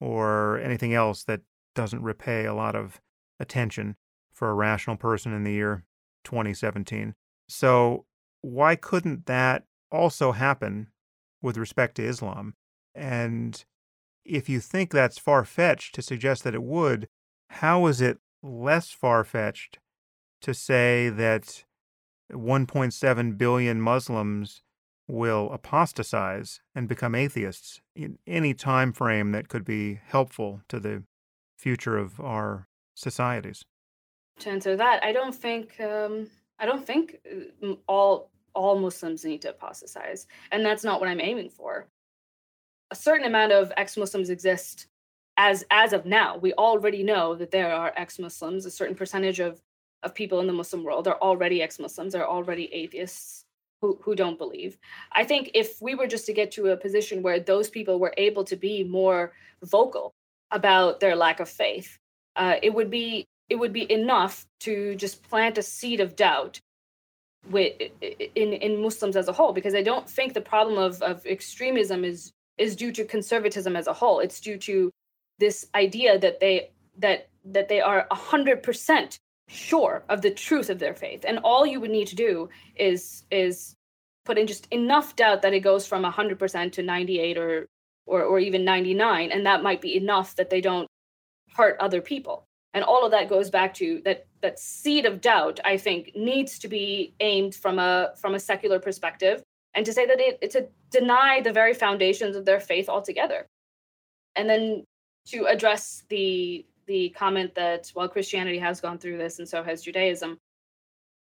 [0.00, 1.40] or anything else that
[1.74, 3.00] doesn't repay a lot of
[3.40, 3.96] attention
[4.34, 5.84] for a rational person in the year
[6.24, 7.14] 2017.
[7.48, 8.04] So
[8.42, 10.88] why couldn't that also happen
[11.40, 12.54] with respect to Islam?
[12.94, 13.64] And
[14.24, 17.08] if you think that's far fetched to suggest that it would,
[17.48, 19.78] how is it less far fetched
[20.42, 21.64] to say that
[22.32, 24.62] 1.7 billion Muslims
[25.08, 31.02] will apostatize and become atheists in any time frame that could be helpful to the
[31.56, 33.64] future of our societies?
[34.40, 36.28] To answer that, I don't think um,
[36.58, 37.18] I don't think
[37.62, 40.26] uh, all all Muslims need to apostatize.
[40.50, 41.86] And that's not what I'm aiming for.
[42.90, 44.86] A certain amount of ex-Muslims exist
[45.36, 46.36] as as of now.
[46.36, 48.66] We already know that there are ex-Muslims.
[48.66, 49.60] A certain percentage of
[50.02, 53.44] of people in the Muslim world are already ex-Muslims, are already atheists
[53.80, 54.78] who, who don't believe.
[55.12, 58.14] I think if we were just to get to a position where those people were
[58.16, 60.12] able to be more vocal
[60.50, 61.98] about their lack of faith,
[62.36, 66.60] uh, it would be it would be enough to just plant a seed of doubt
[67.50, 67.72] with
[68.34, 72.04] in in Muslims as a whole because I don't think the problem of of extremism
[72.04, 74.20] is is due to conservatism as a whole.
[74.20, 74.90] It's due to
[75.38, 80.70] this idea that they that that they are a hundred percent sure of the truth
[80.70, 83.74] of their faith, and all you would need to do is is
[84.24, 87.38] put in just enough doubt that it goes from a hundred percent to ninety eight
[87.38, 87.66] or
[88.06, 90.88] or or even ninety nine, and that might be enough that they don't
[91.56, 95.60] hurt other people and all of that goes back to that that seed of doubt
[95.64, 99.42] i think needs to be aimed from a from a secular perspective
[99.74, 103.46] and to say that it, to deny the very foundations of their faith altogether.
[104.36, 104.84] And then
[105.28, 109.82] to address the the comment that while christianity has gone through this and so has
[109.82, 110.36] judaism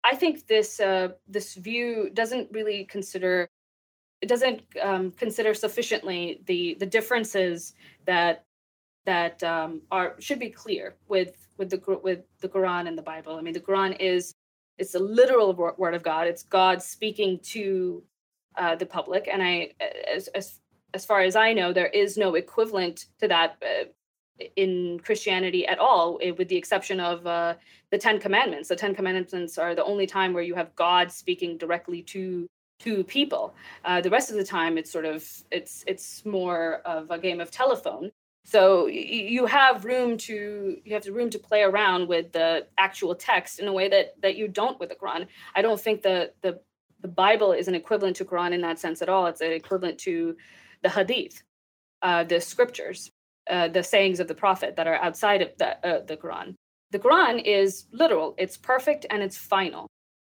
[0.05, 3.48] i think this uh, this view doesn't really consider
[4.20, 7.74] it doesn't um, consider sufficiently the the differences
[8.05, 8.44] that
[9.09, 13.37] that um, are should be clear with with the with the Quran and the Bible.
[13.37, 14.35] I mean, the Quran is
[14.77, 16.27] it's a literal word of God.
[16.27, 18.03] It's God speaking to
[18.57, 19.73] uh, the public, and I,
[20.15, 20.61] as as
[20.93, 23.85] as far as I know, there is no equivalent to that uh,
[24.57, 27.55] in Christianity at all, eh, with the exception of uh,
[27.91, 28.69] the Ten Commandments.
[28.69, 32.47] The Ten Commandments are the only time where you have God speaking directly to
[32.81, 33.55] to people.
[33.87, 37.41] Uh, the rest of the time, it's sort of it's it's more of a game
[37.41, 38.13] of telephone
[38.49, 43.15] so you have room to you have the room to play around with the actual
[43.15, 45.27] text in a way that that you don't with the quran.
[45.55, 46.59] I don't think the the
[47.03, 49.27] the bible is an equivalent to quran in that sense at all.
[49.27, 50.35] It's an equivalent to
[50.83, 51.43] the hadith
[52.01, 53.11] uh, the scriptures
[53.51, 56.55] uh, the sayings of the prophet that are outside of the, uh, the quran.
[56.91, 58.35] The quran is literal.
[58.39, 59.89] It's perfect and it's final.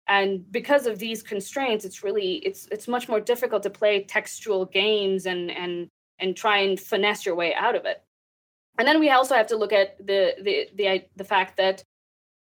[0.07, 4.65] And because of these constraints it's really it's it's much more difficult to play textual
[4.65, 5.87] games and and
[6.19, 8.01] and try and finesse your way out of it
[8.77, 11.83] and then we also have to look at the the the the fact that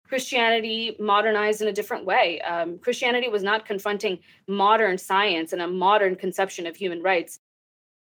[0.09, 2.41] Christianity modernized in a different way.
[2.41, 7.39] Um, Christianity was not confronting modern science and a modern conception of human rights.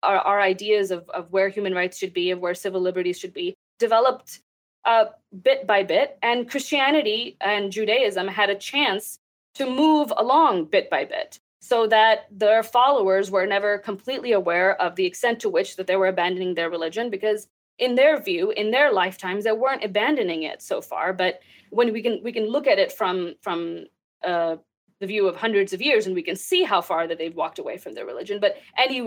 [0.02, 3.34] Our, our ideas of, of where human rights should be, of where civil liberties should
[3.34, 4.40] be, developed
[4.84, 5.06] uh,
[5.42, 6.16] bit by bit.
[6.22, 9.18] And Christianity and Judaism had a chance
[9.56, 14.96] to move along bit by bit so that their followers were never completely aware of
[14.96, 17.48] the extent to which that they were abandoning their religion because
[17.80, 21.40] in their view in their lifetimes they weren't abandoning it so far but
[21.70, 23.84] when we can we can look at it from from
[24.24, 24.56] uh,
[25.00, 27.58] the view of hundreds of years and we can see how far that they've walked
[27.58, 28.38] away from their religion.
[28.38, 29.00] But any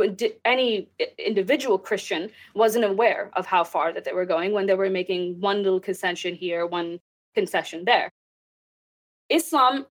[0.44, 0.90] any
[1.20, 5.40] individual christian wasn't aware of how far that they were going when they were making
[5.40, 7.00] one little concession here one
[7.36, 8.12] concession there.
[9.30, 9.86] Islam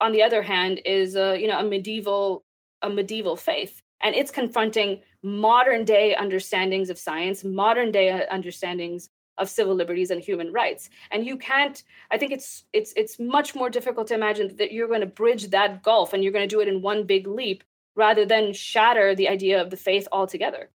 [0.00, 2.44] on the other hand is a you know a medieval
[2.82, 9.10] a medieval faith and it's confronting modern day understandings of science modern day uh, understandings
[9.36, 10.90] of civil liberties and human rights.
[11.10, 14.88] And you can't i think it's it's it's much more difficult to imagine that you're
[14.88, 17.64] going to bridge that gulf and you're going to do it in one big leap
[17.94, 20.70] rather than shatter the idea of the faith altogether.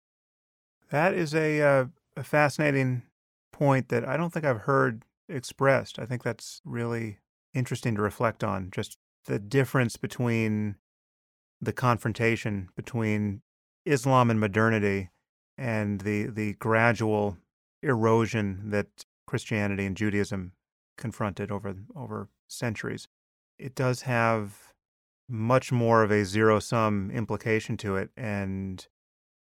[0.89, 1.85] That is a, uh,
[2.15, 3.03] a fascinating
[3.51, 5.99] point that i don't think i've heard expressed.
[5.99, 7.19] I think that's really
[7.53, 10.75] interesting to reflect on just the difference between
[11.61, 13.41] the confrontation between
[13.85, 15.09] Islam and modernity
[15.57, 17.37] and the the gradual
[17.83, 18.87] erosion that
[19.27, 20.53] Christianity and Judaism
[20.97, 23.07] confronted over over centuries.
[23.57, 24.73] It does have
[25.27, 28.87] much more of a zero sum implication to it, and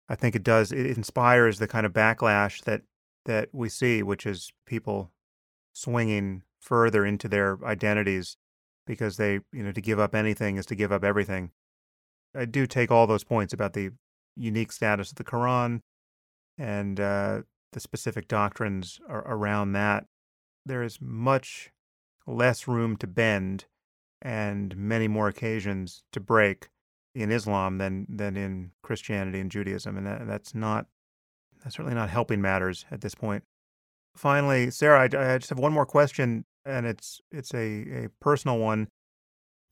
[0.09, 0.71] I think it does.
[0.71, 2.84] It inspires the kind of backlash that
[3.25, 5.11] that we see, which is people
[5.73, 8.38] swinging further into their identities
[8.85, 11.51] because they, you know, to give up anything is to give up everything.
[12.38, 13.91] I do take all those points about the
[14.35, 15.81] unique status of the Quran
[16.57, 17.41] and uh,
[17.73, 20.05] the specific doctrines around that.
[20.65, 21.72] There is much
[22.26, 23.65] less room to bend
[24.22, 26.69] and many more occasions to break
[27.15, 30.88] in Islam than than in Christianity and Judaism, and that, that's not
[31.64, 33.43] that's certainly not helping matters at this point.
[34.15, 38.57] Finally, Sarah, I, I just have one more question and it's it's a, a personal
[38.59, 38.89] one.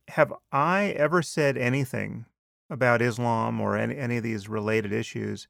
[0.09, 2.25] Have I ever said anything
[2.69, 5.47] about Islam or any, any of these related issues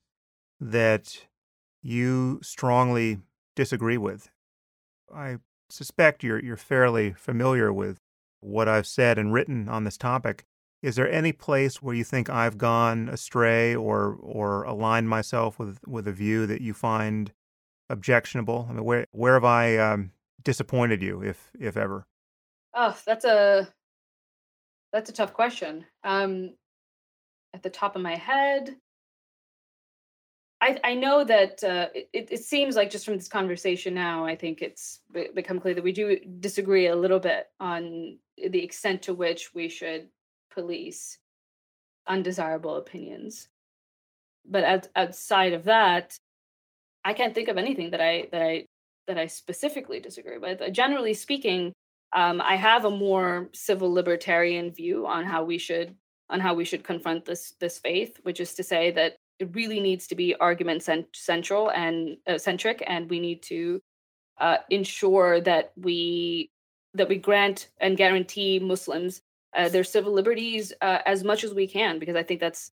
[0.59, 1.27] that
[1.81, 3.19] you strongly
[3.55, 4.29] disagree with?
[5.13, 5.37] I
[5.69, 7.99] suspect you're you're fairly familiar with
[8.39, 10.45] what I've said and written on this topic.
[10.81, 15.79] Is there any place where you think I've gone astray or or aligned myself with
[15.87, 17.31] with a view that you find
[17.89, 18.67] objectionable?
[18.69, 20.11] I mean, where where have I um,
[20.43, 22.05] disappointed you, if if ever?
[22.73, 23.67] Oh, that's a
[24.93, 25.85] that's a tough question.
[26.03, 26.53] Um,
[27.55, 28.75] at the top of my head,
[30.61, 34.35] I I know that uh, it it seems like just from this conversation now, I
[34.35, 34.99] think it's
[35.33, 39.69] become clear that we do disagree a little bit on the extent to which we
[39.69, 40.09] should
[40.51, 41.17] police
[42.07, 43.47] undesirable opinions.
[44.45, 46.17] But outside of that,
[47.03, 48.65] I can't think of anything that I that I
[49.07, 50.61] that I specifically disagree with.
[50.61, 51.71] Uh, generally speaking,
[52.11, 55.95] um, I have a more civil libertarian view on how we should
[56.29, 59.79] on how we should confront this this faith, which is to say that it really
[59.79, 63.81] needs to be argument cent- central and uh, centric, and we need to
[64.39, 66.49] uh, ensure that we
[66.93, 69.21] that we grant and guarantee Muslims
[69.55, 72.71] uh, their civil liberties uh, as much as we can, because I think that's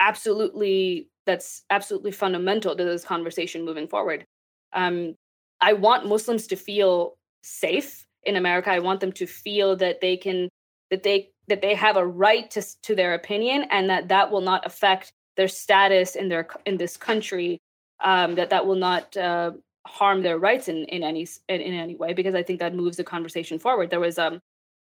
[0.00, 4.26] absolutely that's absolutely fundamental to this conversation moving forward.
[4.72, 5.14] Um,
[5.60, 8.70] I want Muslims to feel safe in America.
[8.70, 10.48] I want them to feel that they can
[10.90, 14.40] that they that they have a right to to their opinion and that that will
[14.40, 17.60] not affect their status in their in this country.
[18.02, 19.52] Um, that that will not uh,
[19.86, 22.96] harm their rights in in any in, in, any way because I think that moves
[22.96, 23.90] the conversation forward.
[23.90, 24.40] There was um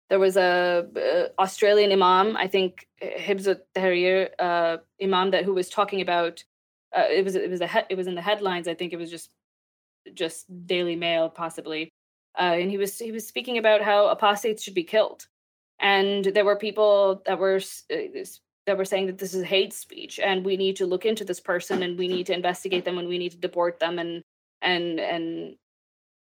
[0.09, 5.69] there was a uh, Australian imam, I think Hizb Tahrir uh, imam that who was
[5.69, 6.43] talking about
[6.95, 8.67] uh, it was it was a he- it was in the headlines.
[8.67, 9.31] I think it was just
[10.13, 11.93] just Daily Mail possibly,
[12.37, 15.27] uh, and he was he was speaking about how apostates should be killed,
[15.81, 17.59] and there were people that were
[17.91, 18.23] uh,
[18.67, 21.39] that were saying that this is hate speech, and we need to look into this
[21.39, 24.23] person, and we need to investigate them, and we need to deport them, and
[24.61, 25.55] and and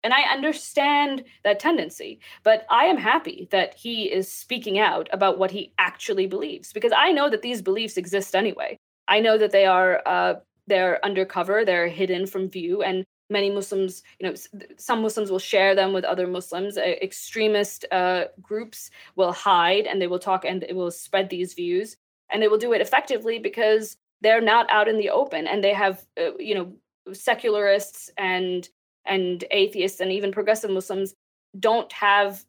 [0.05, 5.39] and I understand that tendency, but I am happy that he is speaking out about
[5.39, 8.77] what he actually believes because I know that these beliefs exist anyway.
[9.09, 10.35] I know that they are uh,
[10.66, 14.34] they're undercover, they're hidden from view, and many Muslims, you know,
[14.76, 16.76] some Muslims will share them with other Muslims.
[16.76, 21.96] Extremist uh, groups will hide and they will talk and it will spread these views,
[22.30, 25.72] and they will do it effectively because they're not out in the open and they
[25.72, 26.72] have, uh, you know,
[27.12, 28.68] secularists and
[29.06, 31.14] and atheists and even progressive Muslims
[31.59, 32.44] don't have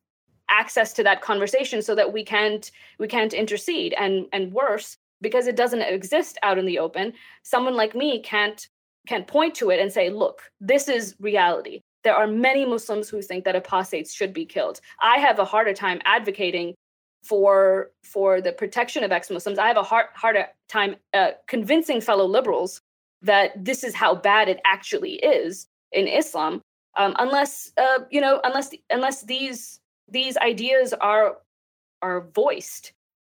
[0.49, 5.47] access to that conversation so that we can't we can't intercede and and worse because
[5.47, 8.67] it doesn't exist out in the open someone like me can't
[9.07, 11.81] can point to it and say look this is reality.
[12.03, 14.79] There are many muslims who think that apostates should be killed.
[15.01, 16.75] I have a harder time advocating
[17.23, 19.59] for for the protection of ex-muslims.
[19.59, 22.81] I have a hard harder time uh, convincing fellow liberals
[23.21, 26.61] that this is how bad it actually is in islam
[26.97, 31.37] um, unless uh, you know unless unless these these ideas are
[32.01, 32.93] are voiced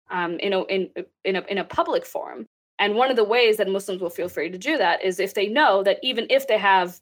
[0.09, 0.89] um, in a in
[1.23, 2.45] in a in a public forum.
[2.83, 5.35] And one of the ways that Muslims will feel free to do that is if
[5.35, 6.99] they know that even if they have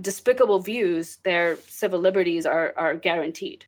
[0.00, 3.66] despicable views, their civil liberties are are guaranteed.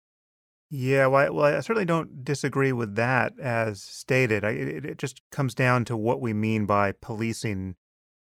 [0.70, 4.44] Yeah, well, I, well, I certainly don't disagree with that as stated.
[4.44, 7.76] I, it, it just comes down to what we mean by policing,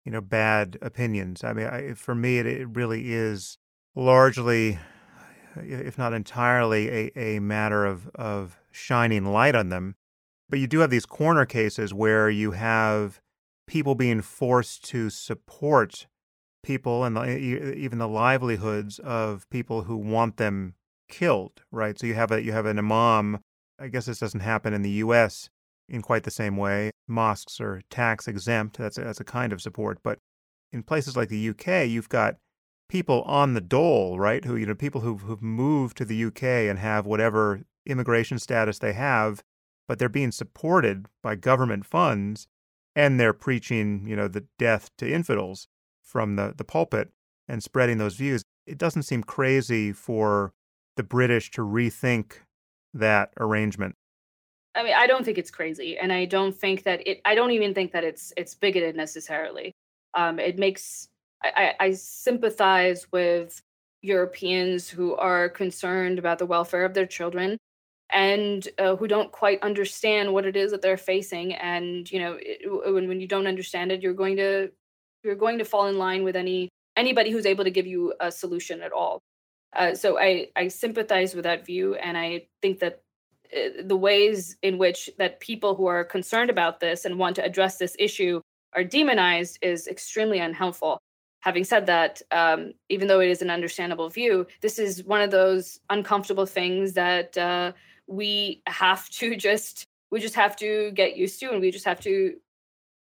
[0.05, 1.45] you know, bad opinions.
[1.45, 3.59] I mean, I, for me, it, it really is
[3.95, 4.81] largely
[5.57, 9.95] if not entirely, a, a matter of, of shining light on them.
[10.53, 13.23] But you do have these corner cases where you have
[13.67, 16.07] people being forced to support
[16.63, 17.39] people and the,
[17.75, 20.75] even the livelihoods of people who want them
[21.09, 21.99] killed, right?
[21.99, 23.41] So you have a you have an imam.
[23.81, 25.49] I guess this doesn't happen in the U.S.
[25.89, 26.91] in quite the same way.
[27.09, 28.77] Mosques are tax exempt.
[28.77, 30.19] That's a, that's a kind of support, but
[30.71, 32.37] in places like the U.K., you've got
[32.91, 34.45] people on the dole, right?
[34.45, 38.79] Who you know, people who've who've moved to the UK and have whatever immigration status
[38.79, 39.43] they have,
[39.93, 42.47] but they're being supported by government funds,
[42.97, 45.69] and they're preaching, you know, the death to infidels
[46.03, 47.11] from the the pulpit
[47.47, 48.43] and spreading those views.
[48.67, 50.55] It doesn't seem crazy for
[50.97, 52.37] the British to rethink
[52.95, 53.95] that arrangement.
[54.75, 57.21] I mean, I don't think it's crazy, and I don't think that it.
[57.27, 59.75] I don't even think that it's it's bigoted necessarily.
[60.15, 61.11] Um, it makes
[61.43, 63.61] I, I sympathize with
[64.01, 67.59] Europeans who are concerned about the welfare of their children
[68.13, 72.39] and uh, who don't quite understand what it is that they're facing and you know
[72.41, 72.61] it,
[72.93, 74.71] when, when you don't understand it you're going to
[75.25, 78.31] you're going to fall in line with any anybody who's able to give you a
[78.31, 79.21] solution at all.
[79.75, 83.01] Uh, so i i sympathize with that view and i think that
[83.57, 87.45] uh, the ways in which that people who are concerned about this and want to
[87.45, 88.41] address this issue
[88.75, 90.99] are demonized is extremely unhelpful.
[91.41, 95.31] Having said that, um, even though it is an understandable view, this is one of
[95.31, 97.73] those uncomfortable things that uh,
[98.07, 102.01] we have to just we just have to get used to, and we just have
[102.01, 102.37] to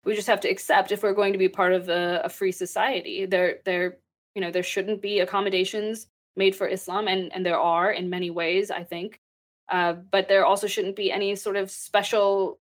[0.04, 2.52] we just have to accept if we're going to be part of a, a free
[2.52, 3.24] society.
[3.24, 3.96] There, there,
[4.34, 8.30] you know, there shouldn't be accommodations made for Islam, and and there are in many
[8.30, 9.20] ways, I think.
[9.68, 12.58] Uh, but there also shouldn't be any sort of special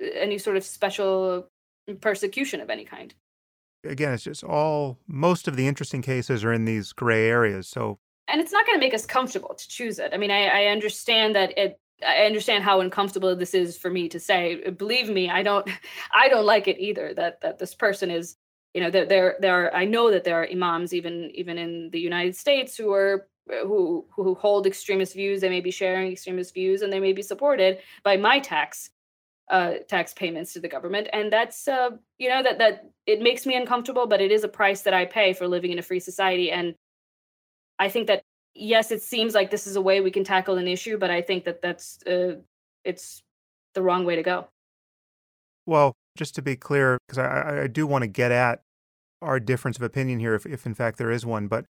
[0.00, 1.48] any sort of special
[2.00, 3.14] persecution of any kind
[3.88, 7.68] again, it's just all most of the interesting cases are in these gray areas.
[7.68, 10.12] So, and it's not going to make us comfortable to choose it.
[10.12, 11.78] I mean, I, I understand that it.
[12.06, 14.70] I understand how uncomfortable this is for me to say.
[14.70, 15.68] Believe me, I don't.
[16.14, 17.14] I don't like it either.
[17.14, 18.36] That that this person is.
[18.74, 19.74] You know, there there there are.
[19.74, 24.06] I know that there are imams even even in the United States who are who
[24.14, 25.40] who hold extremist views.
[25.40, 28.90] They may be sharing extremist views, and they may be supported by my tax
[29.50, 33.46] uh, tax payments to the government, and that's uh, you know that that it makes
[33.46, 36.00] me uncomfortable, but it is a price that I pay for living in a free
[36.00, 36.50] society.
[36.50, 36.74] And
[37.78, 38.22] I think that
[38.54, 41.22] yes, it seems like this is a way we can tackle an issue, but I
[41.22, 42.36] think that that's uh,
[42.84, 43.22] it's
[43.74, 44.48] the wrong way to go.
[45.66, 48.62] Well, just to be clear, because I, I do want to get at
[49.20, 51.64] our difference of opinion here, if, if in fact there is one, but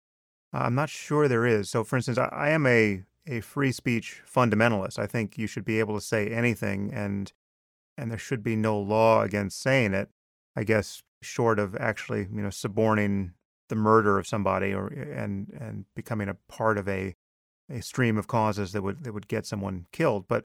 [0.51, 1.69] I'm not sure there is.
[1.69, 4.99] So, for instance, I, I am a a free speech fundamentalist.
[4.99, 7.31] I think you should be able to say anything, and
[7.97, 10.09] and there should be no law against saying it.
[10.55, 13.31] I guess short of actually, you know, suborning
[13.69, 17.15] the murder of somebody or and and becoming a part of a
[17.69, 20.27] a stream of causes that would that would get someone killed.
[20.27, 20.43] But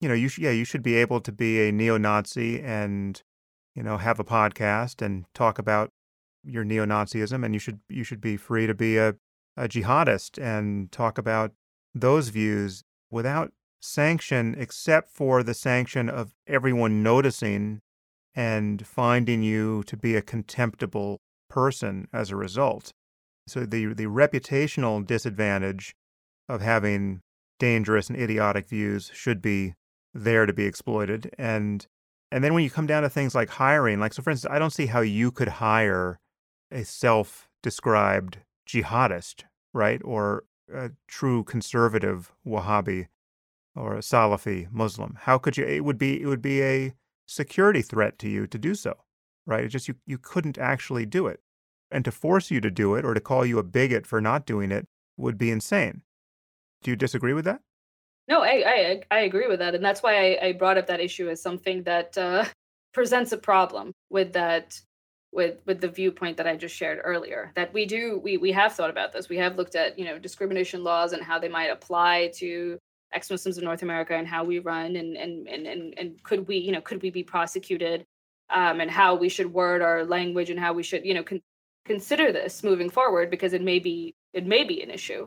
[0.00, 3.22] you know, you should yeah, you should be able to be a neo-Nazi and
[3.74, 5.90] you know have a podcast and talk about
[6.42, 9.16] your neo-Nazism, and you should you should be free to be a
[9.56, 11.52] a jihadist and talk about
[11.94, 17.80] those views without sanction except for the sanction of everyone noticing
[18.34, 21.20] and finding you to be a contemptible
[21.50, 22.92] person as a result.
[23.46, 25.94] So the the reputational disadvantage
[26.48, 27.20] of having
[27.58, 29.74] dangerous and idiotic views should be
[30.14, 31.86] there to be exploited and
[32.32, 34.58] and then when you come down to things like hiring like so for instance I
[34.58, 36.18] don't see how you could hire
[36.72, 43.08] a self-described jihadist right or a true conservative wahhabi
[43.74, 45.16] or a Salafi Muslim.
[45.22, 45.64] How could you?
[45.64, 46.94] It would be it would be a
[47.26, 48.94] security threat to you to do so,
[49.46, 49.64] right?
[49.64, 51.40] It just you you couldn't actually do it,
[51.90, 54.46] and to force you to do it or to call you a bigot for not
[54.46, 54.86] doing it
[55.16, 56.02] would be insane.
[56.82, 57.60] Do you disagree with that?
[58.28, 61.00] No, I I, I agree with that, and that's why I, I brought up that
[61.00, 62.44] issue as something that uh,
[62.92, 64.80] presents a problem with that
[65.32, 67.52] with with the viewpoint that I just shared earlier.
[67.54, 69.28] That we do we we have thought about this.
[69.28, 72.78] We have looked at you know discrimination laws and how they might apply to
[73.12, 76.56] ex-Muslims in North America and how we run and and and and, and could we
[76.56, 78.04] you know could we be prosecuted
[78.50, 81.42] um, and how we should word our language and how we should you know con-
[81.84, 85.26] consider this moving forward because it may be it may be an issue.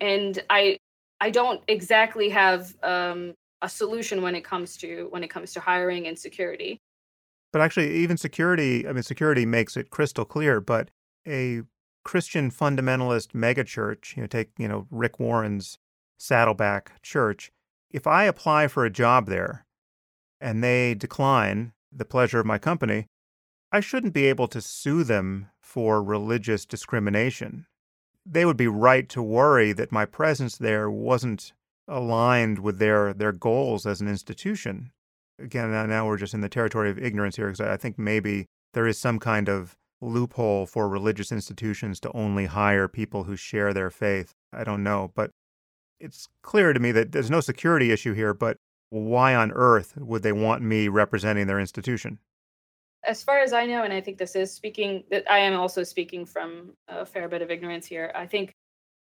[0.00, 0.78] And i
[1.20, 5.60] i don't exactly have um, a solution when it comes to when it comes to
[5.60, 6.80] hiring and security.
[7.52, 10.90] But actually even security i mean security makes it crystal clear but
[11.26, 11.62] a
[12.04, 15.78] christian fundamentalist megachurch you know take you know rick warren's
[16.18, 17.50] saddleback church
[17.90, 19.64] if i apply for a job there
[20.40, 23.06] and they decline the pleasure of my company,
[23.70, 27.66] I shouldn't be able to sue them for religious discrimination.
[28.24, 31.52] They would be right to worry that my presence there wasn't
[31.86, 34.92] aligned with their, their goals as an institution.
[35.38, 38.86] Again, now we're just in the territory of ignorance here because I think maybe there
[38.86, 43.90] is some kind of loophole for religious institutions to only hire people who share their
[43.90, 44.32] faith.
[44.52, 45.30] I don't know, but
[46.00, 48.56] it's clear to me that there's no security issue here, but
[48.90, 52.18] why on earth would they want me representing their institution?
[53.04, 55.82] As far as I know, and I think this is speaking, that I am also
[55.82, 58.12] speaking from a fair bit of ignorance here.
[58.14, 58.54] I think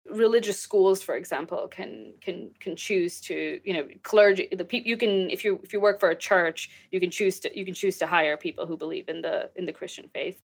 [0.10, 4.50] religious schools, for example, can can can choose to, you know, clergy.
[4.52, 7.40] The people you can, if you if you work for a church, you can choose
[7.42, 10.40] to you can choose to hire people who believe in the in the Christian faith.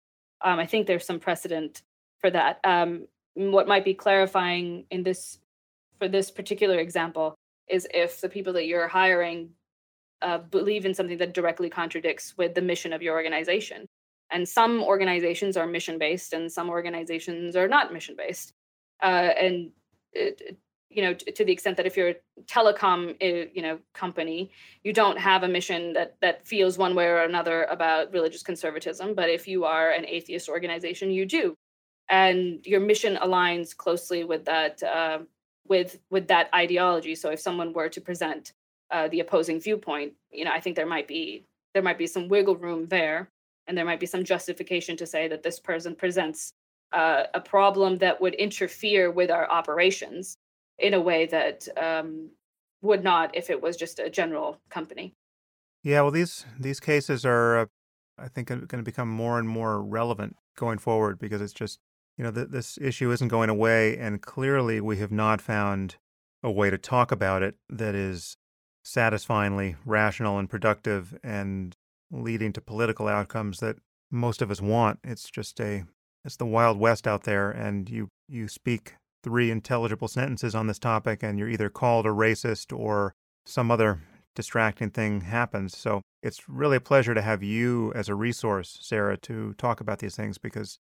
[0.41, 1.81] Um, I think there's some precedent
[2.19, 2.59] for that.
[2.63, 5.39] Um, what might be clarifying in this
[5.97, 7.35] for this particular example
[7.69, 9.51] is if the people that you're hiring
[10.21, 13.87] uh, believe in something that directly contradicts with the mission of your organization.
[14.31, 18.53] And some organizations are mission based, and some organizations are not mission based.
[19.01, 19.71] Uh, and
[20.13, 20.57] it,
[20.89, 22.15] you know, to, the extent that if you're a
[22.45, 24.51] telecom, you know, company,
[24.83, 29.13] you don't have a mission that that feels one way or another about religious conservatism.
[29.13, 31.55] But if you are an atheist organization, you do,
[32.09, 35.19] and your mission aligns closely with that uh,
[35.69, 37.15] with with that ideology.
[37.15, 38.53] So if someone were to present
[38.91, 42.27] uh, the opposing viewpoint, you know, I think there might be there might be some
[42.27, 43.29] wiggle room there,
[43.67, 46.53] and there might be some justification to say that this person presents
[46.91, 50.37] uh, a problem that would interfere with our operations
[50.79, 52.31] in a way that um,
[52.81, 55.13] would not if it was just a general company.
[55.83, 57.65] Yeah, well, these these cases are, uh,
[58.17, 61.79] I think, going to become more and more relevant going forward because it's just
[62.19, 65.95] you know, th- this issue isn't going away, and clearly we have not found
[66.43, 68.35] a way to talk about it that is
[68.83, 71.77] satisfyingly rational and productive and
[72.11, 73.77] leading to political outcomes that
[74.11, 74.99] most of us want.
[75.03, 75.85] It's just a
[76.25, 80.79] it's the wild west out there and you you speak three intelligible sentences on this
[80.79, 83.13] topic and you're either called a racist or
[83.45, 84.01] some other
[84.35, 85.77] distracting thing happens.
[85.77, 89.99] So it's really a pleasure to have you as a resource, Sarah, to talk about
[89.99, 90.79] these things because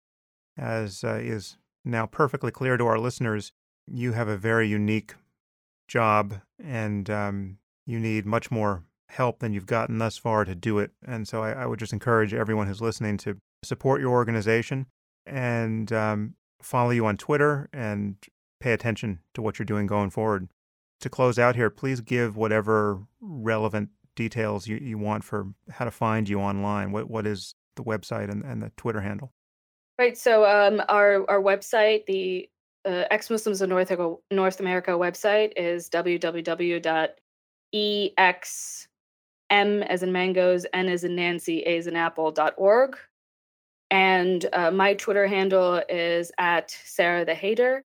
[0.56, 3.52] as uh, is now perfectly clear to our listeners,
[3.86, 5.14] you have a very unique
[5.88, 10.78] job and um, you need much more help than you've gotten thus far to do
[10.78, 10.90] it.
[11.06, 14.86] And so I, I would just encourage everyone who's listening to support your organization
[15.24, 18.16] and um, follow you on Twitter and
[18.60, 20.48] pay attention to what you're doing going forward.
[21.00, 25.90] To close out here, please give whatever relevant details you, you want for how to
[25.90, 26.90] find you online.
[26.90, 29.32] What what is the website and, and the Twitter handle?
[29.98, 30.16] Right.
[30.16, 32.48] So um, our our website, the
[32.84, 33.90] uh, ex Muslims of North
[34.30, 37.08] North America website is www.exm
[39.88, 42.96] as in mangoes, n as in Nancy, a as in apple.org.
[43.90, 47.80] And uh, my Twitter handle is at Sarah the Haider.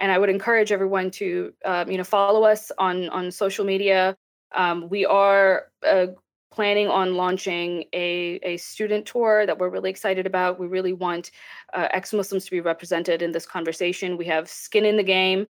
[0.00, 4.16] And I would encourage everyone to, um, you know, follow us on on social media.
[4.54, 6.08] Um, we are uh,
[6.52, 10.60] planning on launching a, a student tour that we're really excited about.
[10.60, 11.30] We really want
[11.72, 14.16] uh, ex Muslims to be represented in this conversation.
[14.16, 15.46] We have skin in the game,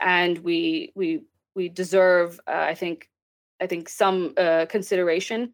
[0.00, 1.24] and we we
[1.54, 3.08] we deserve, uh, I think,
[3.60, 5.52] I think some uh, consideration.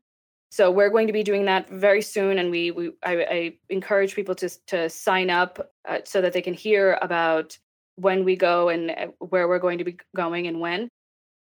[0.51, 4.14] So we're going to be doing that very soon, and we we I, I encourage
[4.14, 7.59] people to to sign up uh, so that they can hear about
[7.97, 10.89] when we go and uh, where we're going to be going and when.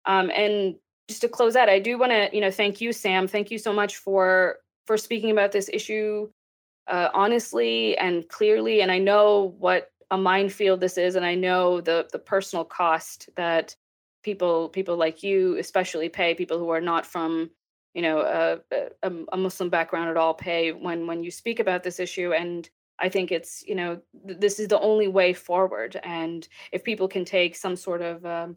[0.06, 0.76] Um, and
[1.10, 3.26] just to close out, I do want to, you know, thank you, Sam.
[3.26, 6.30] Thank you so much for for speaking about this issue
[6.86, 8.80] uh, honestly and clearly.
[8.80, 13.28] And I know what a minefield this is, and I know the the personal cost
[13.36, 13.74] that
[14.22, 17.50] people people like you especially pay people who are not from
[17.94, 18.60] you know a,
[19.02, 22.68] a, a muslim background at all pay when when you speak about this issue and
[22.98, 27.08] i think it's you know th- this is the only way forward and if people
[27.08, 28.56] can take some sort of um,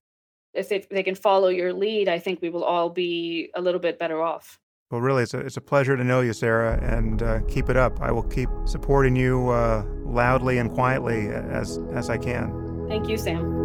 [0.54, 3.80] if they, they can follow your lead, I think we will all be a little
[3.80, 4.60] bit better off.
[4.92, 7.78] Well, really, it's a, it's a pleasure to know you, Sarah, and uh, keep it
[7.78, 8.00] up.
[8.02, 12.86] I will keep supporting you uh, loudly and quietly as, as I can.
[12.88, 13.63] Thank you, Sam.